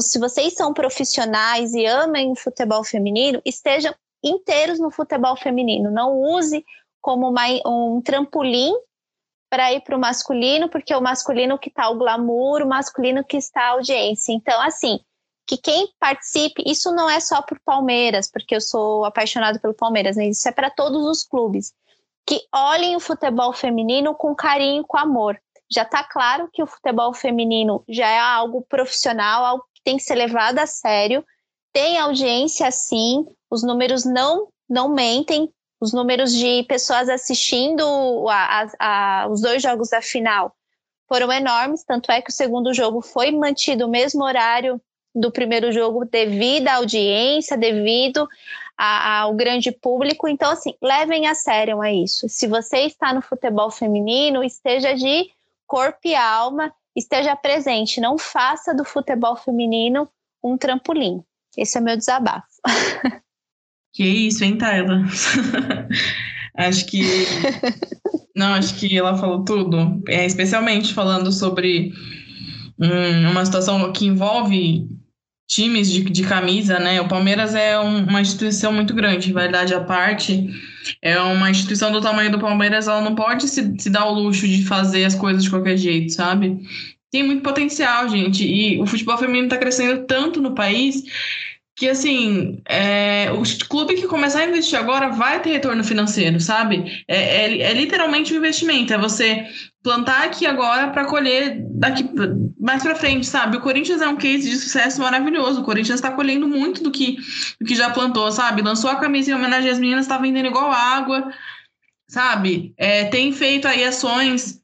se 0.00 0.18
vocês 0.18 0.54
são 0.54 0.74
profissionais 0.74 1.72
e 1.72 1.86
amem 1.86 2.32
o 2.32 2.34
futebol 2.34 2.82
feminino, 2.82 3.40
estejam 3.44 3.94
inteiros 4.24 4.80
no 4.80 4.90
futebol 4.90 5.36
feminino. 5.36 5.88
Não 5.88 6.18
use 6.18 6.64
como 7.06 7.28
uma, 7.28 7.44
um 7.64 8.02
trampolim 8.02 8.74
para 9.48 9.72
ir 9.72 9.80
para 9.82 9.96
o 9.96 10.00
masculino, 10.00 10.68
porque 10.68 10.92
é 10.92 10.96
o 10.96 11.00
masculino 11.00 11.56
que 11.56 11.68
está 11.68 11.88
o 11.88 11.96
glamour, 11.96 12.62
o 12.62 12.68
masculino 12.68 13.22
que 13.22 13.36
está 13.36 13.62
a 13.62 13.70
audiência. 13.74 14.32
Então, 14.32 14.60
assim, 14.60 14.98
que 15.46 15.56
quem 15.56 15.88
participe, 16.00 16.64
isso 16.66 16.90
não 16.90 17.08
é 17.08 17.20
só 17.20 17.38
o 17.38 17.60
Palmeiras, 17.64 18.28
porque 18.28 18.56
eu 18.56 18.60
sou 18.60 19.04
apaixonado 19.04 19.60
pelo 19.60 19.72
Palmeiras, 19.72 20.16
né? 20.16 20.26
isso 20.26 20.48
é 20.48 20.50
para 20.50 20.68
todos 20.68 21.04
os 21.04 21.22
clubes, 21.22 21.72
que 22.26 22.40
olhem 22.52 22.96
o 22.96 23.00
futebol 23.00 23.52
feminino 23.52 24.12
com 24.12 24.34
carinho, 24.34 24.84
com 24.84 24.98
amor. 24.98 25.40
Já 25.70 25.82
está 25.82 26.02
claro 26.02 26.50
que 26.52 26.60
o 26.60 26.66
futebol 26.66 27.14
feminino 27.14 27.84
já 27.88 28.08
é 28.08 28.18
algo 28.18 28.66
profissional, 28.68 29.44
algo 29.44 29.64
que 29.72 29.82
tem 29.84 29.96
que 29.96 30.02
ser 30.02 30.16
levado 30.16 30.58
a 30.58 30.66
sério, 30.66 31.24
tem 31.72 31.98
audiência 31.98 32.68
sim, 32.72 33.24
os 33.48 33.62
números 33.62 34.04
não, 34.04 34.48
não 34.68 34.88
mentem, 34.88 35.48
os 35.80 35.92
números 35.92 36.32
de 36.32 36.62
pessoas 36.64 37.08
assistindo 37.08 37.84
a, 38.28 38.62
a, 38.62 39.24
a, 39.24 39.28
os 39.28 39.40
dois 39.40 39.62
jogos 39.62 39.90
da 39.90 40.00
final 40.00 40.54
foram 41.08 41.32
enormes, 41.32 41.84
tanto 41.84 42.10
é 42.10 42.20
que 42.20 42.30
o 42.30 42.34
segundo 42.34 42.74
jogo 42.74 43.00
foi 43.00 43.30
mantido 43.30 43.86
o 43.86 43.90
mesmo 43.90 44.24
horário 44.24 44.80
do 45.14 45.30
primeiro 45.30 45.72
jogo 45.72 46.04
devido 46.04 46.68
à 46.68 46.74
audiência, 46.74 47.56
devido 47.56 48.28
ao 48.76 49.32
grande 49.34 49.72
público. 49.72 50.28
Então, 50.28 50.50
assim, 50.50 50.74
levem 50.82 51.26
a 51.26 51.34
sério 51.34 51.80
a 51.80 51.90
isso. 51.90 52.28
Se 52.28 52.46
você 52.46 52.80
está 52.80 53.14
no 53.14 53.22
futebol 53.22 53.70
feminino, 53.70 54.44
esteja 54.44 54.94
de 54.94 55.30
corpo 55.66 56.00
e 56.04 56.14
alma, 56.14 56.72
esteja 56.94 57.34
presente. 57.34 58.00
Não 58.00 58.18
faça 58.18 58.74
do 58.74 58.84
futebol 58.84 59.36
feminino 59.36 60.08
um 60.42 60.58
trampolim. 60.58 61.24
Esse 61.56 61.78
é 61.78 61.80
meu 61.80 61.96
desabafo. 61.96 62.46
Que 63.96 64.04
isso, 64.04 64.44
hein, 64.44 64.58
Tayla? 64.58 65.04
acho 66.54 66.84
que. 66.84 67.00
Não, 68.36 68.52
acho 68.52 68.74
que 68.74 68.94
ela 68.94 69.16
falou 69.16 69.42
tudo. 69.42 70.02
É, 70.06 70.26
especialmente 70.26 70.92
falando 70.92 71.32
sobre 71.32 71.94
um, 72.78 73.30
uma 73.30 73.42
situação 73.46 73.90
que 73.92 74.04
envolve 74.04 74.86
times 75.48 75.90
de, 75.90 76.02
de 76.02 76.22
camisa, 76.24 76.78
né? 76.78 77.00
O 77.00 77.08
Palmeiras 77.08 77.54
é 77.54 77.80
um, 77.80 78.04
uma 78.04 78.20
instituição 78.20 78.70
muito 78.70 78.92
grande, 78.92 79.32
verdade 79.32 79.72
à 79.72 79.80
parte. 79.82 80.46
É 81.00 81.18
uma 81.18 81.50
instituição 81.50 81.90
do 81.90 82.02
tamanho 82.02 82.30
do 82.30 82.38
Palmeiras, 82.38 82.88
ela 82.88 83.00
não 83.00 83.14
pode 83.14 83.48
se, 83.48 83.76
se 83.78 83.88
dar 83.88 84.04
o 84.04 84.12
luxo 84.12 84.46
de 84.46 84.62
fazer 84.62 85.06
as 85.06 85.14
coisas 85.14 85.42
de 85.42 85.48
qualquer 85.48 85.78
jeito, 85.78 86.12
sabe? 86.12 86.60
Tem 87.10 87.22
muito 87.22 87.42
potencial, 87.42 88.06
gente. 88.10 88.46
E 88.46 88.78
o 88.78 88.84
futebol 88.84 89.16
feminino 89.16 89.46
está 89.46 89.56
crescendo 89.56 90.04
tanto 90.04 90.38
no 90.42 90.54
país 90.54 91.02
que 91.76 91.90
assim, 91.90 92.62
é, 92.66 93.30
o 93.32 93.42
clube 93.68 93.96
que 93.96 94.08
começar 94.08 94.40
a 94.40 94.46
investir 94.46 94.78
agora 94.78 95.10
vai 95.10 95.42
ter 95.42 95.50
retorno 95.50 95.84
financeiro, 95.84 96.40
sabe? 96.40 97.04
É, 97.06 97.44
é, 97.44 97.60
é 97.60 97.74
literalmente 97.74 98.32
um 98.32 98.38
investimento, 98.38 98.94
é 98.94 98.98
você 98.98 99.46
plantar 99.82 100.24
aqui 100.24 100.46
agora 100.46 100.88
para 100.88 101.04
colher 101.04 101.62
daqui 101.72 102.08
mais 102.58 102.82
para 102.82 102.94
frente, 102.94 103.26
sabe? 103.26 103.58
O 103.58 103.60
Corinthians 103.60 104.00
é 104.00 104.08
um 104.08 104.16
case 104.16 104.48
de 104.48 104.56
sucesso 104.56 105.02
maravilhoso. 105.02 105.60
O 105.60 105.64
Corinthians 105.64 105.96
está 105.96 106.10
colhendo 106.10 106.48
muito 106.48 106.82
do 106.82 106.90
que, 106.90 107.18
do 107.60 107.66
que 107.66 107.74
já 107.74 107.90
plantou, 107.90 108.32
sabe? 108.32 108.62
Lançou 108.62 108.88
a 108.88 108.96
camisa 108.96 109.30
em 109.30 109.34
homenagem 109.34 109.70
às 109.70 109.78
meninas, 109.78 110.06
está 110.06 110.16
vendendo 110.16 110.46
igual 110.46 110.72
água, 110.72 111.30
sabe? 112.08 112.72
É, 112.78 113.04
tem 113.04 113.32
feito 113.32 113.68
aí 113.68 113.84
ações 113.84 114.62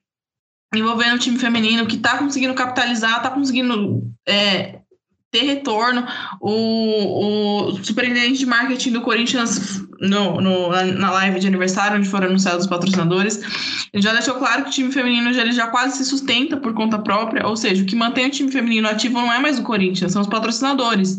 envolvendo 0.75 1.17
o 1.17 1.19
time 1.19 1.39
feminino 1.39 1.87
que 1.87 1.97
está 1.97 2.17
conseguindo 2.17 2.55
capitalizar, 2.55 3.19
está 3.19 3.31
conseguindo 3.31 4.03
é, 4.27 4.81
ter 5.33 5.45
retorno. 5.45 6.07
O, 6.41 7.71
o 7.71 7.85
superintendente 7.85 8.39
de 8.39 8.47
marketing 8.47 8.93
do 8.93 9.01
Corinthians, 9.01 9.83
no, 9.99 10.41
no, 10.41 10.69
na 10.69 11.11
live 11.11 11.41
de 11.41 11.47
aniversário, 11.47 11.97
onde 11.97 12.09
foram 12.09 12.29
anunciados 12.29 12.65
os 12.65 12.71
patrocinadores, 12.71 13.41
ele 13.93 14.03
já 14.03 14.13
deixou 14.13 14.35
claro 14.35 14.63
que 14.63 14.69
o 14.69 14.73
time 14.73 14.93
feminino 14.93 15.33
já, 15.33 15.41
ele 15.41 15.53
já 15.53 15.69
quase 15.69 15.97
se 15.97 16.05
sustenta 16.05 16.59
por 16.59 16.75
conta 16.75 16.99
própria, 16.99 17.47
ou 17.47 17.57
seja, 17.57 17.83
o 17.83 17.87
que 17.87 17.97
mantém 17.97 18.27
o 18.27 18.31
time 18.31 18.53
feminino 18.53 18.89
ativo 18.89 19.15
não 19.15 19.33
é 19.33 19.39
mais 19.39 19.59
o 19.59 19.63
Corinthians, 19.63 20.13
são 20.13 20.21
os 20.21 20.29
patrocinadores. 20.29 21.19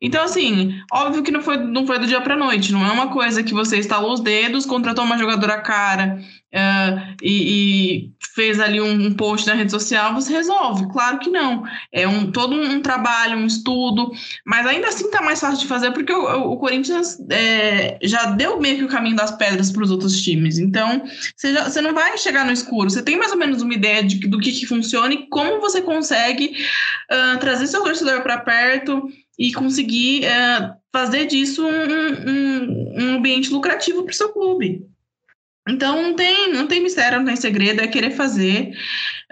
Então, 0.00 0.22
assim, 0.22 0.78
óbvio 0.92 1.22
que 1.22 1.32
não 1.32 1.42
foi, 1.42 1.56
não 1.56 1.86
foi 1.86 1.98
do 1.98 2.06
dia 2.06 2.20
para 2.20 2.36
noite, 2.36 2.72
não 2.72 2.86
é 2.86 2.92
uma 2.92 3.08
coisa 3.08 3.42
que 3.42 3.52
você 3.52 3.78
estalou 3.78 4.12
os 4.12 4.20
dedos, 4.20 4.64
contratou 4.64 5.04
uma 5.04 5.18
jogadora 5.18 5.60
cara 5.60 6.20
uh, 6.54 7.16
e, 7.22 8.06
e, 8.06 8.10
fez 8.34 8.60
ali 8.60 8.80
um, 8.80 9.06
um, 9.06 9.14
post 9.14 9.46
na 9.46 9.54
rede 9.54 9.70
social, 9.70 10.14
você 10.14 10.32
resolve. 10.32 10.88
Claro 10.92 11.18
que 11.18 11.28
não. 11.30 11.64
É 11.92 12.06
um, 12.06 12.30
todo 12.30 12.54
um, 12.54 12.76
um 12.76 12.80
trabalho, 12.80 13.36
um 13.36 13.46
estudo, 13.46 14.10
mas 14.46 14.66
ainda 14.66 14.88
assim 14.88 15.10
tá 15.10 15.20
mais 15.20 15.40
fácil 15.40 15.60
de 15.60 15.66
fazer 15.66 15.90
porque 15.92 16.12
o, 16.12 16.52
o 16.52 16.56
Corinthians 16.56 17.18
é, 17.30 17.98
já 18.02 18.26
deu 18.26 18.60
meio 18.60 18.78
que 18.78 18.84
o 18.84 18.88
caminho 18.88 19.16
das 19.16 19.32
pedras 19.32 19.70
para 19.70 19.82
os 19.82 19.90
outros 19.90 20.22
times. 20.22 20.58
Então, 20.58 21.02
você, 21.36 21.52
já, 21.52 21.68
você 21.68 21.80
não 21.80 21.94
vai 21.94 22.16
chegar 22.18 22.44
no 22.44 22.52
escuro, 22.52 22.90
você 22.90 23.02
tem 23.02 23.18
mais 23.18 23.32
ou 23.32 23.38
menos 23.38 23.62
uma 23.62 23.74
ideia 23.74 24.02
de, 24.02 24.16
do 24.28 24.38
que, 24.38 24.52
que 24.52 24.66
funciona 24.66 25.12
e 25.12 25.26
como 25.28 25.60
você 25.60 25.82
consegue 25.82 26.56
uh, 27.10 27.38
trazer 27.38 27.66
seu 27.66 27.82
torcedor 27.82 28.22
para 28.22 28.38
perto 28.38 29.08
e 29.38 29.52
conseguir 29.52 30.24
uh, 30.24 30.74
fazer 30.92 31.26
disso 31.26 31.66
um, 31.66 33.02
um 33.02 33.16
ambiente 33.16 33.50
lucrativo 33.50 34.04
para 34.04 34.12
o 34.12 34.14
seu 34.14 34.28
clube. 34.30 34.89
Então 35.70 36.02
não 36.02 36.14
tem, 36.14 36.52
não 36.52 36.66
tem 36.66 36.82
mistério, 36.82 37.18
não 37.18 37.26
tem 37.26 37.36
segredo, 37.36 37.80
é 37.80 37.86
querer 37.86 38.10
fazer. 38.10 38.72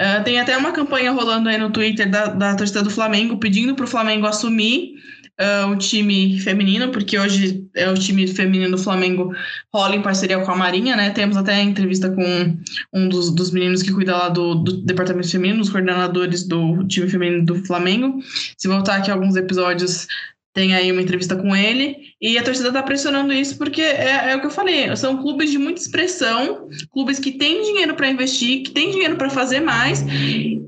Uh, 0.01 0.23
tem 0.25 0.41
até 0.41 0.57
uma 0.57 0.73
campanha 0.73 1.11
rolando 1.11 1.49
aí 1.49 1.59
no 1.59 1.71
Twitter 1.71 2.09
da, 2.09 2.27
da 2.27 2.55
torcida 2.55 2.83
do 2.83 2.91
Flamengo 2.91 3.39
pedindo 3.39 3.75
para 3.75 3.85
o 3.85 3.89
Flamengo 3.89 4.27
assumir 4.27 4.95
uh, 5.39 5.71
o 5.71 5.77
time 5.77 6.39
feminino, 6.41 6.91
porque 6.91 7.19
hoje 7.19 7.65
é 7.75 7.91
o 7.91 7.95
time 7.95 8.27
feminino 8.27 8.73
do 8.77 8.83
Flamengo 8.83 9.35
rola 9.73 9.97
em 9.97 10.03
parceria 10.03 10.39
com 10.41 10.51
a 10.51 10.57
Marinha, 10.57 10.97
né? 10.97 11.11
Temos 11.11 11.37
até 11.37 11.61
entrevista 11.63 12.11
com 12.11 12.57
um 12.93 13.09
dos, 13.09 13.31
dos 13.35 13.51
meninos 13.51 13.83
que 13.83 13.93
cuida 13.93 14.17
lá 14.17 14.29
do, 14.29 14.55
do 14.57 14.83
departamento 14.83 15.31
feminino, 15.31 15.61
os 15.61 15.71
coordenadores 15.71 16.47
do 16.47 16.87
time 16.87 17.09
feminino 17.09 17.45
do 17.45 17.65
Flamengo. 17.65 18.21
Se 18.57 18.69
voltar 18.69 18.97
aqui 18.97 19.11
alguns 19.11 19.37
episódios, 19.37 20.07
tem 20.53 20.75
aí 20.75 20.91
uma 20.91 21.03
entrevista 21.03 21.37
com 21.37 21.55
ele, 21.55 21.97
e 22.21 22.37
a 22.37 22.43
torcida 22.43 22.69
está 22.69 22.83
pressionando 22.83 23.33
isso 23.33 23.57
porque 23.57 23.81
é, 23.81 24.31
é, 24.31 24.37
o 24.37 24.41
que 24.41 24.47
eu 24.47 24.51
falei, 24.51 24.95
são 24.97 25.23
clubes 25.23 25.51
de 25.51 25.59
muita 25.59 25.81
expressão, 25.81 26.69
clubes 26.93 27.19
que 27.19 27.33
têm 27.33 27.63
dinheiro 27.63 27.95
para 27.95 28.09
investir, 28.09 28.63
que 28.63 28.71
têm 28.71 28.91
dinheiro 28.91 29.17
para 29.17 29.31
fazer 29.31 29.61
mais, 29.61 30.05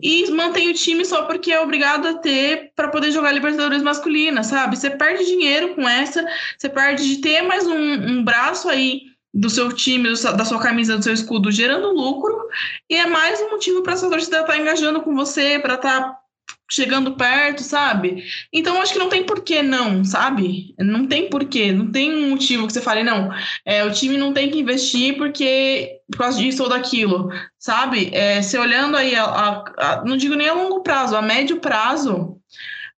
e 0.03 0.31
mantém 0.31 0.71
o 0.71 0.75
time 0.75 1.05
só 1.05 1.25
porque 1.25 1.51
é 1.51 1.61
obrigado 1.61 2.07
a 2.07 2.15
ter 2.15 2.71
para 2.77 2.89
poder 2.89 3.11
jogar 3.11 3.33
Libertadores 3.33 3.83
masculina, 3.83 4.43
sabe? 4.43 4.77
Você 4.77 4.91
perde 4.91 5.25
dinheiro 5.25 5.75
com 5.75 5.89
essa, 5.89 6.25
você 6.57 6.69
perde 6.69 7.07
de 7.07 7.21
ter 7.21 7.43
mais 7.43 7.67
um, 7.67 7.75
um 7.75 8.25
braço 8.25 8.69
aí 8.69 9.11
do 9.33 9.49
seu 9.49 9.73
time, 9.73 10.09
da 10.09 10.45
sua 10.45 10.61
camisa, 10.61 10.97
do 10.97 11.05
seu 11.05 11.13
escudo 11.13 11.51
gerando 11.51 11.93
lucro, 11.93 12.37
e 12.89 12.97
é 12.97 13.07
mais 13.07 13.41
um 13.41 13.51
motivo 13.51 13.83
para 13.83 13.93
essa 13.93 14.09
torcida 14.09 14.41
estar 14.41 14.53
tá 14.53 14.59
engajando 14.59 15.01
com 15.03 15.15
você, 15.15 15.59
para 15.59 15.75
estar 15.75 16.01
tá 16.01 16.20
chegando 16.71 17.17
perto, 17.17 17.63
sabe? 17.63 18.25
Então 18.53 18.81
acho 18.81 18.93
que 18.93 18.99
não 18.99 19.09
tem 19.09 19.25
porquê 19.25 19.63
não, 19.63 20.05
sabe? 20.05 20.75
Não 20.79 21.07
tem 21.07 21.29
porquê, 21.29 21.73
não 21.73 21.91
tem 21.91 22.13
um 22.13 22.31
motivo 22.31 22.67
que 22.67 22.73
você 22.73 22.81
fale, 22.81 23.03
não, 23.03 23.31
é, 23.65 23.85
o 23.85 23.93
time 23.93 24.17
não 24.17 24.33
tem 24.33 24.51
que 24.51 24.61
investir 24.61 25.17
porque 25.17 25.99
por 26.11 26.19
causa 26.19 26.39
disso 26.39 26.63
ou 26.63 26.69
daquilo, 26.69 27.31
sabe? 27.59 28.11
É, 28.13 28.41
se 28.43 28.57
olhando 28.57 28.97
aí, 28.97 29.15
a, 29.15 29.25
a, 29.25 29.65
a, 29.79 30.05
não 30.05 30.17
digo 30.17 30.35
nem 30.35 30.49
a 30.49 30.55
longo 30.55 30.83
prazo, 30.83 31.17
a 31.17 31.23
médio 31.23 31.59
prazo, 31.59 32.41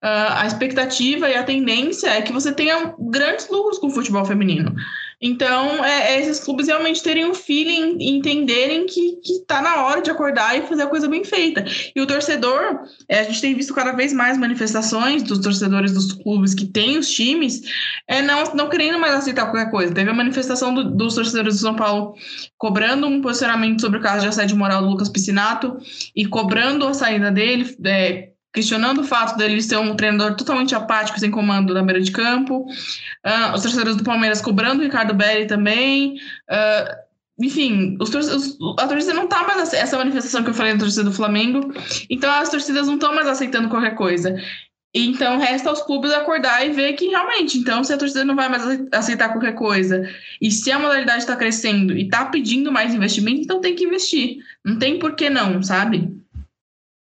a 0.03 0.45
expectativa 0.47 1.31
e 1.31 1.37
a 1.37 1.45
tendência 1.45 2.09
é 2.09 2.23
que 2.23 2.33
você 2.33 2.53
tenha 2.53 2.93
grandes 2.99 3.49
lucros 3.49 3.79
com 3.79 3.87
o 3.87 3.91
futebol 3.91 4.25
feminino. 4.25 4.75
Então, 5.23 5.85
é, 5.85 6.15
é, 6.15 6.21
esses 6.21 6.41
clubes 6.41 6.67
realmente 6.67 7.01
terem 7.01 7.25
um 7.25 7.33
feeling 7.33 7.97
e 8.01 8.11
entenderem 8.11 8.87
que, 8.87 9.21
que 9.23 9.45
tá 9.47 9.63
na 9.63 9.85
hora 9.85 10.03
de 10.03 10.11
acordar 10.11 10.59
e 10.59 10.67
fazer 10.67 10.83
a 10.83 10.89
coisa 10.89 11.09
bem 11.09 11.23
feita. 11.23 11.65
E 11.95 12.01
o 12.01 12.07
torcedor, 12.07 12.81
é, 13.09 13.21
a 13.21 13.23
gente 13.23 13.41
tem 13.41 13.55
visto 13.55 13.73
cada 13.73 13.93
vez 13.93 14.13
mais 14.13 14.37
manifestações 14.37 15.23
dos 15.23 15.39
torcedores 15.39 15.93
dos 15.93 16.13
clubes 16.13 16.55
que 16.55 16.67
têm 16.67 16.99
os 16.99 17.09
times, 17.09 17.63
é, 18.09 18.21
não, 18.21 18.43
não 18.55 18.69
querendo 18.69 18.99
mais 18.99 19.15
aceitar 19.15 19.45
qualquer 19.45 19.71
coisa. 19.71 19.95
Teve 19.95 20.11
a 20.11 20.15
manifestação 20.15 20.75
do, 20.75 20.91
dos 20.91 21.15
torcedores 21.15 21.55
do 21.55 21.61
São 21.61 21.77
Paulo 21.77 22.15
cobrando 22.59 23.07
um 23.07 23.21
posicionamento 23.21 23.81
sobre 23.81 24.01
o 24.01 24.03
caso 24.03 24.23
de 24.23 24.29
assédio 24.29 24.57
moral 24.57 24.83
do 24.83 24.89
Lucas 24.89 25.09
Piscinato 25.09 25.79
e 26.17 26.27
cobrando 26.27 26.87
a 26.87 26.95
saída 26.95 27.31
dele, 27.31 27.77
é, 27.85 28.32
questionando 28.53 29.01
o 29.01 29.05
fato 29.05 29.37
dele 29.37 29.63
ser 29.63 29.79
um 29.79 29.97
treinador 29.97 30.37
totalmente 30.37 30.75
apático, 30.75 31.19
sem 31.19 31.31
comando 31.31 31.73
na 31.73 31.83
beira 31.83 32.01
de 32.01 32.11
campo. 32.11 32.67
Uh, 33.25 33.55
os 33.55 33.63
torcedores 33.63 33.97
do 33.97 34.05
Palmeiras 34.05 34.41
cobrando 34.41 34.81
o 34.81 34.85
Ricardo 34.85 35.15
Belli 35.15 35.47
também. 35.47 36.17
Uh, 36.51 37.13
enfim, 37.39 37.97
os 37.99 38.15
os, 38.15 38.59
a 38.79 38.87
torcida 38.87 39.15
não 39.15 39.27
tá 39.27 39.45
mais 39.47 39.73
essa 39.73 39.97
manifestação 39.97 40.45
que 40.45 40.51
eu 40.51 40.55
falei 40.55 40.75
da 40.75 40.81
torcida 40.81 41.05
do 41.05 41.13
Flamengo. 41.13 41.73
Então 42.11 42.31
as 42.31 42.51
torcidas 42.51 42.87
não 42.87 42.95
estão 42.95 43.15
mais 43.15 43.27
aceitando 43.27 43.71
qualquer 43.71 43.95
coisa. 43.95 44.37
Então 44.95 45.39
resta 45.39 45.71
aos 45.71 45.83
clubes 45.83 46.13
acordar 46.13 46.67
e 46.67 46.71
ver 46.71 46.93
que 46.93 47.07
realmente, 47.07 47.57
então 47.57 47.83
se 47.83 47.95
a 47.95 47.97
torcida 47.97 48.27
não 48.27 48.37
vai 48.37 48.51
mais 48.51 48.63
aceitar 48.93 49.31
qualquer 49.31 49.55
coisa 49.55 50.07
e 50.39 50.51
se 50.51 50.71
a 50.71 50.79
modalidade 50.79 51.21
está 51.21 51.35
crescendo 51.35 51.97
e 51.97 52.03
está 52.03 52.27
pedindo 52.27 52.71
mais 52.71 52.95
investimento, 52.95 53.41
então 53.41 53.59
tem 53.59 53.75
que 53.75 53.85
investir. 53.85 54.45
Não 54.63 54.79
tem 54.79 54.99
por 54.99 55.17
que 55.17 55.31
não, 55.31 55.63
sabe? 55.63 56.15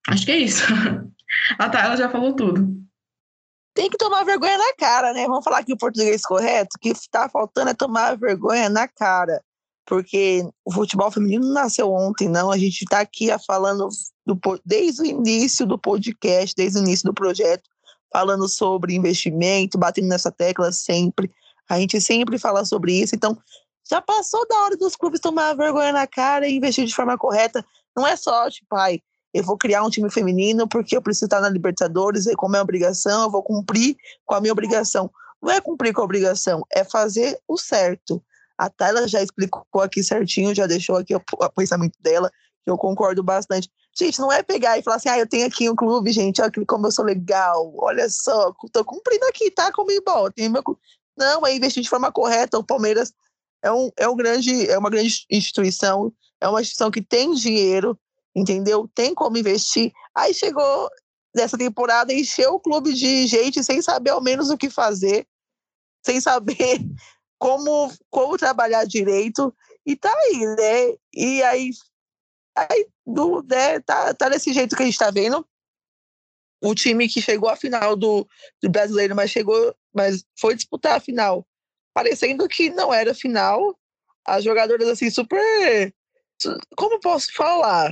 Acho 0.08 0.24
que 0.24 0.32
é 0.32 0.38
isso. 0.38 0.64
A 1.58 1.68
Tayla 1.68 1.96
já 1.96 2.08
falou 2.08 2.34
tudo. 2.34 2.84
Tem 3.74 3.90
que 3.90 3.96
tomar 3.96 4.24
vergonha 4.24 4.56
na 4.56 4.74
cara, 4.74 5.12
né? 5.12 5.26
Vamos 5.26 5.44
falar 5.44 5.58
aqui 5.58 5.72
o 5.72 5.78
português 5.78 6.22
correto. 6.22 6.76
O 6.76 6.80
que 6.80 6.90
está 6.90 7.28
faltando 7.28 7.70
é 7.70 7.74
tomar 7.74 8.16
vergonha 8.16 8.68
na 8.68 8.86
cara. 8.86 9.42
Porque 9.86 10.48
o 10.64 10.72
futebol 10.72 11.10
feminino 11.10 11.44
não 11.44 11.52
nasceu 11.52 11.92
ontem, 11.92 12.28
não. 12.28 12.50
A 12.50 12.56
gente 12.56 12.82
está 12.82 13.00
aqui 13.00 13.28
falando 13.46 13.88
do, 14.24 14.38
desde 14.64 15.02
o 15.02 15.04
início 15.04 15.66
do 15.66 15.78
podcast, 15.78 16.54
desde 16.56 16.78
o 16.78 16.82
início 16.82 17.04
do 17.04 17.12
projeto, 17.12 17.68
falando 18.12 18.48
sobre 18.48 18.94
investimento, 18.94 19.76
batendo 19.76 20.08
nessa 20.08 20.30
tecla 20.30 20.70
sempre. 20.72 21.30
A 21.68 21.78
gente 21.78 22.00
sempre 22.00 22.38
fala 22.38 22.64
sobre 22.64 22.92
isso. 22.92 23.14
Então, 23.14 23.36
já 23.90 24.00
passou 24.00 24.46
da 24.48 24.56
hora 24.60 24.76
dos 24.76 24.96
clubes 24.96 25.20
tomar 25.20 25.54
vergonha 25.54 25.92
na 25.92 26.06
cara 26.06 26.48
e 26.48 26.56
investir 26.56 26.86
de 26.86 26.94
forma 26.94 27.18
correta. 27.18 27.64
Não 27.94 28.06
é 28.06 28.16
só, 28.16 28.48
tipo, 28.48 28.74
ai, 28.76 29.00
eu 29.34 29.42
vou 29.42 29.58
criar 29.58 29.82
um 29.82 29.90
time 29.90 30.08
feminino 30.08 30.68
porque 30.68 30.96
eu 30.96 31.02
preciso 31.02 31.26
estar 31.26 31.40
na 31.40 31.48
Libertadores, 31.48 32.26
e 32.26 32.36
como 32.36 32.54
é 32.54 32.62
obrigação, 32.62 33.24
eu 33.24 33.30
vou 33.30 33.42
cumprir 33.42 33.96
com 34.24 34.34
a 34.34 34.40
minha 34.40 34.52
obrigação. 34.52 35.10
Não 35.42 35.50
é 35.50 35.60
cumprir 35.60 35.92
com 35.92 36.00
a 36.00 36.04
obrigação, 36.04 36.64
é 36.72 36.84
fazer 36.84 37.38
o 37.48 37.58
certo. 37.58 38.22
A 38.56 38.70
Tayla 38.70 39.08
já 39.08 39.20
explicou 39.20 39.82
aqui 39.82 40.04
certinho, 40.04 40.54
já 40.54 40.66
deixou 40.66 40.96
aqui 40.96 41.16
o, 41.16 41.18
o 41.18 41.50
pensamento 41.50 41.98
dela, 42.00 42.30
que 42.64 42.70
eu 42.70 42.78
concordo 42.78 43.24
bastante. 43.24 43.68
Gente, 43.96 44.20
não 44.20 44.30
é 44.30 44.42
pegar 44.42 44.78
e 44.78 44.82
falar 44.82 44.96
assim, 44.96 45.08
ah, 45.08 45.18
eu 45.18 45.26
tenho 45.26 45.46
aqui 45.46 45.68
um 45.68 45.74
clube, 45.74 46.12
gente, 46.12 46.40
olha 46.40 46.52
como 46.66 46.86
eu 46.86 46.92
sou 46.92 47.04
legal, 47.04 47.74
olha 47.76 48.08
só, 48.08 48.52
tô 48.72 48.84
cumprindo 48.84 49.24
aqui, 49.26 49.50
tá? 49.50 49.70
Bom, 50.06 50.30
tenho 50.30 50.50
meu 50.50 50.62
clube. 50.62 50.80
Não, 51.16 51.44
é 51.44 51.54
investir 51.54 51.82
de 51.82 51.88
forma 51.88 52.10
correta. 52.10 52.58
O 52.58 52.64
Palmeiras 52.64 53.12
é, 53.62 53.72
um, 53.72 53.90
é, 53.96 54.08
um 54.08 54.16
grande, 54.16 54.70
é 54.70 54.78
uma 54.78 54.90
grande 54.90 55.26
instituição, 55.30 56.12
é 56.40 56.48
uma 56.48 56.60
instituição 56.60 56.90
que 56.90 57.02
tem 57.02 57.34
dinheiro, 57.34 57.98
entendeu? 58.34 58.88
Tem 58.94 59.14
como 59.14 59.38
investir. 59.38 59.92
Aí 60.14 60.34
chegou 60.34 60.90
nessa 61.34 61.58
temporada, 61.58 62.12
encheu 62.12 62.54
o 62.54 62.60
clube 62.60 62.92
de 62.92 63.26
gente 63.26 63.62
sem 63.62 63.82
saber 63.82 64.10
ao 64.10 64.22
menos 64.22 64.50
o 64.50 64.58
que 64.58 64.70
fazer, 64.70 65.26
sem 66.04 66.20
saber 66.20 66.78
como, 67.38 67.92
como 68.10 68.38
trabalhar 68.38 68.84
direito, 68.84 69.54
e 69.84 69.96
tá 69.96 70.12
aí, 70.12 70.46
né? 70.56 70.96
E 71.12 71.42
aí, 71.42 71.70
aí 72.56 72.88
do, 73.06 73.42
né, 73.42 73.80
tá, 73.80 74.14
tá 74.14 74.28
desse 74.28 74.52
jeito 74.52 74.76
que 74.76 74.82
a 74.82 74.86
gente 74.86 74.98
tá 74.98 75.10
vendo. 75.10 75.46
O 76.62 76.74
time 76.74 77.08
que 77.08 77.20
chegou 77.20 77.50
à 77.50 77.56
final 77.56 77.94
do, 77.94 78.26
do 78.62 78.70
brasileiro, 78.70 79.14
mas 79.14 79.30
chegou, 79.30 79.74
mas 79.92 80.24
foi 80.38 80.54
disputar 80.54 80.96
a 80.96 81.00
final, 81.00 81.46
parecendo 81.92 82.48
que 82.48 82.70
não 82.70 82.94
era 82.94 83.14
final. 83.14 83.78
As 84.26 84.42
jogadoras 84.42 84.88
assim 84.88 85.10
super 85.10 85.92
como 86.76 87.00
posso 87.00 87.32
falar? 87.32 87.90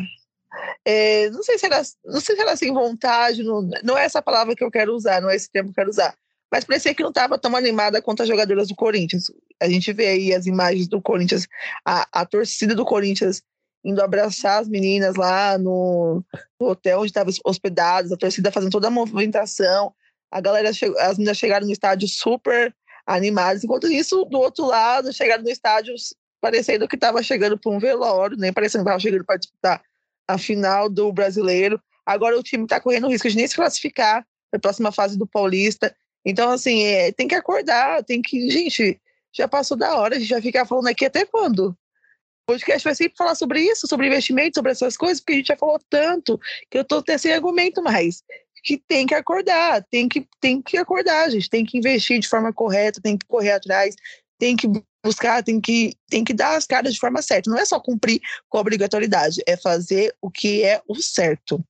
É, 0.85 1.31
não 1.31 1.43
sei 1.43 1.59
se 1.59 1.67
era, 1.67 1.83
não 2.05 2.21
sei 2.21 2.37
se 2.37 2.43
era 2.43 2.57
sem 2.57 2.73
vontade, 2.73 3.43
não, 3.43 3.69
não 3.83 3.97
é 3.97 4.05
essa 4.05 4.21
palavra 4.21 4.55
que 4.55 4.63
eu 4.65 4.71
quero 4.71 4.95
usar, 4.95 5.21
não 5.21 5.31
é 5.31 5.37
esse 5.37 5.51
termo 5.51 5.69
que 5.69 5.73
eu 5.73 5.85
quero 5.85 5.91
usar. 5.91 6.15
Mas 6.51 6.65
parecia 6.65 6.95
que 6.95 7.03
não 7.03 7.09
estava 7.09 7.39
tão 7.39 7.57
animada 7.57 8.03
quanto 8.03 8.23
as 8.23 8.29
jogadoras 8.29 8.69
do 8.69 8.75
Corinthians. 8.75 9.31
A 9.61 9.69
gente 9.69 9.91
vê 9.93 10.09
aí 10.09 10.35
as 10.35 10.45
imagens 10.45 10.87
do 10.87 11.01
Corinthians, 11.01 11.47
a, 11.85 12.07
a 12.13 12.27
torcida 12.27 12.75
do 12.75 12.85
Corinthians 12.85 13.43
indo 13.85 14.03
abraçar 14.03 14.61
as 14.61 14.69
meninas 14.69 15.17
lá 15.17 15.57
no, 15.59 16.23
no 16.61 16.69
hotel 16.69 17.01
onde 17.01 17.09
estavam 17.09 17.33
hospedadas, 17.45 18.13
a 18.13 18.17
torcida 18.17 18.53
fazendo 18.53 18.71
toda 18.71 18.89
a 18.89 18.91
movimentação. 18.91 19.95
A 20.31 20.41
galera, 20.41 20.71
as 20.71 21.19
meninas 21.19 21.39
chegaram 21.39 21.67
no 21.67 21.73
estádio 21.73 22.07
super 22.07 22.75
animadas. 23.07 23.65
Enquanto 23.65 23.91
isso, 23.91 24.25
do 24.27 24.39
outro 24.39 24.67
lado, 24.67 25.13
chegaram 25.13 25.43
no 25.43 25.51
estádio 25.51 25.95
parecendo 26.41 26.87
que 26.87 26.97
estava 26.97 27.23
chegando 27.23 27.59
para 27.59 27.73
um 27.73 27.79
velório, 27.79 28.37
nem 28.37 28.53
parecendo 28.53 28.85
que 28.85 28.91
estava 28.91 29.01
chegando 29.01 29.25
para 29.25 29.39
disputar 29.39 29.83
a 30.27 30.39
final 30.39 30.89
do 30.89 31.13
brasileiro. 31.13 31.81
Agora 32.05 32.39
o 32.39 32.43
time 32.43 32.65
está 32.65 32.81
correndo 32.81 33.09
risco 33.09 33.29
de 33.29 33.37
nem 33.37 33.47
se 33.47 33.55
classificar 33.55 34.27
para 34.51 34.59
a 34.59 34.61
próxima 34.61 34.93
fase 34.93 35.19
do 35.19 35.27
Paulista. 35.27 35.95
Então, 36.25 36.51
assim, 36.51 36.83
é, 36.85 37.13
tem 37.13 37.27
que 37.27 37.35
acordar, 37.35 38.05
tem 38.05 38.21
que. 38.23 38.49
Gente, 38.51 39.01
já 39.33 39.49
passou 39.49 39.77
da 39.77 39.97
hora, 39.97 40.17
a 40.17 40.19
gente 40.19 40.31
vai 40.31 40.43
ficar 40.43 40.67
falando 40.67 40.89
aqui 40.89 41.05
até 41.05 41.25
quando? 41.25 41.69
O 41.69 42.47
podcast 42.47 42.85
vai 42.85 42.95
sempre 42.95 43.17
falar 43.17 43.35
sobre 43.35 43.61
isso, 43.61 43.87
sobre 43.87 44.07
investimento, 44.07 44.57
sobre 44.57 44.73
essas 44.73 44.97
coisas, 44.97 45.21
porque 45.21 45.33
a 45.33 45.37
gente 45.37 45.47
já 45.47 45.57
falou 45.57 45.81
tanto 45.89 46.39
que 46.71 46.79
eu 46.79 46.83
estou 46.83 46.99
até 46.99 47.17
sem 47.17 47.33
argumento 47.33 47.83
mais. 47.83 48.23
Que 48.65 48.79
tem 48.79 49.07
que 49.07 49.15
acordar, 49.15 49.85
tem 49.91 50.09
que, 50.09 50.29
tem 50.41 50.63
que 50.63 50.77
acordar, 50.77 51.31
gente. 51.31 51.51
Tem 51.51 51.65
que 51.65 51.79
investir 51.79 52.21
de 52.21 52.29
forma 52.29 52.53
correta, 52.53 53.01
tem 53.01 53.17
que 53.17 53.27
correr 53.27 53.53
atrás, 53.53 53.97
tem 54.39 54.57
que 54.57 54.69
buscar, 55.03 55.43
tem 55.43 55.61
que, 55.61 55.95
tem 56.09 56.23
que 56.23 56.33
dar 56.33 56.57
as 56.57 56.67
caras 56.67 56.95
de 56.95 57.01
forma 57.01 57.21
certa. 57.21 57.51
Não 57.51 57.59
é 57.59 57.65
só 57.65 57.81
cumprir 57.81 58.21
com 58.49 58.59
a 58.59 58.61
obrigatoriedade, 58.61 59.43
é 59.47 59.57
fazer 59.57 60.15
o 60.21 60.31
que 60.31 60.63
é 60.63 60.81
o 60.89 60.95
certo. 60.97 61.63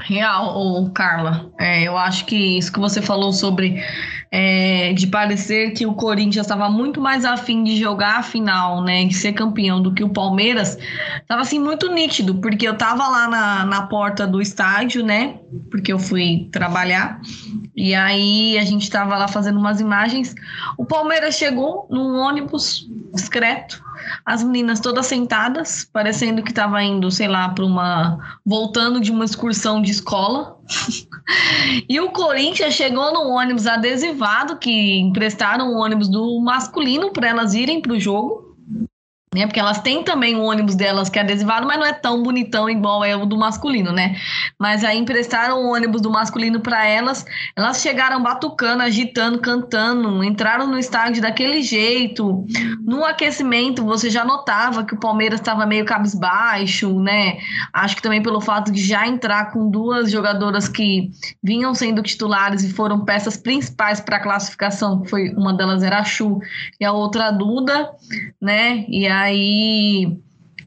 Real, 0.00 0.90
Carla. 0.94 1.50
É, 1.58 1.82
eu 1.82 1.98
acho 1.98 2.24
que 2.24 2.58
isso 2.58 2.72
que 2.72 2.78
você 2.78 3.02
falou 3.02 3.32
sobre 3.32 3.82
é, 4.30 4.92
de 4.92 5.06
parecer 5.06 5.72
que 5.72 5.86
o 5.86 5.94
Corinthians 5.94 6.46
estava 6.46 6.68
muito 6.68 7.00
mais 7.00 7.24
afim 7.24 7.64
de 7.64 7.76
jogar 7.76 8.18
a 8.18 8.22
final, 8.22 8.82
né, 8.82 9.04
de 9.04 9.14
ser 9.14 9.32
campeão 9.32 9.82
do 9.82 9.92
que 9.92 10.04
o 10.04 10.10
Palmeiras, 10.10 10.78
estava 11.20 11.42
assim 11.42 11.58
muito 11.58 11.90
nítido, 11.90 12.34
porque 12.36 12.68
eu 12.68 12.74
estava 12.74 13.08
lá 13.08 13.28
na, 13.28 13.64
na 13.64 13.86
porta 13.86 14.26
do 14.26 14.40
estádio, 14.40 15.04
né, 15.04 15.38
porque 15.70 15.92
eu 15.92 15.98
fui 15.98 16.48
trabalhar, 16.52 17.20
e 17.74 17.94
aí 17.94 18.58
a 18.58 18.64
gente 18.64 18.82
estava 18.82 19.16
lá 19.16 19.28
fazendo 19.28 19.58
umas 19.58 19.80
imagens. 19.80 20.34
O 20.76 20.84
Palmeiras 20.84 21.34
chegou 21.36 21.86
num 21.90 22.18
ônibus 22.18 22.86
discreto, 23.12 23.82
as 24.24 24.42
meninas 24.42 24.80
todas 24.80 25.06
sentadas, 25.06 25.88
parecendo 25.92 26.42
que 26.42 26.50
estava 26.50 26.82
indo, 26.82 27.10
sei 27.10 27.28
lá, 27.28 27.48
para 27.48 27.64
uma. 27.64 28.18
voltando 28.44 29.00
de 29.00 29.10
uma 29.10 29.24
excursão 29.24 29.82
de 29.82 29.90
escola. 29.90 30.56
e 31.88 32.00
o 32.00 32.10
Corinthians 32.10 32.74
chegou 32.74 33.12
no 33.12 33.30
ônibus 33.30 33.66
adesivado, 33.66 34.56
que 34.56 34.98
emprestaram 34.98 35.72
o 35.72 35.78
ônibus 35.78 36.08
do 36.08 36.40
masculino 36.40 37.12
para 37.12 37.28
elas 37.28 37.54
irem 37.54 37.80
para 37.80 37.92
o 37.92 38.00
jogo 38.00 38.47
né? 39.34 39.46
Porque 39.46 39.60
elas 39.60 39.80
têm 39.80 40.02
também 40.02 40.36
o 40.36 40.42
ônibus 40.42 40.74
delas 40.74 41.08
que 41.08 41.18
é 41.18 41.22
adesivado, 41.22 41.66
mas 41.66 41.78
não 41.78 41.86
é 41.86 41.92
tão 41.92 42.22
bonitão 42.22 42.68
igual 42.68 43.04
é 43.04 43.14
o 43.14 43.26
do 43.26 43.36
masculino, 43.36 43.92
né? 43.92 44.16
Mas 44.58 44.82
aí 44.84 44.98
emprestaram 44.98 45.64
o 45.64 45.72
ônibus 45.72 46.00
do 46.00 46.10
masculino 46.10 46.60
para 46.60 46.86
elas, 46.86 47.24
elas 47.54 47.80
chegaram 47.80 48.22
batucando, 48.22 48.82
agitando, 48.82 49.38
cantando, 49.38 50.24
entraram 50.24 50.66
no 50.66 50.78
estádio 50.78 51.20
daquele 51.20 51.62
jeito. 51.62 52.46
No 52.84 53.04
aquecimento, 53.04 53.84
você 53.84 54.08
já 54.08 54.24
notava 54.24 54.84
que 54.84 54.94
o 54.94 55.00
Palmeiras 55.00 55.40
estava 55.40 55.66
meio 55.66 55.84
cabisbaixo, 55.84 56.98
né? 56.98 57.38
Acho 57.72 57.96
que 57.96 58.02
também 58.02 58.22
pelo 58.22 58.40
fato 58.40 58.72
de 58.72 58.82
já 58.82 59.06
entrar 59.06 59.52
com 59.52 59.70
duas 59.70 60.10
jogadoras 60.10 60.68
que 60.68 61.10
vinham 61.42 61.74
sendo 61.74 62.02
titulares 62.02 62.62
e 62.64 62.72
foram 62.72 63.04
peças 63.04 63.36
principais 63.36 64.00
para 64.00 64.16
a 64.16 64.22
classificação, 64.22 65.04
foi 65.04 65.30
uma 65.30 65.54
delas 65.54 65.82
era 65.82 65.98
a 65.98 66.04
Chu 66.04 66.40
e 66.80 66.84
a 66.84 66.92
outra 66.92 67.28
a 67.28 67.30
Duda, 67.30 67.90
né? 68.40 68.84
E 68.88 69.06
a 69.06 69.17
aí, 69.22 70.18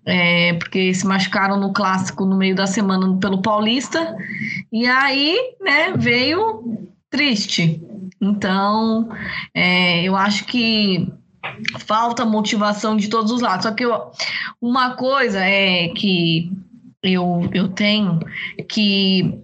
é, 0.06 0.54
porque 0.54 0.94
se 0.94 1.06
machucaram 1.06 1.60
no 1.60 1.74
clássico 1.74 2.26
no 2.26 2.38
meio 2.38 2.56
da 2.56 2.68
semana 2.68 3.18
pelo 3.18 3.42
Paulista, 3.42 4.16
e 4.72 4.88
aí, 4.88 5.38
né, 5.62 5.94
veio 5.96 6.88
triste. 7.10 7.82
Então, 8.20 9.10
é, 9.54 10.04
eu 10.04 10.16
acho 10.16 10.46
que 10.46 11.12
falta 11.80 12.26
motivação 12.26 12.96
de 12.96 13.10
todos 13.10 13.32
os 13.32 13.42
lados. 13.42 13.66
Só 13.66 13.72
que 13.72 13.84
eu, 13.84 14.12
uma 14.62 14.92
coisa 14.96 15.44
é 15.44 15.90
que 15.90 16.52
eu, 17.04 17.50
eu 17.54 17.70
tenho 17.70 18.20
que 18.70 19.42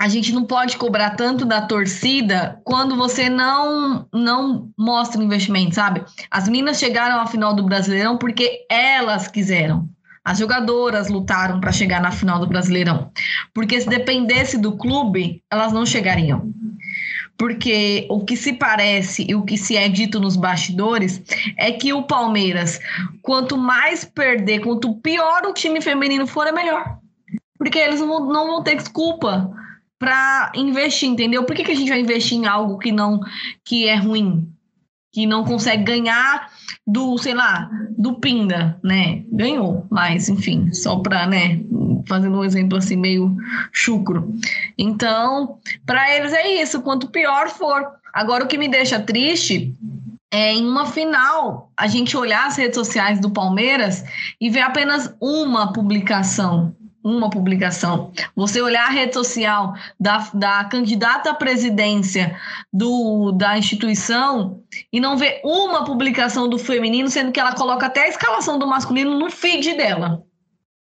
a 0.00 0.08
gente 0.08 0.32
não 0.32 0.46
pode 0.46 0.78
cobrar 0.78 1.10
tanto 1.10 1.44
da 1.44 1.60
torcida 1.60 2.58
quando 2.64 2.96
você 2.96 3.28
não 3.28 4.08
não 4.10 4.70
mostra 4.78 5.22
investimento, 5.22 5.74
sabe? 5.74 6.02
As 6.30 6.48
meninas 6.48 6.78
chegaram 6.78 7.20
à 7.20 7.26
final 7.26 7.54
do 7.54 7.64
Brasileirão 7.64 8.16
porque 8.16 8.64
elas 8.70 9.28
quiseram. 9.28 9.86
As 10.24 10.38
jogadoras 10.38 11.10
lutaram 11.10 11.60
para 11.60 11.70
chegar 11.70 12.00
na 12.00 12.10
final 12.10 12.38
do 12.38 12.46
Brasileirão. 12.46 13.10
Porque 13.52 13.78
se 13.78 13.86
dependesse 13.86 14.56
do 14.56 14.72
clube, 14.72 15.42
elas 15.50 15.70
não 15.70 15.84
chegariam. 15.84 16.50
Porque 17.36 18.06
o 18.08 18.24
que 18.24 18.38
se 18.38 18.54
parece 18.54 19.26
e 19.28 19.34
o 19.34 19.42
que 19.42 19.58
se 19.58 19.76
é 19.76 19.86
dito 19.86 20.18
nos 20.18 20.34
bastidores 20.34 21.22
é 21.58 21.72
que 21.72 21.92
o 21.92 22.04
Palmeiras, 22.04 22.80
quanto 23.20 23.58
mais 23.58 24.02
perder, 24.02 24.60
quanto 24.60 24.94
pior 24.94 25.42
o 25.44 25.52
time 25.52 25.82
feminino 25.82 26.26
for, 26.26 26.46
é 26.46 26.52
melhor. 26.52 26.96
Porque 27.58 27.78
eles 27.78 28.00
não 28.00 28.46
vão 28.46 28.62
ter 28.62 28.76
desculpa 28.76 29.54
para 30.00 30.50
investir, 30.54 31.10
entendeu? 31.10 31.44
Por 31.44 31.54
que, 31.54 31.62
que 31.62 31.72
a 31.72 31.76
gente 31.76 31.90
vai 31.90 32.00
investir 32.00 32.38
em 32.38 32.46
algo 32.46 32.78
que 32.78 32.90
não 32.90 33.20
que 33.62 33.86
é 33.86 33.96
ruim? 33.96 34.50
Que 35.12 35.26
não 35.26 35.44
consegue 35.44 35.84
ganhar 35.84 36.50
do, 36.86 37.18
sei 37.18 37.34
lá, 37.34 37.70
do 37.98 38.14
Pinda, 38.14 38.80
né? 38.82 39.22
Ganhou, 39.30 39.86
mas 39.90 40.30
enfim, 40.30 40.72
só 40.72 40.96
para, 41.00 41.26
né, 41.26 41.60
fazendo 42.08 42.38
um 42.38 42.44
exemplo 42.44 42.78
assim 42.78 42.96
meio 42.96 43.36
chucro. 43.72 44.32
Então, 44.78 45.58
para 45.84 46.16
eles 46.16 46.32
é 46.32 46.62
isso, 46.62 46.80
quanto 46.80 47.10
pior 47.10 47.50
for. 47.50 47.86
Agora 48.14 48.44
o 48.44 48.48
que 48.48 48.56
me 48.56 48.68
deixa 48.68 48.98
triste 49.00 49.74
é 50.32 50.54
em 50.54 50.66
uma 50.66 50.86
final 50.86 51.70
a 51.76 51.86
gente 51.86 52.16
olhar 52.16 52.46
as 52.46 52.56
redes 52.56 52.76
sociais 52.76 53.20
do 53.20 53.30
Palmeiras 53.30 54.02
e 54.40 54.48
ver 54.48 54.62
apenas 54.62 55.14
uma 55.20 55.72
publicação 55.74 56.74
uma 57.02 57.30
publicação. 57.30 58.12
Você 58.36 58.60
olhar 58.60 58.86
a 58.86 58.90
rede 58.90 59.14
social 59.14 59.74
da, 59.98 60.30
da 60.34 60.64
candidata 60.64 61.30
à 61.30 61.34
presidência 61.34 62.38
do, 62.72 63.32
da 63.32 63.58
instituição 63.58 64.62
e 64.92 65.00
não 65.00 65.16
ver 65.16 65.40
uma 65.44 65.84
publicação 65.84 66.48
do 66.48 66.58
feminino, 66.58 67.08
sendo 67.08 67.32
que 67.32 67.40
ela 67.40 67.54
coloca 67.54 67.86
até 67.86 68.04
a 68.04 68.08
escalação 68.08 68.58
do 68.58 68.66
masculino 68.66 69.18
no 69.18 69.30
feed 69.30 69.74
dela. 69.74 70.22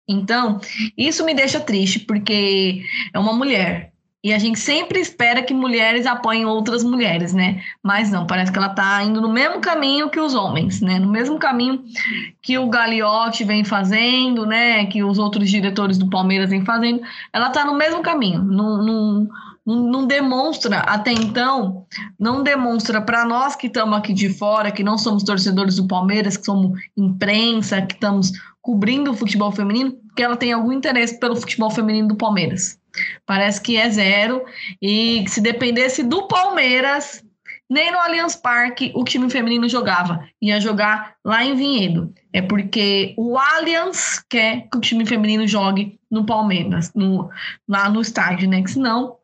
Então, 0.09 0.61
isso 0.97 1.25
me 1.25 1.33
deixa 1.33 1.61
triste, 1.61 2.01
porque 2.01 2.83
é 3.15 3.19
uma 3.19 3.33
mulher. 3.33 3.93
E 4.25 4.33
a 4.33 4.39
gente 4.39 4.61
sempre 4.61 5.01
espera 5.01 5.43
que 5.43 5.53
mulheres 5.53 6.07
apoiem 6.07 6.47
outras 6.47 6.85
mulheres, 6.85 7.33
né? 7.33 7.61
Mas 7.83 8.09
não, 8.09 8.25
parece 8.25 8.53
que 8.53 8.59
ela 8.59 8.69
está 8.69 9.03
indo 9.03 9.21
no 9.21 9.33
mesmo 9.33 9.61
caminho 9.61 10.09
que 10.09 10.21
os 10.21 10.33
homens, 10.33 10.81
né? 10.81 11.01
No 11.01 11.09
mesmo 11.09 11.41
caminho 11.41 11.83
que 12.41 12.57
o 12.57 12.69
Gagliotti 12.69 13.43
vem 13.43 13.65
fazendo, 13.65 14.47
né? 14.47 14.87
Que 14.87 15.03
os 15.03 15.19
outros 15.19 15.51
diretores 15.51 15.99
do 15.99 16.09
Palmeiras 16.09 16.51
vêm 16.51 16.65
fazendo. 16.65 17.03
Ela 17.33 17.49
está 17.49 17.65
no 17.65 17.75
mesmo 17.75 18.01
caminho. 18.01 18.45
Não, 18.45 18.81
não, 18.81 19.29
não 19.67 20.07
demonstra, 20.07 20.79
até 20.79 21.11
então, 21.11 21.85
não 22.17 22.45
demonstra 22.45 23.01
para 23.01 23.25
nós 23.25 23.57
que 23.57 23.67
estamos 23.67 23.99
aqui 23.99 24.13
de 24.13 24.29
fora, 24.29 24.71
que 24.71 24.85
não 24.85 24.97
somos 24.97 25.25
torcedores 25.25 25.77
do 25.77 25.89
Palmeiras, 25.89 26.37
que 26.37 26.45
somos 26.45 26.79
imprensa, 26.97 27.83
que 27.83 27.95
estamos 27.95 28.33
cobrindo 28.61 29.11
o 29.11 29.15
futebol 29.15 29.51
feminino, 29.51 29.97
que 30.15 30.23
ela 30.23 30.37
tem 30.37 30.53
algum 30.53 30.73
interesse 30.73 31.19
pelo 31.19 31.35
futebol 31.35 31.71
feminino 31.71 32.07
do 32.07 32.17
Palmeiras. 32.17 32.81
Parece 33.27 33.61
que 33.61 33.77
é 33.77 33.89
zero. 33.91 34.45
E 34.81 35.25
se 35.29 35.41
dependesse 35.41 36.03
do 36.03 36.27
Palmeiras, 36.29 37.25
nem 37.69 37.91
no 37.91 37.99
Allianz 37.99 38.37
Parque 38.37 38.93
o 38.95 39.05
time 39.05 39.31
feminino 39.31 39.69
jogava. 39.69 40.29
Ia 40.41 40.61
jogar 40.61 41.15
lá 41.25 41.45
em 41.45 41.55
Vinhedo. 41.55 42.13
É 42.33 42.43
porque 42.43 43.15
o 43.17 43.39
Allianz 43.39 44.23
quer 44.29 44.69
que 44.71 44.77
o 44.77 44.81
time 44.81 45.07
feminino 45.07 45.47
jogue 45.47 45.99
no 46.11 46.27
Palmeiras, 46.27 46.93
no, 46.95 47.31
lá 47.69 47.89
no 47.89 48.01
estádio, 48.01 48.49
né? 48.49 48.63
Que 48.63 48.71
senão 48.71 49.17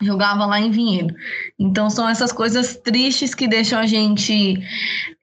jogava 0.00 0.46
lá 0.46 0.58
em 0.58 0.70
Vinhedo. 0.70 1.14
Então 1.58 1.88
são 1.90 2.08
essas 2.08 2.32
coisas 2.32 2.76
tristes 2.76 3.34
que 3.34 3.46
deixam 3.46 3.78
a 3.78 3.86
gente 3.86 4.58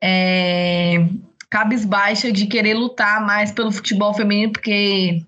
é, 0.02 1.06
cabisbaixa 1.50 2.32
de 2.32 2.46
querer 2.46 2.76
lutar 2.76 3.26
mais 3.26 3.52
pelo 3.52 3.72
futebol 3.72 4.14
feminino, 4.14 4.54
porque 4.54 5.26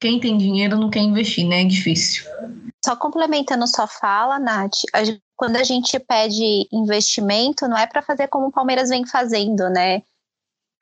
quem 0.00 0.20
tem 0.20 0.36
dinheiro 0.36 0.76
não 0.76 0.90
quer 0.90 1.00
investir, 1.00 1.46
né? 1.46 1.62
É 1.62 1.64
difícil. 1.64 2.24
Só 2.84 2.94
complementando 2.96 3.66
sua 3.66 3.86
fala, 3.86 4.38
Nath, 4.38 4.82
a 4.92 5.02
quando 5.36 5.56
a 5.56 5.62
gente 5.62 5.98
pede 5.98 6.66
investimento, 6.72 7.68
não 7.68 7.76
é 7.76 7.86
para 7.86 8.00
fazer 8.00 8.26
como 8.28 8.46
o 8.46 8.52
Palmeiras 8.52 8.88
vem 8.88 9.06
fazendo, 9.06 9.68
né? 9.68 10.02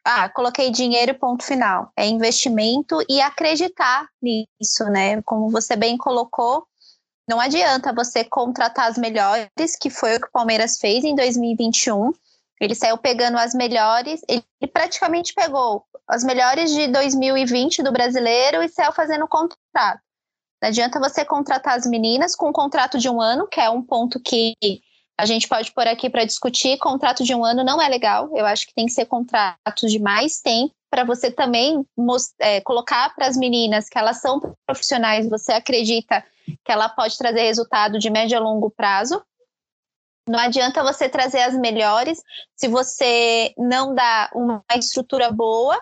Ah, 0.05 0.29
coloquei 0.29 0.71
dinheiro, 0.71 1.15
ponto 1.15 1.43
final. 1.43 1.91
É 1.97 2.07
investimento 2.07 2.99
e 3.09 3.21
acreditar 3.21 4.07
nisso, 4.23 4.85
né? 4.91 5.21
Como 5.23 5.51
você 5.51 5.75
bem 5.75 5.97
colocou, 5.97 6.65
não 7.29 7.41
adianta 7.41 7.93
você 7.93 8.23
contratar 8.23 8.89
as 8.89 8.99
melhores, 8.99 9.77
que 9.81 9.91
foi 9.91 10.17
o 10.17 10.21
que 10.21 10.29
o 10.29 10.33
Palmeiras 10.33 10.79
fez 10.79 11.05
em 11.05 11.15
2021. 11.15 12.13
Ele 12.61 12.75
saiu 12.75 12.97
pegando 12.97 13.39
as 13.39 13.55
melhores, 13.55 14.21
ele 14.29 14.45
praticamente 14.73 15.35
pegou 15.35 15.85
as 16.09 16.25
melhores 16.25 16.71
de 16.71 16.89
2020 16.89 17.83
do 17.83 17.93
brasileiro 17.93 18.63
e 18.63 18.69
saiu 18.69 18.93
fazendo 18.93 19.27
contrato. 19.27 20.01
Não 20.63 20.69
adianta 20.69 20.99
você 20.99 21.25
contratar 21.25 21.77
as 21.77 21.87
meninas 21.87 22.35
com 22.35 22.49
um 22.49 22.53
contrato 22.53 22.99
de 22.99 23.09
um 23.09 23.21
ano, 23.21 23.47
que 23.47 23.61
é 23.61 23.69
um 23.69 23.83
ponto 23.83 24.21
que 24.21 24.55
a 25.19 25.27
gente 25.27 25.47
pode 25.47 25.73
pôr 25.73 25.87
aqui 25.87 26.11
para 26.11 26.25
discutir. 26.25 26.79
Contrato 26.79 27.23
de 27.23 27.35
um 27.35 27.45
ano 27.45 27.63
não 27.63 27.81
é 27.81 27.89
legal. 27.89 28.31
Eu 28.37 28.47
acho 28.47 28.67
que 28.67 28.75
tem 28.75 28.87
que 28.87 28.93
ser 28.93 29.07
contratos 29.07 29.91
de 29.91 29.99
mais 29.99 30.41
tempo 30.41 30.75
para 30.95 31.03
você 31.03 31.29
também 31.29 31.85
é, 32.39 32.61
colocar 32.61 33.13
para 33.17 33.27
as 33.27 33.37
meninas 33.37 33.89
que 33.89 33.99
elas 33.99 34.21
são 34.21 34.41
profissionais, 34.65 35.29
você 35.29 35.53
acredita 35.53 36.25
que 36.47 36.71
ela 36.71 36.89
pode 36.89 37.19
trazer 37.19 37.43
resultado 37.43 37.99
de 37.99 38.09
médio 38.09 38.39
a 38.39 38.41
longo 38.41 38.71
prazo. 38.71 39.21
Não 40.29 40.39
adianta 40.39 40.85
você 40.85 41.09
trazer 41.09 41.41
as 41.41 41.59
melhores 41.59 42.23
se 42.55 42.69
você 42.69 43.53
não 43.59 43.93
dá 43.93 44.31
uma 44.33 44.63
estrutura 44.77 45.33
boa 45.33 45.77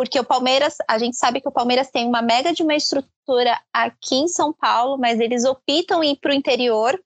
porque 0.00 0.18
o 0.18 0.24
Palmeiras, 0.24 0.78
a 0.88 0.96
gente 0.96 1.14
sabe 1.18 1.42
que 1.42 1.48
o 1.48 1.52
Palmeiras 1.52 1.90
tem 1.90 2.08
uma 2.08 2.22
mega 2.22 2.54
de 2.54 2.62
uma 2.62 2.74
estrutura 2.74 3.60
aqui 3.70 4.14
em 4.14 4.28
São 4.28 4.50
Paulo, 4.50 4.96
mas 4.96 5.20
eles 5.20 5.44
optam 5.44 6.02
ir 6.02 6.16
para 6.16 6.30
o 6.30 6.34
interior. 6.34 6.98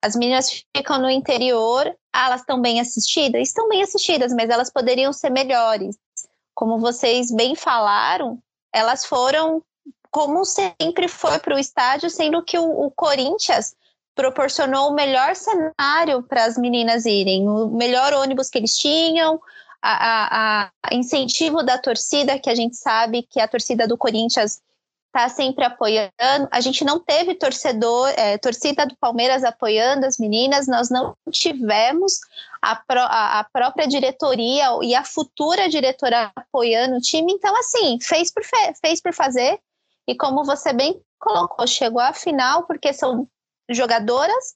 As 0.00 0.14
meninas 0.14 0.62
ficam 0.76 0.96
no 0.96 1.10
interior, 1.10 1.92
ah, 2.12 2.26
elas 2.26 2.42
estão 2.42 2.60
bem 2.60 2.78
assistidas? 2.78 3.48
Estão 3.48 3.68
bem 3.68 3.82
assistidas, 3.82 4.32
mas 4.32 4.48
elas 4.48 4.70
poderiam 4.70 5.12
ser 5.12 5.28
melhores. 5.28 5.98
Como 6.54 6.78
vocês 6.78 7.32
bem 7.32 7.56
falaram, 7.56 8.38
elas 8.72 9.04
foram, 9.04 9.60
como 10.08 10.44
sempre 10.44 11.08
foi 11.08 11.40
para 11.40 11.56
o 11.56 11.58
estádio, 11.58 12.08
sendo 12.10 12.44
que 12.44 12.56
o, 12.56 12.86
o 12.86 12.92
Corinthians 12.92 13.74
proporcionou 14.14 14.90
o 14.90 14.94
melhor 14.94 15.34
cenário 15.34 16.22
para 16.22 16.44
as 16.44 16.56
meninas 16.56 17.06
irem, 17.06 17.48
o 17.48 17.66
melhor 17.70 18.14
ônibus 18.14 18.48
que 18.48 18.58
eles 18.58 18.78
tinham, 18.78 19.40
a, 19.86 20.70
a, 20.84 20.94
incentivo 20.94 21.62
da 21.62 21.78
torcida, 21.78 22.38
que 22.38 22.50
a 22.50 22.54
gente 22.54 22.76
sabe 22.76 23.22
que 23.22 23.40
a 23.40 23.48
torcida 23.48 23.86
do 23.86 23.96
Corinthians 23.96 24.60
tá 25.12 25.28
sempre 25.30 25.64
apoiando. 25.64 26.46
A 26.50 26.60
gente 26.60 26.84
não 26.84 27.00
teve 27.00 27.34
torcedor, 27.34 28.08
é, 28.16 28.36
torcida 28.36 28.84
do 28.84 28.94
Palmeiras 28.96 29.44
apoiando 29.44 30.04
as 30.04 30.18
meninas, 30.18 30.66
nós 30.66 30.90
não 30.90 31.16
tivemos 31.30 32.20
a, 32.60 32.76
pro, 32.76 33.00
a, 33.00 33.40
a, 33.40 33.44
própria 33.44 33.86
diretoria 33.86 34.66
e 34.82 34.94
a 34.94 35.04
futura 35.04 35.70
diretora 35.70 36.30
apoiando 36.36 36.96
o 36.96 37.00
time. 37.00 37.32
Então, 37.32 37.56
assim, 37.56 37.98
fez 38.00 38.30
por, 38.30 38.44
fe, 38.44 38.74
fez 38.78 39.00
por 39.00 39.14
fazer. 39.14 39.58
E 40.06 40.14
como 40.14 40.44
você 40.44 40.72
bem 40.72 41.00
colocou, 41.18 41.66
chegou 41.66 42.00
à 42.00 42.12
final 42.12 42.64
porque 42.64 42.92
são 42.92 43.26
jogadoras 43.70 44.54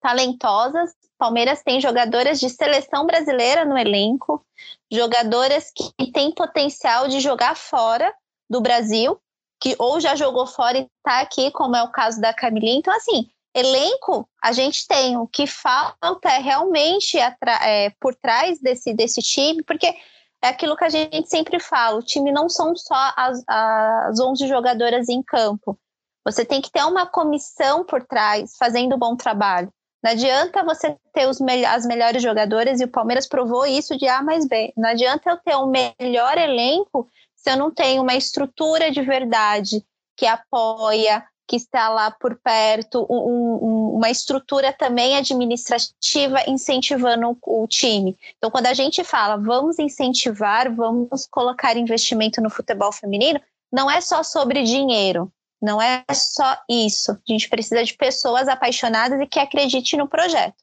talentosas. 0.00 0.94
Palmeiras 1.20 1.62
tem 1.62 1.82
jogadoras 1.82 2.40
de 2.40 2.48
seleção 2.48 3.04
brasileira 3.04 3.62
no 3.66 3.76
elenco, 3.76 4.42
jogadoras 4.90 5.70
que 5.70 6.10
têm 6.10 6.32
potencial 6.32 7.08
de 7.08 7.20
jogar 7.20 7.54
fora 7.54 8.10
do 8.48 8.58
Brasil, 8.62 9.20
que 9.60 9.76
ou 9.78 10.00
já 10.00 10.16
jogou 10.16 10.46
fora 10.46 10.78
e 10.78 10.88
está 10.96 11.20
aqui, 11.20 11.50
como 11.50 11.76
é 11.76 11.82
o 11.82 11.92
caso 11.92 12.18
da 12.22 12.32
Camilinha. 12.32 12.78
Então, 12.78 12.96
assim, 12.96 13.28
elenco 13.54 14.26
a 14.42 14.50
gente 14.52 14.86
tem. 14.88 15.18
O 15.18 15.26
que 15.26 15.46
falta 15.46 16.30
é 16.30 16.38
realmente 16.38 17.18
é, 17.18 17.90
por 18.00 18.14
trás 18.14 18.58
desse, 18.58 18.94
desse 18.94 19.20
time, 19.20 19.62
porque 19.62 19.94
é 20.42 20.48
aquilo 20.48 20.74
que 20.74 20.84
a 20.84 20.88
gente 20.88 21.28
sempre 21.28 21.60
fala: 21.60 21.98
o 21.98 22.02
time 22.02 22.32
não 22.32 22.48
são 22.48 22.74
só 22.74 23.12
as, 23.14 23.44
as 23.46 24.18
11 24.18 24.48
jogadoras 24.48 25.10
em 25.10 25.22
campo. 25.22 25.78
Você 26.24 26.46
tem 26.46 26.62
que 26.62 26.70
ter 26.70 26.84
uma 26.84 27.06
comissão 27.06 27.84
por 27.84 28.02
trás 28.06 28.56
fazendo 28.58 28.96
um 28.96 28.98
bom 28.98 29.16
trabalho. 29.16 29.70
Não 30.02 30.12
adianta 30.12 30.64
você 30.64 30.96
ter 31.12 31.28
os 31.28 31.40
me 31.40 31.64
as 31.64 31.84
melhores 31.84 32.22
jogadoras, 32.22 32.80
e 32.80 32.84
o 32.84 32.88
Palmeiras 32.88 33.26
provou 33.26 33.66
isso 33.66 33.96
de 33.96 34.08
A 34.08 34.22
mais 34.22 34.46
B. 34.46 34.72
Não 34.76 34.88
adianta 34.88 35.30
eu 35.30 35.36
ter 35.36 35.56
um 35.56 35.66
melhor 35.66 36.38
elenco 36.38 37.08
se 37.34 37.50
eu 37.50 37.56
não 37.56 37.70
tenho 37.70 38.02
uma 38.02 38.14
estrutura 38.14 38.90
de 38.90 39.02
verdade 39.02 39.84
que 40.16 40.26
apoia, 40.26 41.24
que 41.50 41.56
está 41.56 41.88
lá 41.88 42.10
por 42.10 42.38
perto, 42.38 43.04
um, 43.10 43.16
um, 43.16 43.96
uma 43.96 44.08
estrutura 44.08 44.72
também 44.72 45.16
administrativa 45.16 46.38
incentivando 46.46 47.36
o, 47.44 47.64
o 47.64 47.66
time. 47.66 48.16
Então, 48.36 48.50
quando 48.50 48.66
a 48.66 48.74
gente 48.74 49.02
fala 49.02 49.36
vamos 49.36 49.78
incentivar, 49.78 50.72
vamos 50.72 51.26
colocar 51.26 51.76
investimento 51.76 52.40
no 52.40 52.50
futebol 52.50 52.92
feminino, 52.92 53.40
não 53.72 53.90
é 53.90 54.00
só 54.00 54.22
sobre 54.22 54.62
dinheiro, 54.62 55.32
não 55.60 55.80
é 55.80 56.04
só 56.12 56.56
isso. 56.68 57.12
A 57.12 57.32
gente 57.32 57.48
precisa 57.48 57.84
de 57.84 57.94
pessoas 57.94 58.48
apaixonadas 58.48 59.20
e 59.20 59.26
que 59.26 59.38
acreditem 59.38 59.98
no 59.98 60.08
projeto. 60.08 60.56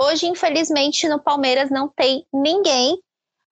Hoje, 0.00 0.26
infelizmente, 0.26 1.08
no 1.08 1.20
Palmeiras 1.20 1.70
não 1.70 1.88
tem 1.88 2.24
ninguém 2.32 2.98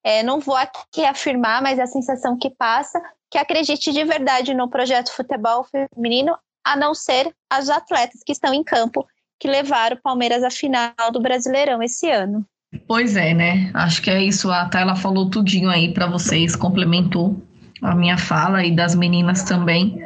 é, 0.06 0.22
não 0.22 0.38
vou 0.38 0.54
aqui 0.54 1.04
afirmar, 1.04 1.60
mas 1.60 1.80
é 1.80 1.82
a 1.82 1.86
sensação 1.88 2.38
que 2.38 2.48
passa, 2.48 3.02
que 3.28 3.36
acredite 3.36 3.92
de 3.92 4.04
verdade 4.04 4.54
no 4.54 4.70
projeto 4.70 5.12
futebol 5.12 5.64
feminino, 5.64 6.38
a 6.64 6.76
não 6.76 6.94
ser 6.94 7.34
as 7.50 7.68
atletas 7.68 8.22
que 8.24 8.30
estão 8.30 8.54
em 8.54 8.62
campo, 8.62 9.04
que 9.36 9.48
levaram 9.48 9.96
o 9.96 10.00
Palmeiras 10.00 10.44
à 10.44 10.50
final 10.50 10.92
do 11.12 11.20
Brasileirão 11.20 11.82
esse 11.82 12.08
ano. 12.08 12.46
Pois 12.86 13.16
é, 13.16 13.34
né? 13.34 13.68
Acho 13.74 14.00
que 14.00 14.08
é 14.08 14.22
isso. 14.22 14.48
A 14.48 14.68
Tayla 14.68 14.94
falou 14.94 15.28
tudinho 15.28 15.68
aí 15.68 15.92
para 15.92 16.06
vocês, 16.06 16.54
complementou 16.54 17.42
a 17.82 17.92
minha 17.92 18.16
fala 18.16 18.64
e 18.64 18.74
das 18.74 18.94
meninas 18.94 19.42
também 19.42 20.00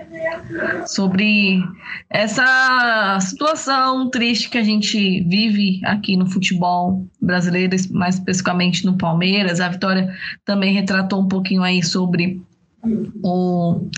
sobre 0.87 1.63
essa 2.09 3.19
situação 3.21 4.09
triste 4.11 4.51
que 4.51 4.59
a 4.59 4.63
gente 4.63 5.23
vive 5.23 5.81
aqui 5.85 6.17
no 6.17 6.27
futebol 6.27 7.07
brasileiro, 7.21 7.77
mais 7.91 8.17
especificamente 8.17 8.85
no 8.85 8.97
Palmeiras. 8.97 9.61
A 9.61 9.69
Vitória 9.69 10.15
também 10.45 10.75
retratou 10.75 11.21
um 11.21 11.29
pouquinho 11.29 11.63
aí 11.63 11.83
sobre 11.83 12.43
o, 13.23 13.89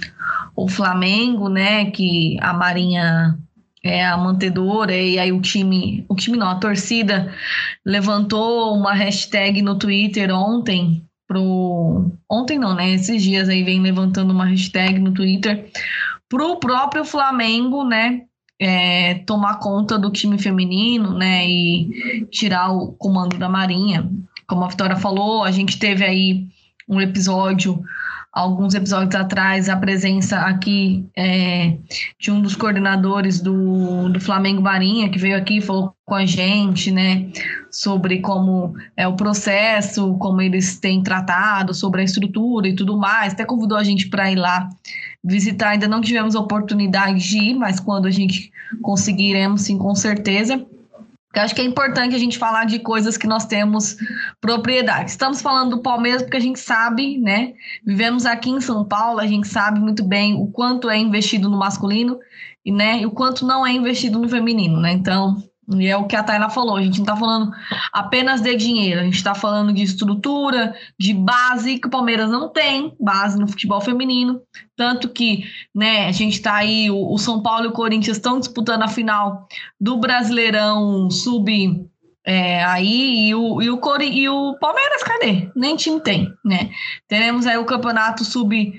o 0.57 0.69
Flamengo, 0.69 1.49
né? 1.49 1.91
Que 1.91 2.37
a 2.41 2.53
Marinha 2.53 3.39
é 3.83 4.05
a 4.05 4.17
mantedora 4.17 4.95
e 4.95 5.19
aí 5.19 5.33
o 5.33 5.41
time, 5.41 6.05
o 6.09 6.15
time 6.15 6.37
não, 6.37 6.49
a 6.49 6.55
torcida 6.55 7.33
levantou 7.85 8.77
uma 8.77 8.93
hashtag 8.93 9.61
no 9.61 9.77
Twitter 9.77 10.33
ontem 10.33 11.05
pro 11.27 12.13
ontem 12.31 12.59
não, 12.59 12.75
né? 12.75 12.93
Esses 12.93 13.23
dias 13.23 13.49
aí 13.49 13.65
vem 13.65 13.81
levantando 13.81 14.33
uma 14.33 14.45
hashtag 14.45 14.99
no 14.99 15.13
Twitter 15.13 15.67
para 16.33 16.47
o 16.47 16.57
próprio 16.57 17.05
Flamengo, 17.05 17.85
né, 17.85 18.23
é, 18.59 19.17
tomar 19.27 19.59
conta 19.59 19.99
do 19.99 20.11
time 20.11 20.39
feminino, 20.39 21.13
né, 21.13 21.47
e 21.47 22.27
tirar 22.31 22.73
o 22.73 22.93
comando 22.93 23.37
da 23.37 23.51
Marinha. 23.51 24.11
Como 24.47 24.65
a 24.65 24.69
Vitória 24.69 24.97
falou, 24.97 25.45
a 25.45 25.51
gente 25.51 25.79
teve 25.79 26.03
aí 26.03 26.47
um 26.89 26.99
episódio, 27.03 27.83
alguns 28.33 28.73
episódios 28.73 29.15
atrás, 29.15 29.69
a 29.69 29.77
presença 29.77 30.39
aqui 30.39 31.07
é, 31.15 31.77
de 32.19 32.31
um 32.31 32.41
dos 32.41 32.57
coordenadores 32.57 33.39
do, 33.39 34.09
do 34.09 34.19
Flamengo 34.19 34.63
Marinha, 34.63 35.11
que 35.11 35.19
veio 35.19 35.37
aqui 35.37 35.59
e 35.59 35.61
falou 35.61 35.95
com 36.07 36.15
a 36.15 36.25
gente, 36.25 36.91
né, 36.91 37.29
sobre 37.71 38.21
como 38.21 38.75
é 38.97 39.07
o 39.07 39.17
processo, 39.17 40.17
como 40.17 40.41
eles 40.41 40.81
têm 40.81 41.03
tratado, 41.03 41.75
sobre 41.75 42.01
a 42.01 42.05
estrutura 42.05 42.69
e 42.69 42.75
tudo 42.75 42.97
mais. 42.97 43.35
Até 43.35 43.45
convidou 43.45 43.77
a 43.77 43.85
gente 43.85 44.09
para 44.09 44.33
ir 44.33 44.37
lá 44.37 44.71
visitar. 45.23 45.71
Ainda 45.71 45.89
não 45.89 46.01
tivemos 46.01 46.35
oportunidade 46.35 47.19
de 47.19 47.39
ir, 47.39 47.55
mas 47.55 47.79
quando 47.79 48.07
a 48.07 48.11
gente 48.11 48.53
conseguiremos, 48.81 49.63
sim, 49.63 49.79
com 49.79 49.95
certeza. 49.95 50.59
Porque 51.29 51.41
acho 51.41 51.55
que 51.55 51.63
é 51.63 51.65
importante 51.65 52.15
a 52.15 52.19
gente 52.19 52.37
falar 52.37 52.67
de 52.67 52.79
coisas 52.79 53.17
que 53.17 53.27
nós 53.27 53.47
temos 53.47 53.97
propriedade. 54.39 55.11
Estamos 55.11 55.41
falando 55.41 55.77
do 55.77 55.83
Palmeiras 55.83 56.21
porque 56.21 56.37
a 56.37 56.41
gente 56.41 56.61
sabe, 56.61 57.17
né? 57.17 57.55
Vivemos 57.87 58.27
aqui 58.27 58.51
em 58.51 58.61
São 58.61 58.85
Paulo, 58.85 59.19
a 59.19 59.27
gente 59.27 59.49
sabe 59.49 59.81
muito 59.81 60.05
bem 60.05 60.35
o 60.35 60.49
quanto 60.49 60.91
é 60.91 60.99
investido 60.99 61.49
no 61.49 61.59
masculino 61.59 62.19
e, 62.65 62.71
né, 62.71 63.01
e 63.01 63.07
o 63.07 63.11
quanto 63.11 63.47
não 63.47 63.67
é 63.67 63.73
investido 63.73 64.19
no 64.19 64.29
feminino, 64.29 64.79
né? 64.79 64.93
Então, 64.93 65.43
e 65.69 65.87
é 65.87 65.97
o 65.97 66.07
que 66.07 66.17
a 66.17 66.23
Tayla 66.23 66.51
falou, 66.51 66.77
a 66.77 66.83
gente 66.83 66.99
não 66.99 67.05
está 67.05 67.17
falando 67.17 67.53
apenas 67.93 68.41
de 68.41 68.55
dinheiro, 68.57 69.01
a 69.01 69.05
gente 69.05 69.17
está 69.17 69.35
falando 69.35 69.73
de 69.73 69.83
estrutura, 69.83 70.75
de 70.99 71.15
base, 71.15 71.79
que 71.79 71.87
o 71.87 71.91
Palmeiras 71.91 72.31
não 72.31 72.49
tem 72.49 72.95
base 72.99 73.39
no 73.39 73.47
futebol 73.47 73.81
feminino. 73.81 74.41
Tanto 74.77 75.09
que 75.09 75.45
né, 75.75 76.09
a 76.09 76.13
gente 76.13 76.35
está 76.35 76.55
aí, 76.55 76.91
o, 76.91 77.13
o, 77.13 77.19
São 77.19 77.43
Paulo 77.43 77.67
e 77.67 77.69
o 77.69 77.73
Corinthians 77.73 78.17
estão 78.17 78.41
disputando 78.41 78.83
a 78.83 78.89
final 78.89 79.47
do 79.81 79.97
Brasileirão 79.99 81.09
Sub. 81.11 81.89
É, 82.25 82.65
aí 82.65 83.29
e 83.29 83.35
o, 83.35 83.61
e, 83.61 83.69
o 83.69 83.79
Cori, 83.79 84.07
e 84.07 84.29
o 84.29 84.57
Palmeiras, 84.61 85.03
cadê? 85.03 85.51
Nem 85.57 85.75
time 85.75 86.01
tem, 86.01 86.33
né? 86.45 86.71
Teremos 87.09 87.47
aí 87.47 87.59
o 87.59 87.65
campeonato 87.65 88.25
sub 88.25 88.73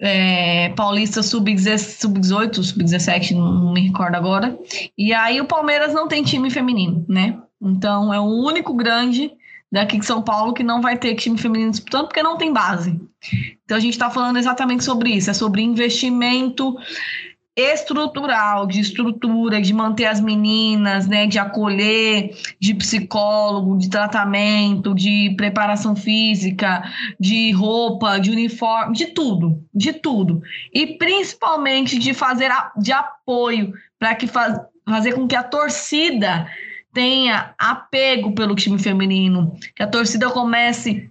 é, 0.00 0.70
Paulista 0.70 1.22
sub-18, 1.22 2.62
sub-17, 2.62 3.32
não 3.32 3.72
me 3.72 3.88
recordo 3.88 4.14
agora. 4.14 4.58
E 4.96 5.12
aí 5.12 5.40
o 5.40 5.44
Palmeiras 5.44 5.92
não 5.92 6.08
tem 6.08 6.22
time 6.22 6.50
feminino, 6.50 7.04
né? 7.06 7.38
Então 7.60 8.12
é 8.12 8.18
o 8.18 8.24
único 8.24 8.72
grande 8.72 9.30
daqui 9.70 9.98
de 9.98 10.06
São 10.06 10.22
Paulo 10.22 10.54
que 10.54 10.64
não 10.64 10.80
vai 10.80 10.96
ter 10.96 11.14
time 11.14 11.36
feminino 11.36 11.70
disputando 11.70 12.06
porque 12.06 12.22
não 12.22 12.38
tem 12.38 12.52
base. 12.52 12.98
Então 13.64 13.76
a 13.76 13.80
gente 13.80 13.92
está 13.92 14.08
falando 14.08 14.38
exatamente 14.38 14.82
sobre 14.82 15.10
isso, 15.10 15.30
é 15.30 15.34
sobre 15.34 15.60
investimento 15.62 16.74
estrutural, 17.56 18.66
de 18.66 18.80
estrutura, 18.80 19.60
de 19.60 19.72
manter 19.72 20.06
as 20.06 20.20
meninas, 20.20 21.06
né, 21.06 21.26
de 21.26 21.38
acolher, 21.38 22.34
de 22.58 22.74
psicólogo, 22.74 23.76
de 23.76 23.90
tratamento, 23.90 24.94
de 24.94 25.34
preparação 25.36 25.94
física, 25.96 26.82
de 27.18 27.50
roupa, 27.52 28.18
de 28.18 28.30
uniforme, 28.30 28.94
de 28.94 29.06
tudo, 29.06 29.62
de 29.74 29.92
tudo. 29.92 30.42
E 30.72 30.86
principalmente 30.98 31.98
de 31.98 32.14
fazer 32.14 32.50
a, 32.50 32.72
de 32.76 32.92
apoio 32.92 33.72
para 33.98 34.14
que 34.14 34.26
faz, 34.26 34.58
fazer 34.88 35.14
com 35.14 35.26
que 35.26 35.36
a 35.36 35.42
torcida 35.42 36.48
tenha 36.92 37.54
apego 37.58 38.32
pelo 38.32 38.54
time 38.54 38.78
feminino, 38.78 39.56
que 39.74 39.82
a 39.82 39.86
torcida 39.86 40.30
comece 40.30 41.10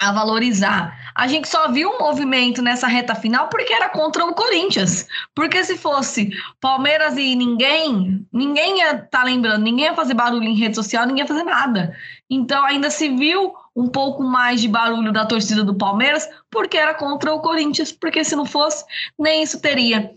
a 0.00 0.12
valorizar. 0.12 0.96
A 1.14 1.26
gente 1.26 1.48
só 1.48 1.70
viu 1.70 1.90
um 1.90 1.98
movimento 1.98 2.62
nessa 2.62 2.86
reta 2.86 3.14
final 3.14 3.48
porque 3.48 3.72
era 3.72 3.88
contra 3.88 4.24
o 4.24 4.34
Corinthians. 4.34 5.08
Porque 5.34 5.64
se 5.64 5.76
fosse 5.76 6.30
Palmeiras 6.60 7.16
e 7.16 7.34
ninguém, 7.34 8.24
ninguém 8.32 8.78
ia 8.78 8.92
estar 8.92 9.06
tá 9.06 9.24
lembrando, 9.24 9.62
ninguém 9.62 9.86
ia 9.86 9.94
fazer 9.94 10.14
barulho 10.14 10.44
em 10.44 10.54
rede 10.54 10.76
social, 10.76 11.04
ninguém 11.04 11.22
ia 11.24 11.28
fazer 11.28 11.42
nada. 11.42 11.96
Então 12.30 12.64
ainda 12.64 12.90
se 12.90 13.08
viu 13.08 13.52
um 13.74 13.88
pouco 13.88 14.22
mais 14.22 14.60
de 14.60 14.68
barulho 14.68 15.12
da 15.12 15.26
torcida 15.26 15.64
do 15.64 15.74
Palmeiras 15.74 16.28
porque 16.50 16.76
era 16.76 16.94
contra 16.94 17.34
o 17.34 17.40
Corinthians. 17.40 17.90
Porque 17.90 18.22
se 18.22 18.36
não 18.36 18.46
fosse, 18.46 18.84
nem 19.18 19.42
isso 19.42 19.60
teria. 19.60 20.12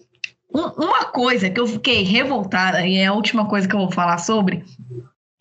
Um, 0.54 0.68
uma 0.84 1.06
coisa 1.06 1.50
que 1.50 1.60
eu 1.60 1.66
fiquei 1.66 2.04
revoltada, 2.04 2.86
e 2.86 2.98
é 2.98 3.08
a 3.08 3.14
última 3.14 3.48
coisa 3.48 3.68
que 3.68 3.74
eu 3.74 3.80
vou 3.80 3.92
falar 3.92 4.18
sobre, 4.18 4.64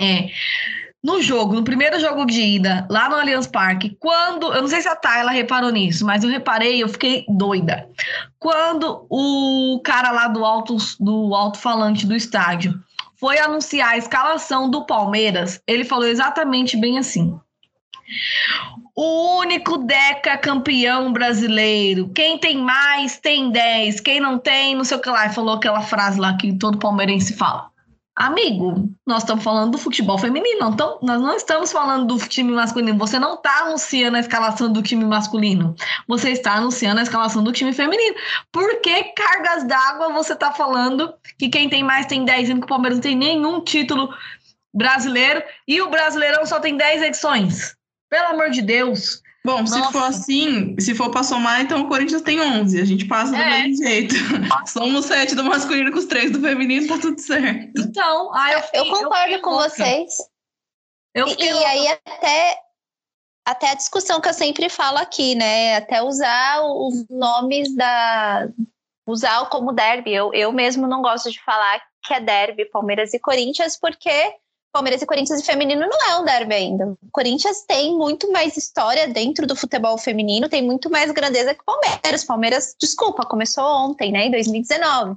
é 0.00 0.30
no 1.02 1.22
jogo, 1.22 1.54
no 1.54 1.64
primeiro 1.64 1.98
jogo 1.98 2.26
de 2.26 2.40
ida, 2.40 2.86
lá 2.90 3.08
no 3.08 3.16
Allianz 3.16 3.46
Parque, 3.46 3.96
quando. 3.98 4.52
Eu 4.52 4.62
não 4.62 4.68
sei 4.68 4.82
se 4.82 4.88
a 4.88 4.94
Tayla 4.94 5.30
reparou 5.30 5.70
nisso, 5.70 6.04
mas 6.04 6.22
eu 6.22 6.30
reparei, 6.30 6.82
eu 6.82 6.88
fiquei 6.88 7.24
doida. 7.28 7.88
Quando 8.38 9.06
o 9.08 9.80
cara 9.82 10.10
lá 10.10 10.28
do 10.28 10.44
alto 10.44 10.76
do 10.98 11.34
alto-falante 11.34 12.06
do 12.06 12.14
estádio 12.14 12.78
foi 13.16 13.38
anunciar 13.38 13.90
a 13.90 13.98
escalação 13.98 14.70
do 14.70 14.84
Palmeiras, 14.84 15.60
ele 15.66 15.84
falou 15.84 16.06
exatamente 16.06 16.76
bem 16.76 16.98
assim. 16.98 17.38
O 18.94 19.38
único 19.38 19.78
Deca 19.78 20.36
campeão 20.36 21.12
brasileiro. 21.12 22.10
Quem 22.14 22.38
tem 22.38 22.58
mais, 22.58 23.18
tem 23.18 23.50
10. 23.50 24.00
Quem 24.00 24.20
não 24.20 24.38
tem, 24.38 24.74
não 24.74 24.84
sei 24.84 24.96
o 24.96 25.00
que 25.00 25.08
lá. 25.08 25.26
E 25.26 25.32
falou 25.32 25.54
aquela 25.54 25.80
frase 25.80 26.18
lá 26.18 26.36
que 26.36 26.52
todo 26.58 26.78
palmeirense 26.78 27.34
fala. 27.34 27.69
Amigo, 28.20 28.94
nós 29.06 29.22
estamos 29.22 29.42
falando 29.42 29.72
do 29.72 29.78
futebol 29.78 30.18
feminino, 30.18 30.68
então 30.70 30.98
nós 31.00 31.18
não 31.22 31.34
estamos 31.34 31.72
falando 31.72 32.06
do 32.06 32.28
time 32.28 32.52
masculino. 32.52 32.98
Você 32.98 33.18
não 33.18 33.32
está 33.32 33.60
anunciando 33.60 34.18
a 34.18 34.20
escalação 34.20 34.70
do 34.70 34.82
time 34.82 35.06
masculino, 35.06 35.74
você 36.06 36.28
está 36.28 36.52
anunciando 36.56 37.00
a 37.00 37.02
escalação 37.02 37.42
do 37.42 37.50
time 37.50 37.72
feminino. 37.72 38.14
Por 38.52 38.82
que 38.82 39.04
cargas 39.14 39.66
d'água 39.66 40.12
você 40.12 40.34
está 40.34 40.52
falando 40.52 41.14
que 41.38 41.48
quem 41.48 41.70
tem 41.70 41.82
mais 41.82 42.04
tem 42.04 42.22
10, 42.22 42.48
sendo 42.48 42.60
que 42.60 42.66
o 42.66 42.68
Palmeiras 42.68 42.98
não 42.98 43.02
tem 43.02 43.16
nenhum 43.16 43.64
título 43.64 44.14
brasileiro 44.74 45.42
e 45.66 45.80
o 45.80 45.88
Brasileirão 45.88 46.44
só 46.44 46.60
tem 46.60 46.76
10 46.76 47.00
edições? 47.00 47.74
Pelo 48.10 48.34
amor 48.34 48.50
de 48.50 48.60
Deus. 48.60 49.22
Bom, 49.44 49.60
Nossa. 49.60 49.82
se 49.86 49.92
for 49.92 50.02
assim, 50.04 50.76
se 50.78 50.94
for 50.94 51.10
pra 51.10 51.22
somar, 51.22 51.62
então 51.62 51.80
o 51.80 51.88
Corinthians 51.88 52.20
tem 52.22 52.40
11. 52.40 52.80
A 52.80 52.84
gente 52.84 53.06
passa 53.06 53.32
do 53.32 53.38
É. 53.38 53.62
mesmo 53.62 53.84
jeito. 53.84 54.14
Somos 54.68 55.06
sete 55.06 55.34
do 55.34 55.42
masculino 55.44 55.90
com 55.90 55.98
os 55.98 56.04
três 56.04 56.30
do 56.30 56.40
feminino, 56.40 56.86
tá 56.86 56.98
tudo 56.98 57.18
certo. 57.18 57.72
Então, 57.80 58.34
aí 58.34 58.52
eu, 58.52 58.62
fiquei- 58.62 58.80
Eu 58.80 58.84
concordo 58.86 59.22
fiquei 59.24 59.38
com 59.38 59.50
louca. 59.50 59.70
vocês. 59.70 60.12
Eu 61.14 61.26
E, 61.26 61.36
e 61.42 61.64
aí 61.64 61.88
até 62.06 62.58
até 63.46 63.70
a 63.70 63.74
discussão 63.74 64.20
que 64.20 64.28
eu 64.28 64.34
sempre 64.34 64.68
falo 64.68 64.98
aqui, 64.98 65.34
né? 65.34 65.76
Até 65.76 66.02
usar 66.02 66.60
os 66.62 67.04
nomes 67.08 67.74
da 67.74 68.46
usar 69.08 69.46
como 69.48 69.72
derby. 69.72 70.12
Eu, 70.12 70.32
eu 70.34 70.52
mesmo 70.52 70.86
não 70.86 71.00
gosto 71.02 71.30
de 71.32 71.42
falar 71.42 71.80
que 72.04 72.12
é 72.14 72.20
derby 72.20 72.66
Palmeiras 72.70 73.12
e 73.14 73.18
Corinthians 73.18 73.76
porque 73.80 74.34
Palmeiras 74.72 75.02
e 75.02 75.06
Corinthians 75.06 75.40
e 75.40 75.44
feminino 75.44 75.86
não 75.86 76.10
é 76.10 76.18
um 76.18 76.24
derby 76.24 76.54
ainda. 76.54 76.86
O 76.86 77.10
Corinthians 77.10 77.62
tem 77.66 77.96
muito 77.96 78.30
mais 78.30 78.56
história 78.56 79.08
dentro 79.08 79.46
do 79.46 79.56
futebol 79.56 79.98
feminino, 79.98 80.48
tem 80.48 80.62
muito 80.62 80.88
mais 80.88 81.10
grandeza 81.10 81.54
que 81.54 81.60
o 81.60 81.64
Palmeiras. 81.64 82.24
Palmeiras, 82.24 82.76
desculpa, 82.78 83.24
começou 83.24 83.64
ontem, 83.64 84.12
né, 84.12 84.26
em 84.26 84.30
2019. 84.30 85.16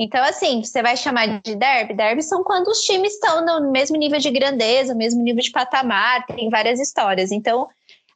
Então, 0.00 0.22
assim, 0.22 0.62
você 0.62 0.80
vai 0.80 0.96
chamar 0.96 1.40
de 1.40 1.56
derby? 1.56 1.94
Derby 1.94 2.22
são 2.22 2.44
quando 2.44 2.68
os 2.68 2.80
times 2.82 3.14
estão 3.14 3.44
no 3.44 3.70
mesmo 3.70 3.96
nível 3.96 4.18
de 4.20 4.30
grandeza, 4.30 4.92
no 4.92 4.98
mesmo 4.98 5.22
nível 5.22 5.42
de 5.42 5.50
patamar, 5.50 6.24
tem 6.26 6.48
várias 6.48 6.78
histórias. 6.78 7.32
Então, 7.32 7.68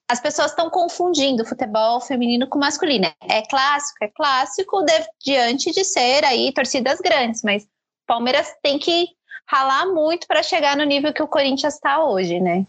as 0.09 0.21
pessoas 0.21 0.51
estão 0.51 0.69
confundindo 0.69 1.45
futebol 1.45 2.01
feminino 2.01 2.47
com 2.47 2.59
masculino. 2.59 3.11
É 3.29 3.43
clássico, 3.49 4.05
é 4.05 4.09
clássico 4.09 4.83
de- 4.83 5.09
diante 5.25 5.73
de 5.73 5.85
ser 5.85 6.25
aí 6.25 6.53
torcidas 6.53 7.01
grandes, 7.01 7.43
mas 7.43 7.67
Palmeiras 8.07 8.53
tem 8.63 8.79
que 8.79 9.09
ralar 9.53 9.87
muito 9.87 10.27
para 10.27 10.43
chegar 10.43 10.77
no 10.77 10.85
nível 10.85 11.13
que 11.13 11.23
o 11.23 11.29
Corinthians 11.29 11.75
está 11.75 12.03
hoje, 12.03 12.41
né? 12.41 12.67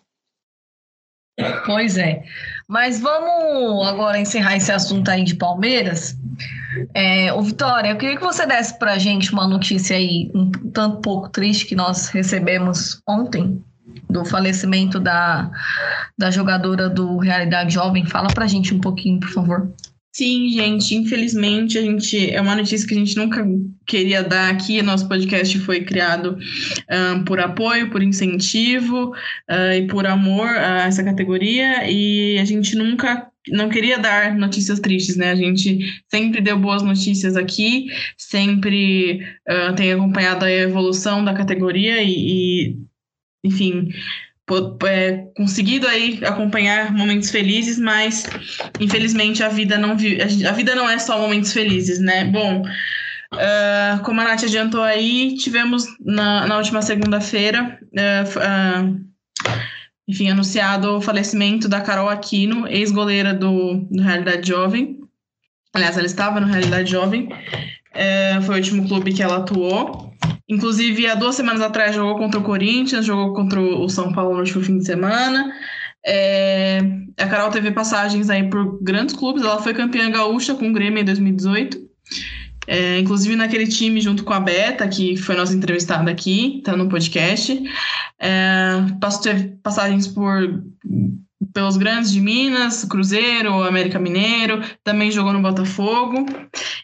Pois 1.65 1.97
é. 1.97 2.23
Mas 2.67 2.99
vamos 2.99 3.87
agora 3.87 4.19
encerrar 4.19 4.57
esse 4.57 4.71
assunto 4.71 5.09
aí 5.09 5.23
de 5.23 5.35
Palmeiras. 5.35 6.15
É, 6.93 7.31
ô 7.33 7.41
Vitória, 7.41 7.89
eu 7.89 7.97
queria 7.97 8.17
que 8.17 8.23
você 8.23 8.45
desse 8.45 8.77
pra 8.77 8.97
gente 8.97 9.31
uma 9.31 9.47
notícia 9.47 9.95
aí 9.95 10.29
um 10.35 10.51
tanto 10.71 11.01
pouco 11.01 11.29
triste 11.29 11.65
que 11.65 11.75
nós 11.75 12.09
recebemos 12.09 13.01
ontem 13.07 13.63
do 14.09 14.25
falecimento 14.25 14.99
da, 14.99 15.49
da 16.17 16.29
jogadora 16.29 16.89
do 16.89 17.17
Realidade 17.17 17.73
Jovem. 17.73 18.05
Fala 18.05 18.27
pra 18.27 18.45
gente 18.45 18.73
um 18.73 18.79
pouquinho, 18.79 19.19
por 19.19 19.29
favor. 19.29 19.73
Sim, 20.15 20.47
gente, 20.49 20.93
infelizmente 20.93 21.75
a 21.75 21.81
gente 21.81 22.29
é 22.29 22.39
uma 22.39 22.55
notícia 22.55 22.87
que 22.87 22.93
a 22.93 22.97
gente 22.97 23.17
nunca 23.17 23.43
queria 23.83 24.21
dar 24.21 24.51
aqui. 24.51 24.79
Nosso 24.83 25.07
podcast 25.09 25.57
foi 25.61 25.83
criado 25.83 26.37
ahn, 26.87 27.23
por 27.23 27.39
apoio, 27.39 27.89
por 27.89 28.03
incentivo 28.03 29.11
ah, 29.49 29.75
e 29.75 29.87
por 29.87 30.05
amor 30.05 30.47
a 30.47 30.85
essa 30.85 31.03
categoria 31.03 31.89
e 31.89 32.37
a 32.37 32.45
gente 32.45 32.75
nunca 32.75 33.27
não 33.49 33.69
queria 33.69 33.97
dar 33.97 34.35
notícias 34.35 34.79
tristes, 34.79 35.17
né? 35.17 35.31
A 35.31 35.35
gente 35.35 35.79
sempre 36.07 36.41
deu 36.41 36.59
boas 36.59 36.83
notícias 36.83 37.35
aqui, 37.35 37.87
sempre 38.15 39.19
ah, 39.47 39.73
tem 39.73 39.93
acompanhado 39.93 40.45
a 40.45 40.51
evolução 40.51 41.25
da 41.25 41.33
categoria 41.33 42.03
e, 42.03 42.69
e, 42.71 42.77
enfim, 43.43 43.89
é, 44.85 45.23
conseguido 45.35 45.87
aí 45.87 46.19
acompanhar 46.25 46.91
momentos 46.93 47.29
felizes, 47.31 47.79
mas 47.79 48.25
infelizmente 48.79 49.41
a 49.43 49.49
vida 49.49 49.77
não 49.77 49.95
vi- 49.97 50.19
a 50.45 50.51
vida 50.51 50.75
não 50.75 50.89
é 50.89 50.99
só 50.99 51.17
momentos 51.19 51.53
felizes, 51.53 51.99
né? 51.99 52.25
Bom, 52.25 52.63
ah, 53.33 54.01
como 54.03 54.19
a 54.21 54.25
Nath 54.25 54.43
adiantou 54.43 54.81
aí, 54.83 55.35
tivemos 55.37 55.85
na, 55.99 56.45
na 56.47 56.57
última 56.57 56.81
segunda-feira, 56.81 57.79
f- 58.25 58.39
ah, 58.39 58.85
enfim, 60.07 60.29
anunciado 60.29 60.97
o 60.97 61.01
falecimento 61.01 61.69
da 61.69 61.79
Carol 61.79 62.09
Aquino, 62.09 62.67
ex-goleira 62.67 63.33
do, 63.33 63.75
do 63.89 64.03
Realidade 64.03 64.47
Jovem. 64.47 64.99
Aliás, 65.73 65.97
ela 65.97 66.05
estava 66.05 66.39
no 66.41 66.47
Realidade 66.47 66.91
Jovem. 66.91 67.29
É, 67.93 68.39
foi 68.41 68.55
o 68.55 68.57
último 68.57 68.87
clube 68.87 69.13
que 69.13 69.23
ela 69.23 69.37
atuou. 69.37 70.12
Inclusive, 70.47 71.07
há 71.07 71.15
duas 71.15 71.35
semanas 71.35 71.61
atrás 71.61 71.95
jogou 71.95 72.17
contra 72.17 72.39
o 72.39 72.43
Corinthians, 72.43 73.05
jogou 73.05 73.33
contra 73.33 73.61
o 73.61 73.87
São 73.87 74.11
Paulo 74.11 74.33
no 74.33 74.39
último 74.39 74.63
fim 74.63 74.77
de 74.77 74.85
semana. 74.85 75.53
É, 76.05 76.79
a 77.17 77.27
Carol 77.27 77.49
teve 77.49 77.71
passagens 77.71 78.29
aí 78.29 78.49
por 78.49 78.81
grandes 78.81 79.15
clubes. 79.15 79.43
Ela 79.43 79.61
foi 79.61 79.73
campeã 79.73 80.09
gaúcha 80.11 80.53
com 80.53 80.69
o 80.69 80.73
Grêmio 80.73 80.99
em 80.99 81.05
2018. 81.05 81.81
É, 82.65 82.99
inclusive 82.99 83.35
naquele 83.35 83.67
time 83.67 83.99
junto 83.99 84.23
com 84.23 84.33
a 84.33 84.39
Beta, 84.39 84.87
que 84.87 85.17
foi 85.17 85.35
nossa 85.35 85.53
entrevistada 85.53 86.09
aqui, 86.09 86.61
tá 86.63 86.75
no 86.75 86.89
podcast. 86.89 87.61
É, 88.19 88.85
passou, 88.99 89.21
teve 89.21 89.49
passagens 89.61 90.07
por 90.07 90.63
pelos 91.51 91.77
grandes 91.77 92.11
de 92.11 92.21
Minas, 92.21 92.85
Cruzeiro, 92.85 93.63
América 93.63 93.99
Mineiro, 93.99 94.61
também 94.83 95.11
jogou 95.11 95.33
no 95.33 95.41
Botafogo. 95.41 96.25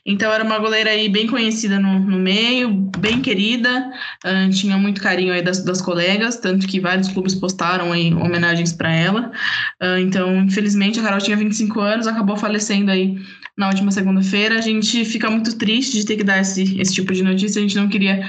Então 0.05 0.32
era 0.32 0.43
uma 0.43 0.57
goleira 0.57 0.89
aí 0.89 1.07
bem 1.07 1.28
conhecida 1.28 1.80
no, 1.80 1.99
no 1.99 2.18
meio, 2.18 2.70
bem 2.97 3.22
querida, 3.22 3.91
ah, 4.24 4.49
tinha 4.49 4.78
muito 4.78 5.01
carinho 5.01 5.34
aí 5.34 5.41
das, 5.41 5.64
das 5.64 5.82
colegas, 5.82 6.38
tanto 6.38 6.68
que 6.68 6.80
vários 6.80 7.10
clubes 7.10 7.36
postaram 7.36 7.91
aí 7.91 8.14
homenagens 8.14 8.74
para 8.74 8.91
ela. 8.91 9.32
Ah, 9.80 9.99
então, 9.99 10.38
infelizmente, 10.38 10.99
a 10.99 11.03
Carol 11.03 11.20
tinha 11.20 11.38
25 11.38 11.80
anos, 11.80 12.07
acabou 12.07 12.38
falecendo 12.38 12.91
aí 12.91 13.18
na 13.60 13.68
última 13.68 13.91
segunda-feira. 13.91 14.57
A 14.57 14.62
gente 14.62 15.03
fica 15.03 15.30
muito 15.30 15.57
triste 15.57 15.97
de 15.97 16.05
ter 16.05 16.16
que 16.16 16.24
dar 16.24 16.39
esse, 16.39 16.80
esse 16.80 16.93
tipo 16.93 17.14
de 17.14 17.22
notícia, 17.22 17.60
a 17.60 17.62
gente 17.62 17.76
não 17.76 17.89
queria 17.89 18.26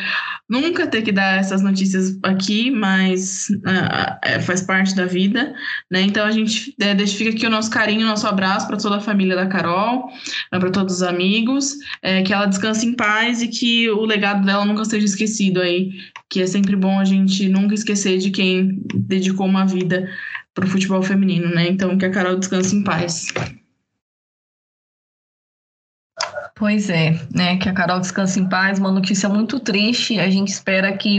nunca 0.49 0.85
ter 0.89 1.03
que 1.03 1.13
dar 1.13 1.39
essas 1.39 1.63
notícias 1.63 2.19
aqui, 2.25 2.73
mas 2.73 3.47
é, 4.25 4.41
faz 4.41 4.63
parte 4.63 4.97
da 4.97 5.07
vida, 5.07 5.55
né? 5.89 6.03
Então 6.03 6.27
a 6.27 6.33
gente 6.33 6.75
é, 6.81 6.93
deixa, 6.93 7.17
fica 7.17 7.31
aqui 7.31 7.47
o 7.47 7.51
nosso 7.51 7.71
carinho, 7.71 8.05
o 8.05 8.09
nosso 8.09 8.27
abraço 8.27 8.67
para 8.67 8.77
toda 8.77 8.97
a 8.97 9.01
família 9.01 9.37
da 9.37 9.47
Carol, 9.47 10.11
para 10.51 10.71
todos 10.71 10.97
os 10.97 11.03
amigos, 11.05 11.77
é, 12.03 12.23
que 12.23 12.33
ela 12.33 12.47
descanse 12.47 12.85
em 12.85 12.95
paz 12.95 13.41
e 13.41 13.47
que 13.47 13.89
o 13.89 14.05
legado 14.05 14.45
dela 14.45 14.65
nunca 14.65 14.85
seja 14.85 15.07
esquecido 15.07 15.61
aí, 15.61 15.93
que 16.29 16.43
é 16.43 16.47
sempre 16.49 16.75
bom 16.75 16.99
a 16.99 17.05
gente 17.05 17.49
nunca 17.49 17.75
esquecer 17.75 18.19
de 18.19 18.33
quem 18.33 18.83
dedicou 18.93 19.47
uma 19.47 19.65
vida 19.65 20.11
para 20.53 20.65
o 20.65 20.69
futebol 20.69 21.01
feminino, 21.01 21.49
né? 21.55 21.69
Então 21.69 21.97
que 21.97 22.05
a 22.05 22.11
Carol 22.11 22.37
descanse 22.37 22.75
em 22.75 22.83
paz. 22.83 23.29
Pois 26.61 26.91
é, 26.91 27.19
né? 27.35 27.57
Que 27.57 27.71
a 27.71 27.73
Carol 27.73 27.99
descanse 27.99 28.39
em 28.39 28.47
paz. 28.47 28.79
Uma 28.79 28.93
notícia 28.93 29.31
muito 29.31 29.59
triste. 29.59 30.21
A 30.21 30.29
gente 30.29 30.49
espera 30.49 30.95
que 30.95 31.19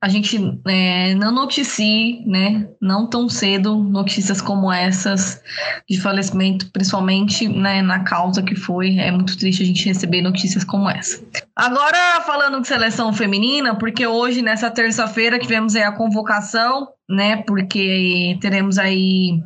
a 0.00 0.08
gente 0.08 0.58
é, 0.66 1.14
não 1.14 1.30
noticie, 1.30 2.24
né? 2.26 2.66
Não 2.80 3.06
tão 3.06 3.28
cedo 3.28 3.76
notícias 3.76 4.40
como 4.40 4.72
essas 4.72 5.38
de 5.86 6.00
falecimento, 6.00 6.70
principalmente 6.72 7.46
né, 7.46 7.82
na 7.82 8.04
causa 8.04 8.42
que 8.42 8.56
foi. 8.56 8.96
É 8.96 9.12
muito 9.12 9.36
triste 9.36 9.62
a 9.62 9.66
gente 9.66 9.84
receber 9.84 10.22
notícias 10.22 10.64
como 10.64 10.88
essa. 10.88 11.22
Agora 11.54 12.22
falando 12.22 12.62
de 12.62 12.66
seleção 12.66 13.12
feminina, 13.12 13.74
porque 13.74 14.06
hoje 14.06 14.40
nessa 14.40 14.70
terça-feira 14.70 15.38
tivemos 15.38 15.76
a 15.76 15.92
convocação, 15.92 16.88
né? 17.06 17.36
Porque 17.36 18.38
teremos 18.40 18.78
aí 18.78 19.42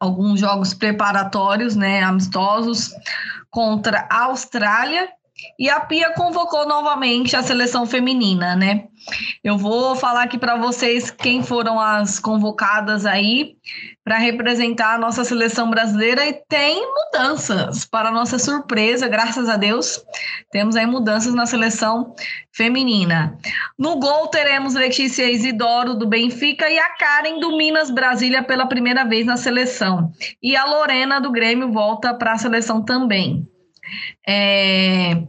alguns 0.00 0.40
jogos 0.40 0.74
preparatórios, 0.74 1.76
né? 1.76 2.02
Amistosos 2.02 2.92
contra 3.50 4.06
a 4.10 4.24
Austrália 4.24 5.10
e 5.58 5.68
a 5.68 5.80
Pia 5.80 6.12
convocou 6.14 6.66
novamente 6.66 7.36
a 7.36 7.42
seleção 7.42 7.86
feminina, 7.86 8.56
né? 8.56 8.84
Eu 9.42 9.56
vou 9.56 9.96
falar 9.96 10.24
aqui 10.24 10.38
para 10.38 10.56
vocês 10.56 11.10
quem 11.10 11.42
foram 11.42 11.80
as 11.80 12.18
convocadas 12.18 13.06
aí 13.06 13.56
para 14.04 14.18
representar 14.18 14.94
a 14.94 14.98
nossa 14.98 15.24
seleção 15.24 15.70
brasileira 15.70 16.26
e 16.26 16.32
tem 16.48 16.82
mudanças, 16.86 17.84
para 17.84 18.10
nossa 18.10 18.38
surpresa, 18.38 19.06
graças 19.08 19.48
a 19.48 19.56
Deus, 19.56 20.02
temos 20.50 20.76
aí 20.76 20.86
mudanças 20.86 21.34
na 21.34 21.46
seleção 21.46 22.14
feminina. 22.52 23.38
No 23.78 23.98
gol 23.98 24.28
teremos 24.28 24.74
Letícia 24.74 25.30
Isidoro 25.30 25.94
do 25.94 26.06
Benfica 26.06 26.68
e 26.68 26.78
a 26.78 26.90
Karen 26.96 27.38
do 27.38 27.56
Minas 27.56 27.90
Brasília 27.90 28.42
pela 28.42 28.66
primeira 28.66 29.04
vez 29.04 29.26
na 29.26 29.36
seleção. 29.36 30.12
E 30.42 30.56
a 30.56 30.64
Lorena 30.64 31.20
do 31.20 31.30
Grêmio 31.30 31.70
volta 31.70 32.12
para 32.12 32.32
a 32.32 32.38
seleção 32.38 32.82
também. 32.82 33.49
É, 34.26 35.22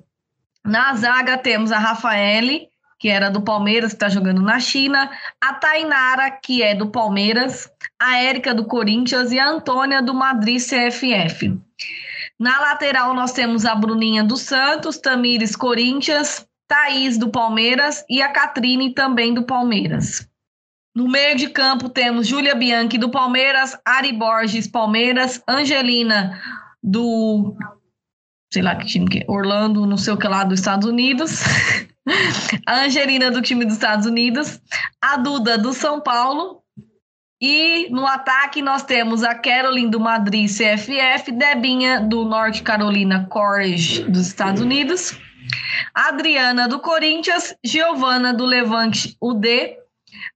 na 0.63 0.93
zaga 0.95 1.37
temos 1.37 1.71
a 1.71 1.79
Rafaele, 1.79 2.69
que 2.99 3.09
era 3.09 3.31
do 3.31 3.41
Palmeiras, 3.41 3.91
que 3.91 3.95
está 3.95 4.09
jogando 4.09 4.41
na 4.41 4.59
China, 4.59 5.09
a 5.41 5.53
Tainara, 5.53 6.29
que 6.29 6.61
é 6.61 6.75
do 6.75 6.91
Palmeiras, 6.91 7.67
a 7.99 8.17
Érica 8.17 8.53
do 8.53 8.65
Corinthians 8.65 9.31
e 9.31 9.39
a 9.39 9.49
Antônia 9.49 10.03
do 10.03 10.13
Madrid 10.13 10.61
CFF. 10.61 11.59
Na 12.39 12.59
lateral 12.59 13.13
nós 13.13 13.33
temos 13.33 13.65
a 13.65 13.73
Bruninha 13.73 14.23
do 14.23 14.37
Santos, 14.37 14.97
Tamires 14.97 15.55
Corinthians, 15.55 16.45
Thaís 16.67 17.17
do 17.17 17.29
Palmeiras 17.29 18.05
e 18.09 18.21
a 18.21 18.29
Catrine 18.29 18.93
também 18.93 19.33
do 19.33 19.43
Palmeiras. 19.43 20.27
No 20.95 21.07
meio 21.07 21.35
de 21.35 21.49
campo 21.49 21.89
temos 21.89 22.27
Júlia 22.27 22.53
Bianchi 22.53 22.97
do 22.97 23.09
Palmeiras, 23.09 23.77
Ari 23.83 24.13
Borges 24.13 24.67
Palmeiras, 24.67 25.41
Angelina 25.47 26.39
do 26.83 27.55
sei 28.51 28.61
lá 28.61 28.75
que 28.75 28.85
time 28.85 29.07
que 29.07 29.19
é, 29.19 29.25
Orlando, 29.27 29.85
não 29.85 29.97
sei 29.97 30.13
o 30.13 30.17
que 30.17 30.27
lá 30.27 30.43
dos 30.43 30.59
Estados 30.59 30.87
Unidos. 30.87 31.41
a 32.67 32.83
Angelina 32.85 33.31
do 33.31 33.41
time 33.41 33.65
dos 33.65 33.75
Estados 33.75 34.05
Unidos, 34.05 34.59
a 35.01 35.17
Duda 35.17 35.57
do 35.57 35.73
São 35.73 36.01
Paulo. 36.01 36.61
E 37.41 37.89
no 37.89 38.05
ataque 38.05 38.61
nós 38.61 38.83
temos 38.83 39.23
a 39.23 39.33
Caroline 39.33 39.89
do 39.89 39.99
Madrid 39.99 40.47
CFF, 40.47 41.31
Debinha 41.31 41.99
do 41.99 42.23
Norte 42.23 42.61
Carolina 42.61 43.25
Courage 43.31 44.03
dos 44.03 44.27
Estados 44.27 44.61
Unidos, 44.61 45.17
Adriana 45.91 46.67
do 46.67 46.79
Corinthians, 46.79 47.55
Giovana 47.63 48.31
do 48.31 48.45
Levante 48.45 49.17
UD, 49.19 49.75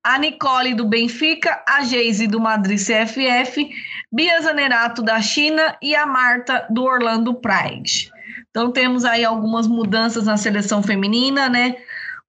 a 0.04 0.18
Nicole 0.18 0.74
do 0.74 0.86
Benfica, 0.86 1.64
a 1.68 1.84
Geise 1.84 2.28
do 2.28 2.40
Madrid 2.40 2.80
CFF, 2.80 3.70
Bia 4.12 4.42
Zanerato 4.42 5.02
da 5.02 5.22
China 5.22 5.76
e 5.82 5.96
a 5.96 6.06
Marta 6.06 6.66
do 6.70 6.84
Orlando 6.84 7.34
Pride. 7.34 8.12
Então 8.50 8.72
temos 8.72 9.04
aí 9.04 9.26
algumas 9.26 9.68
mudanças 9.68 10.26
na 10.26 10.38
seleção 10.38 10.82
feminina, 10.82 11.50
né? 11.50 11.76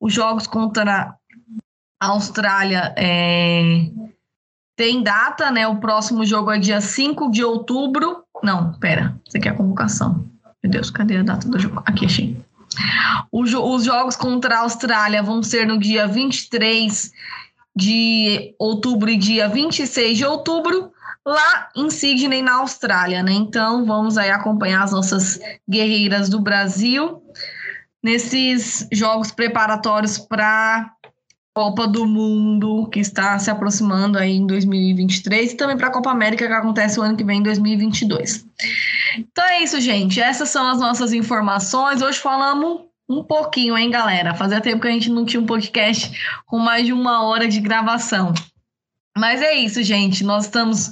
Os 0.00 0.12
jogos 0.12 0.46
contra 0.46 1.14
a 2.00 2.06
Austrália 2.08 2.94
é... 2.96 3.88
tem 4.76 5.02
data, 5.02 5.50
né? 5.50 5.66
O 5.66 5.76
próximo 5.76 6.24
jogo 6.24 6.50
é 6.50 6.58
dia 6.58 6.80
5 6.80 7.30
de 7.30 7.44
outubro. 7.44 8.24
Não, 8.42 8.72
pera, 8.74 9.18
isso 9.26 9.36
aqui 9.36 9.48
é 9.48 9.52
a 9.52 9.56
convocação. 9.56 10.28
Meu 10.62 10.72
Deus, 10.72 10.90
cadê 10.90 11.18
a 11.18 11.22
data 11.22 11.48
do 11.48 11.58
jogo? 11.58 11.82
Aqui, 11.86 12.06
achei. 12.06 12.36
Os 13.30 13.50
jogos 13.84 14.16
contra 14.16 14.56
a 14.56 14.60
Austrália 14.60 15.22
vão 15.22 15.42
ser 15.42 15.66
no 15.66 15.78
dia 15.78 16.06
23 16.06 17.12
de 17.74 18.54
outubro 18.58 19.10
e 19.10 19.16
dia 19.16 19.48
26 19.48 20.16
de 20.16 20.24
outubro, 20.24 20.90
lá 21.24 21.68
em 21.76 21.90
Sydney, 21.90 22.40
na 22.40 22.56
Austrália, 22.56 23.22
né? 23.22 23.32
Então, 23.32 23.84
vamos 23.84 24.16
aí 24.16 24.30
acompanhar 24.30 24.82
as 24.82 24.92
nossas 24.92 25.38
guerreiras 25.68 26.28
do 26.28 26.40
Brasil 26.40 27.22
nesses 28.02 28.86
jogos 28.92 29.30
preparatórios 29.32 30.16
para 30.16 30.92
Copa 31.56 31.88
do 31.88 32.06
Mundo, 32.06 32.86
que 32.92 33.00
está 33.00 33.38
se 33.38 33.50
aproximando 33.50 34.18
aí 34.18 34.36
em 34.36 34.46
2023, 34.46 35.52
e 35.52 35.56
também 35.56 35.74
para 35.74 35.86
a 35.86 35.90
Copa 35.90 36.10
América, 36.10 36.46
que 36.46 36.52
acontece 36.52 37.00
o 37.00 37.02
ano 37.02 37.16
que 37.16 37.24
vem, 37.24 37.38
em 37.38 37.42
2022. 37.42 38.46
Então 39.16 39.42
é 39.42 39.62
isso, 39.62 39.80
gente. 39.80 40.20
Essas 40.20 40.50
são 40.50 40.68
as 40.68 40.78
nossas 40.78 41.14
informações. 41.14 42.02
Hoje 42.02 42.18
falamos 42.18 42.82
um 43.08 43.24
pouquinho, 43.24 43.74
hein, 43.78 43.90
galera? 43.90 44.34
Fazia 44.34 44.60
tempo 44.60 44.82
que 44.82 44.88
a 44.88 44.90
gente 44.90 45.08
não 45.08 45.24
tinha 45.24 45.40
um 45.40 45.46
podcast 45.46 46.12
com 46.44 46.58
mais 46.58 46.84
de 46.84 46.92
uma 46.92 47.24
hora 47.24 47.48
de 47.48 47.58
gravação. 47.58 48.34
Mas 49.16 49.40
é 49.40 49.54
isso, 49.54 49.82
gente. 49.82 50.22
Nós 50.22 50.44
estamos 50.44 50.90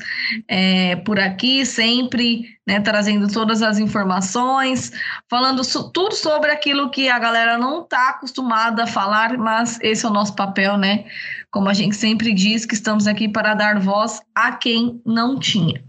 é, 0.48 0.96
por 0.96 1.20
aqui 1.20 1.66
sempre, 1.66 2.56
né, 2.66 2.80
trazendo 2.80 3.28
todas 3.30 3.60
as 3.62 3.78
informações, 3.78 4.90
falando 5.28 5.62
so, 5.62 5.90
tudo 5.90 6.14
sobre 6.14 6.50
aquilo 6.50 6.90
que 6.90 7.08
a 7.08 7.18
galera 7.18 7.58
não 7.58 7.82
está 7.82 8.10
acostumada 8.10 8.84
a 8.84 8.86
falar, 8.86 9.36
mas 9.36 9.78
esse 9.82 10.06
é 10.06 10.08
o 10.08 10.12
nosso 10.12 10.34
papel, 10.34 10.78
né? 10.78 11.04
Como 11.50 11.68
a 11.68 11.74
gente 11.74 11.96
sempre 11.96 12.32
diz, 12.32 12.64
que 12.64 12.74
estamos 12.74 13.06
aqui 13.06 13.28
para 13.28 13.54
dar 13.54 13.78
voz 13.78 14.22
a 14.34 14.52
quem 14.52 15.00
não 15.04 15.38
tinha. 15.38 15.84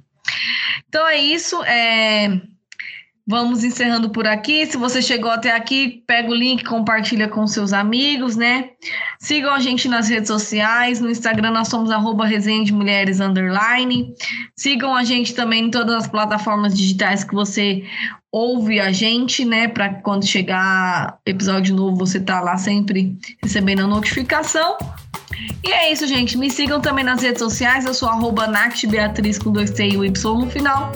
Então 0.90 1.08
é 1.08 1.18
isso. 1.18 1.64
É... 1.64 2.42
Vamos 3.28 3.64
encerrando 3.64 4.12
por 4.12 4.28
aqui. 4.28 4.68
Se 4.68 4.78
você 4.78 5.02
chegou 5.02 5.32
até 5.32 5.56
aqui, 5.56 6.04
pega 6.06 6.30
o 6.30 6.36
link, 6.36 6.64
compartilha 6.64 7.28
com 7.28 7.48
seus 7.48 7.74
amigos, 7.74 8.36
né? 8.36 8.70
Sigam 9.20 9.52
a 9.52 9.60
gente 9.60 9.88
nas 9.88 10.08
redes 10.08 10.28
sociais. 10.28 11.00
No 11.00 11.10
Instagram 11.10 11.50
nós 11.50 11.68
somos 11.68 11.90
arroba 11.90 12.28
mulheres 12.72 13.20
underline. 13.20 14.14
Sigam 14.56 14.96
a 14.96 15.04
gente 15.04 15.34
também 15.34 15.66
em 15.66 15.72
todas 15.72 15.96
as 15.96 16.08
plataformas 16.08 16.78
digitais 16.78 17.24
que 17.24 17.34
você 17.34 17.84
ouve 18.32 18.80
a 18.80 18.92
gente, 18.92 19.44
né? 19.44 19.68
Para 19.70 19.96
quando 20.02 20.28
chegar 20.28 21.18
episódio 21.26 21.76
novo, 21.76 21.98
você 21.98 22.20
tá 22.20 22.40
lá 22.42 22.58
sempre 22.58 23.18
recebendo 23.42 23.82
a 23.82 23.88
notificação. 23.88 24.78
E 25.64 25.72
é 25.72 25.92
isso, 25.92 26.08
gente. 26.08 26.38
Me 26.38 26.50
sigam 26.50 26.80
também 26.80 27.04
nas 27.04 27.22
redes 27.22 27.40
sociais. 27.40 27.86
Eu 27.86 27.94
sou 27.94 28.08
arroba 28.08 28.48
Beatriz 28.88 29.40
com 29.40 29.52
dois 29.52 29.72
T 29.72 29.88
e 29.90 29.98
o 29.98 30.06
Y 30.06 30.46
no 30.46 30.50
final. 30.50 30.92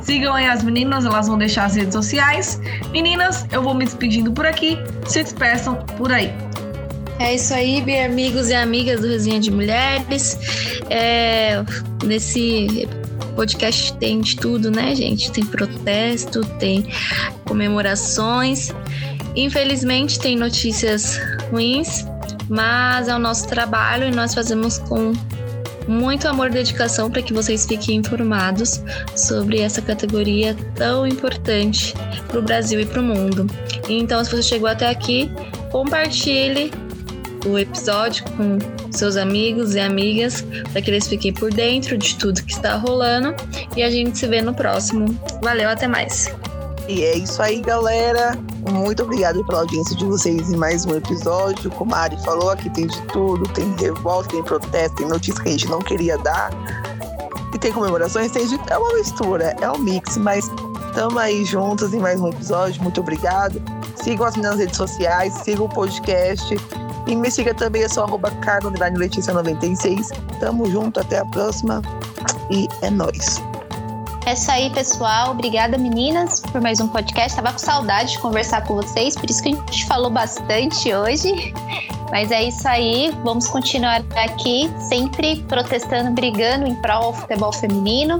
Sigam 0.00 0.34
aí 0.34 0.46
as 0.46 0.62
meninas, 0.62 1.04
elas 1.04 1.26
vão 1.26 1.38
deixar 1.38 1.64
as 1.64 1.76
redes 1.76 1.94
sociais. 1.94 2.60
Meninas, 2.90 3.46
eu 3.50 3.62
vou 3.62 3.74
me 3.74 3.84
despedindo 3.84 4.32
por 4.32 4.46
aqui. 4.46 4.78
Se 5.06 5.22
despeçam 5.22 5.76
por 5.96 6.12
aí. 6.12 6.32
É 7.18 7.34
isso 7.34 7.54
aí, 7.54 7.80
bem 7.80 8.04
amigos 8.04 8.50
e 8.50 8.54
amigas 8.54 9.00
do 9.00 9.06
Resenha 9.06 9.40
de 9.40 9.50
Mulheres. 9.50 10.38
É, 10.90 11.64
nesse 12.04 12.88
podcast 13.34 13.94
tem 13.94 14.20
de 14.20 14.36
tudo, 14.36 14.70
né, 14.70 14.94
gente? 14.94 15.30
Tem 15.30 15.44
protesto, 15.44 16.44
tem 16.58 16.86
comemorações. 17.44 18.72
Infelizmente, 19.36 20.18
tem 20.18 20.36
notícias 20.36 21.18
ruins, 21.50 22.04
mas 22.48 23.08
é 23.08 23.14
o 23.14 23.18
nosso 23.18 23.46
trabalho 23.48 24.08
e 24.08 24.10
nós 24.10 24.34
fazemos 24.34 24.78
com 24.78 25.12
muito 25.86 26.26
amor 26.26 26.48
e 26.48 26.50
dedicação 26.50 27.10
para 27.10 27.22
que 27.22 27.32
vocês 27.32 27.66
fiquem 27.66 27.96
informados 27.96 28.82
sobre 29.14 29.60
essa 29.60 29.82
categoria 29.82 30.56
tão 30.74 31.06
importante 31.06 31.94
para 32.26 32.38
o 32.38 32.42
Brasil 32.42 32.80
e 32.80 32.86
para 32.86 33.00
o 33.00 33.04
mundo. 33.04 33.46
Então, 33.88 34.24
se 34.24 34.30
você 34.30 34.42
chegou 34.42 34.68
até 34.68 34.88
aqui, 34.88 35.30
compartilhe 35.70 36.70
o 37.46 37.58
episódio 37.58 38.24
com 38.36 38.58
seus 38.90 39.16
amigos 39.16 39.74
e 39.74 39.80
amigas 39.80 40.44
para 40.72 40.80
que 40.80 40.90
eles 40.90 41.06
fiquem 41.06 41.32
por 41.32 41.52
dentro 41.52 41.98
de 41.98 42.16
tudo 42.16 42.42
que 42.42 42.52
está 42.52 42.76
rolando 42.76 43.34
e 43.76 43.82
a 43.82 43.90
gente 43.90 44.16
se 44.16 44.26
vê 44.26 44.40
no 44.40 44.54
próximo. 44.54 45.18
Valeu, 45.42 45.68
até 45.68 45.86
mais! 45.86 46.32
E 46.86 47.02
é 47.02 47.16
isso 47.16 47.40
aí, 47.40 47.60
galera. 47.62 48.38
Muito 48.70 49.02
obrigada 49.02 49.42
pela 49.44 49.60
audiência 49.60 49.96
de 49.96 50.04
vocês 50.04 50.52
em 50.52 50.56
mais 50.56 50.84
um 50.84 50.94
episódio. 50.94 51.70
Como 51.70 51.94
a 51.94 52.00
Ari 52.00 52.22
falou, 52.22 52.50
aqui 52.50 52.68
tem 52.70 52.86
de 52.86 53.00
tudo: 53.06 53.48
tem 53.54 53.74
revolta, 53.76 54.28
tem 54.28 54.42
protesto, 54.42 54.96
tem 54.96 55.08
notícias 55.08 55.38
que 55.38 55.48
a 55.48 55.52
gente 55.52 55.68
não 55.68 55.80
queria 55.80 56.18
dar. 56.18 56.50
E 57.54 57.58
tem 57.58 57.72
comemorações, 57.72 58.32
tem 58.32 58.46
de... 58.46 58.60
é 58.68 58.76
uma 58.76 58.92
mistura, 58.94 59.56
é 59.60 59.70
um 59.70 59.78
mix, 59.78 60.18
mas 60.18 60.50
estamos 60.88 61.16
aí 61.16 61.44
juntos 61.44 61.94
em 61.94 62.00
mais 62.00 62.20
um 62.20 62.28
episódio. 62.28 62.82
Muito 62.82 63.00
obrigado. 63.00 63.62
Sigam 63.96 64.26
as 64.26 64.36
minhas 64.36 64.58
redes 64.58 64.76
sociais, 64.76 65.32
sigam 65.42 65.64
o 65.64 65.68
podcast. 65.68 66.54
E 67.06 67.16
me 67.16 67.30
siga 67.30 67.54
também, 67.54 67.82
eu 67.82 67.88
sou 67.88 68.04
arroba 68.04 68.30
Letícia96. 68.30 70.08
Tamo 70.38 70.70
junto, 70.70 71.00
até 71.00 71.18
a 71.18 71.24
próxima. 71.26 71.80
E 72.50 72.68
é 72.82 72.90
nóis. 72.90 73.40
É 74.26 74.32
isso 74.32 74.50
aí, 74.50 74.70
pessoal. 74.70 75.32
Obrigada, 75.32 75.76
meninas, 75.76 76.40
por 76.40 76.58
mais 76.58 76.80
um 76.80 76.88
podcast. 76.88 77.36
Tava 77.36 77.52
com 77.52 77.58
saudade 77.58 78.12
de 78.12 78.18
conversar 78.18 78.62
com 78.62 78.74
vocês, 78.74 79.14
por 79.14 79.28
isso 79.28 79.42
que 79.42 79.50
a 79.50 79.52
gente 79.52 79.84
falou 79.84 80.08
bastante 80.08 80.94
hoje. 80.94 81.52
Mas 82.10 82.30
é 82.30 82.44
isso 82.44 82.66
aí. 82.66 83.12
Vamos 83.22 83.46
continuar 83.48 84.02
aqui, 84.16 84.70
sempre 84.88 85.36
protestando, 85.42 86.10
brigando 86.12 86.66
em 86.66 86.74
prol 86.76 87.12
do 87.12 87.18
futebol 87.18 87.52
feminino. 87.52 88.18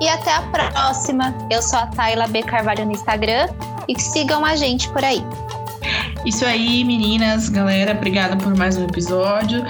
E 0.00 0.08
até 0.08 0.32
a 0.32 0.42
próxima. 0.42 1.32
Eu 1.48 1.62
sou 1.62 1.78
a 1.78 1.86
Tayla 1.86 2.26
B. 2.26 2.42
Carvalho 2.42 2.84
no 2.84 2.92
Instagram 2.92 3.48
e 3.86 3.98
sigam 4.00 4.44
a 4.44 4.56
gente 4.56 4.88
por 4.90 5.04
aí. 5.04 5.22
Isso 6.26 6.44
aí, 6.44 6.82
meninas, 6.82 7.48
galera. 7.48 7.92
Obrigada 7.92 8.36
por 8.36 8.56
mais 8.56 8.76
um 8.76 8.84
episódio 8.84 9.64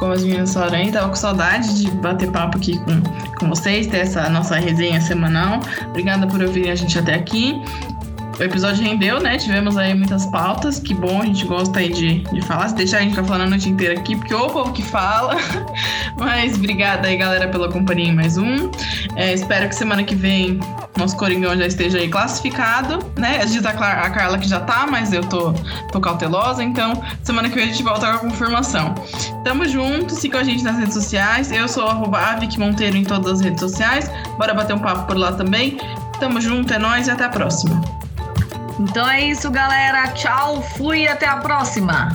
como 0.00 0.14
as 0.14 0.24
meninas 0.24 0.54
falaram 0.54 0.78
aí, 0.78 0.90
tava 0.90 1.10
com 1.10 1.14
saudade 1.14 1.78
de 1.78 1.90
bater 1.90 2.32
papo 2.32 2.56
aqui 2.56 2.78
com, 2.78 3.02
com 3.38 3.48
vocês, 3.50 3.86
ter 3.86 3.98
essa 3.98 4.30
nossa 4.30 4.56
resenha 4.56 4.98
semanal. 4.98 5.60
Obrigada 5.90 6.26
por 6.26 6.42
ouvirem 6.42 6.70
a 6.70 6.74
gente 6.74 6.98
até 6.98 7.14
aqui. 7.14 7.62
O 8.40 8.42
episódio 8.42 8.82
rendeu, 8.82 9.20
né? 9.20 9.36
Tivemos 9.36 9.76
aí 9.76 9.92
muitas 9.92 10.24
pautas. 10.24 10.78
Que 10.78 10.94
bom, 10.94 11.20
a 11.20 11.26
gente 11.26 11.44
gosta 11.44 11.78
aí 11.78 11.90
de, 11.90 12.20
de 12.20 12.40
falar. 12.40 12.70
Se 12.70 12.74
deixar 12.74 12.96
a 12.96 13.00
gente 13.02 13.10
ficar 13.10 13.24
falando 13.24 13.42
a 13.42 13.50
noite 13.50 13.68
inteira 13.68 13.92
aqui, 13.92 14.16
porque 14.16 14.34
o 14.34 14.48
povo 14.48 14.72
que 14.72 14.82
fala. 14.82 15.36
Mas 16.16 16.54
obrigada 16.54 17.06
aí, 17.06 17.18
galera, 17.18 17.48
pela 17.48 17.70
companhia 17.70 18.08
em 18.08 18.14
mais 18.14 18.38
um. 18.38 18.70
É, 19.14 19.34
espero 19.34 19.68
que 19.68 19.74
semana 19.74 20.02
que 20.02 20.14
vem 20.14 20.58
nosso 20.96 21.18
Coringão 21.18 21.54
já 21.54 21.66
esteja 21.66 21.98
aí 21.98 22.08
classificado, 22.08 22.98
né? 23.18 23.40
A, 23.42 24.06
a 24.06 24.10
Carla 24.10 24.38
que 24.38 24.48
já 24.48 24.60
tá, 24.60 24.86
mas 24.86 25.12
eu 25.12 25.22
tô, 25.22 25.52
tô 25.92 26.00
cautelosa, 26.00 26.64
então 26.64 26.94
semana 27.22 27.48
que 27.48 27.54
vem 27.54 27.64
a 27.64 27.66
gente 27.68 27.82
volta 27.82 28.06
com 28.06 28.16
a 28.16 28.18
confirmação. 28.30 28.94
Tamo 29.44 29.68
junto, 29.68 30.14
siga 30.14 30.40
a 30.40 30.44
gente 30.44 30.64
nas 30.64 30.78
redes 30.78 30.94
sociais. 30.94 31.52
Eu 31.52 31.68
sou 31.68 31.86
arroba 31.86 32.38
Monteiro 32.58 32.96
em 32.96 33.04
todas 33.04 33.32
as 33.32 33.40
redes 33.42 33.60
sociais. 33.60 34.10
Bora 34.38 34.54
bater 34.54 34.74
um 34.74 34.78
papo 34.78 35.06
por 35.06 35.18
lá 35.18 35.32
também. 35.32 35.76
Tamo 36.18 36.40
junto, 36.40 36.72
é 36.72 36.78
nóis 36.78 37.06
e 37.06 37.10
até 37.10 37.24
a 37.24 37.28
próxima. 37.28 37.99
Então 38.80 39.06
é 39.06 39.20
isso, 39.20 39.50
galera. 39.50 40.08
Tchau, 40.14 40.62
fui 40.62 41.06
até 41.06 41.26
a 41.26 41.36
próxima. 41.36 42.08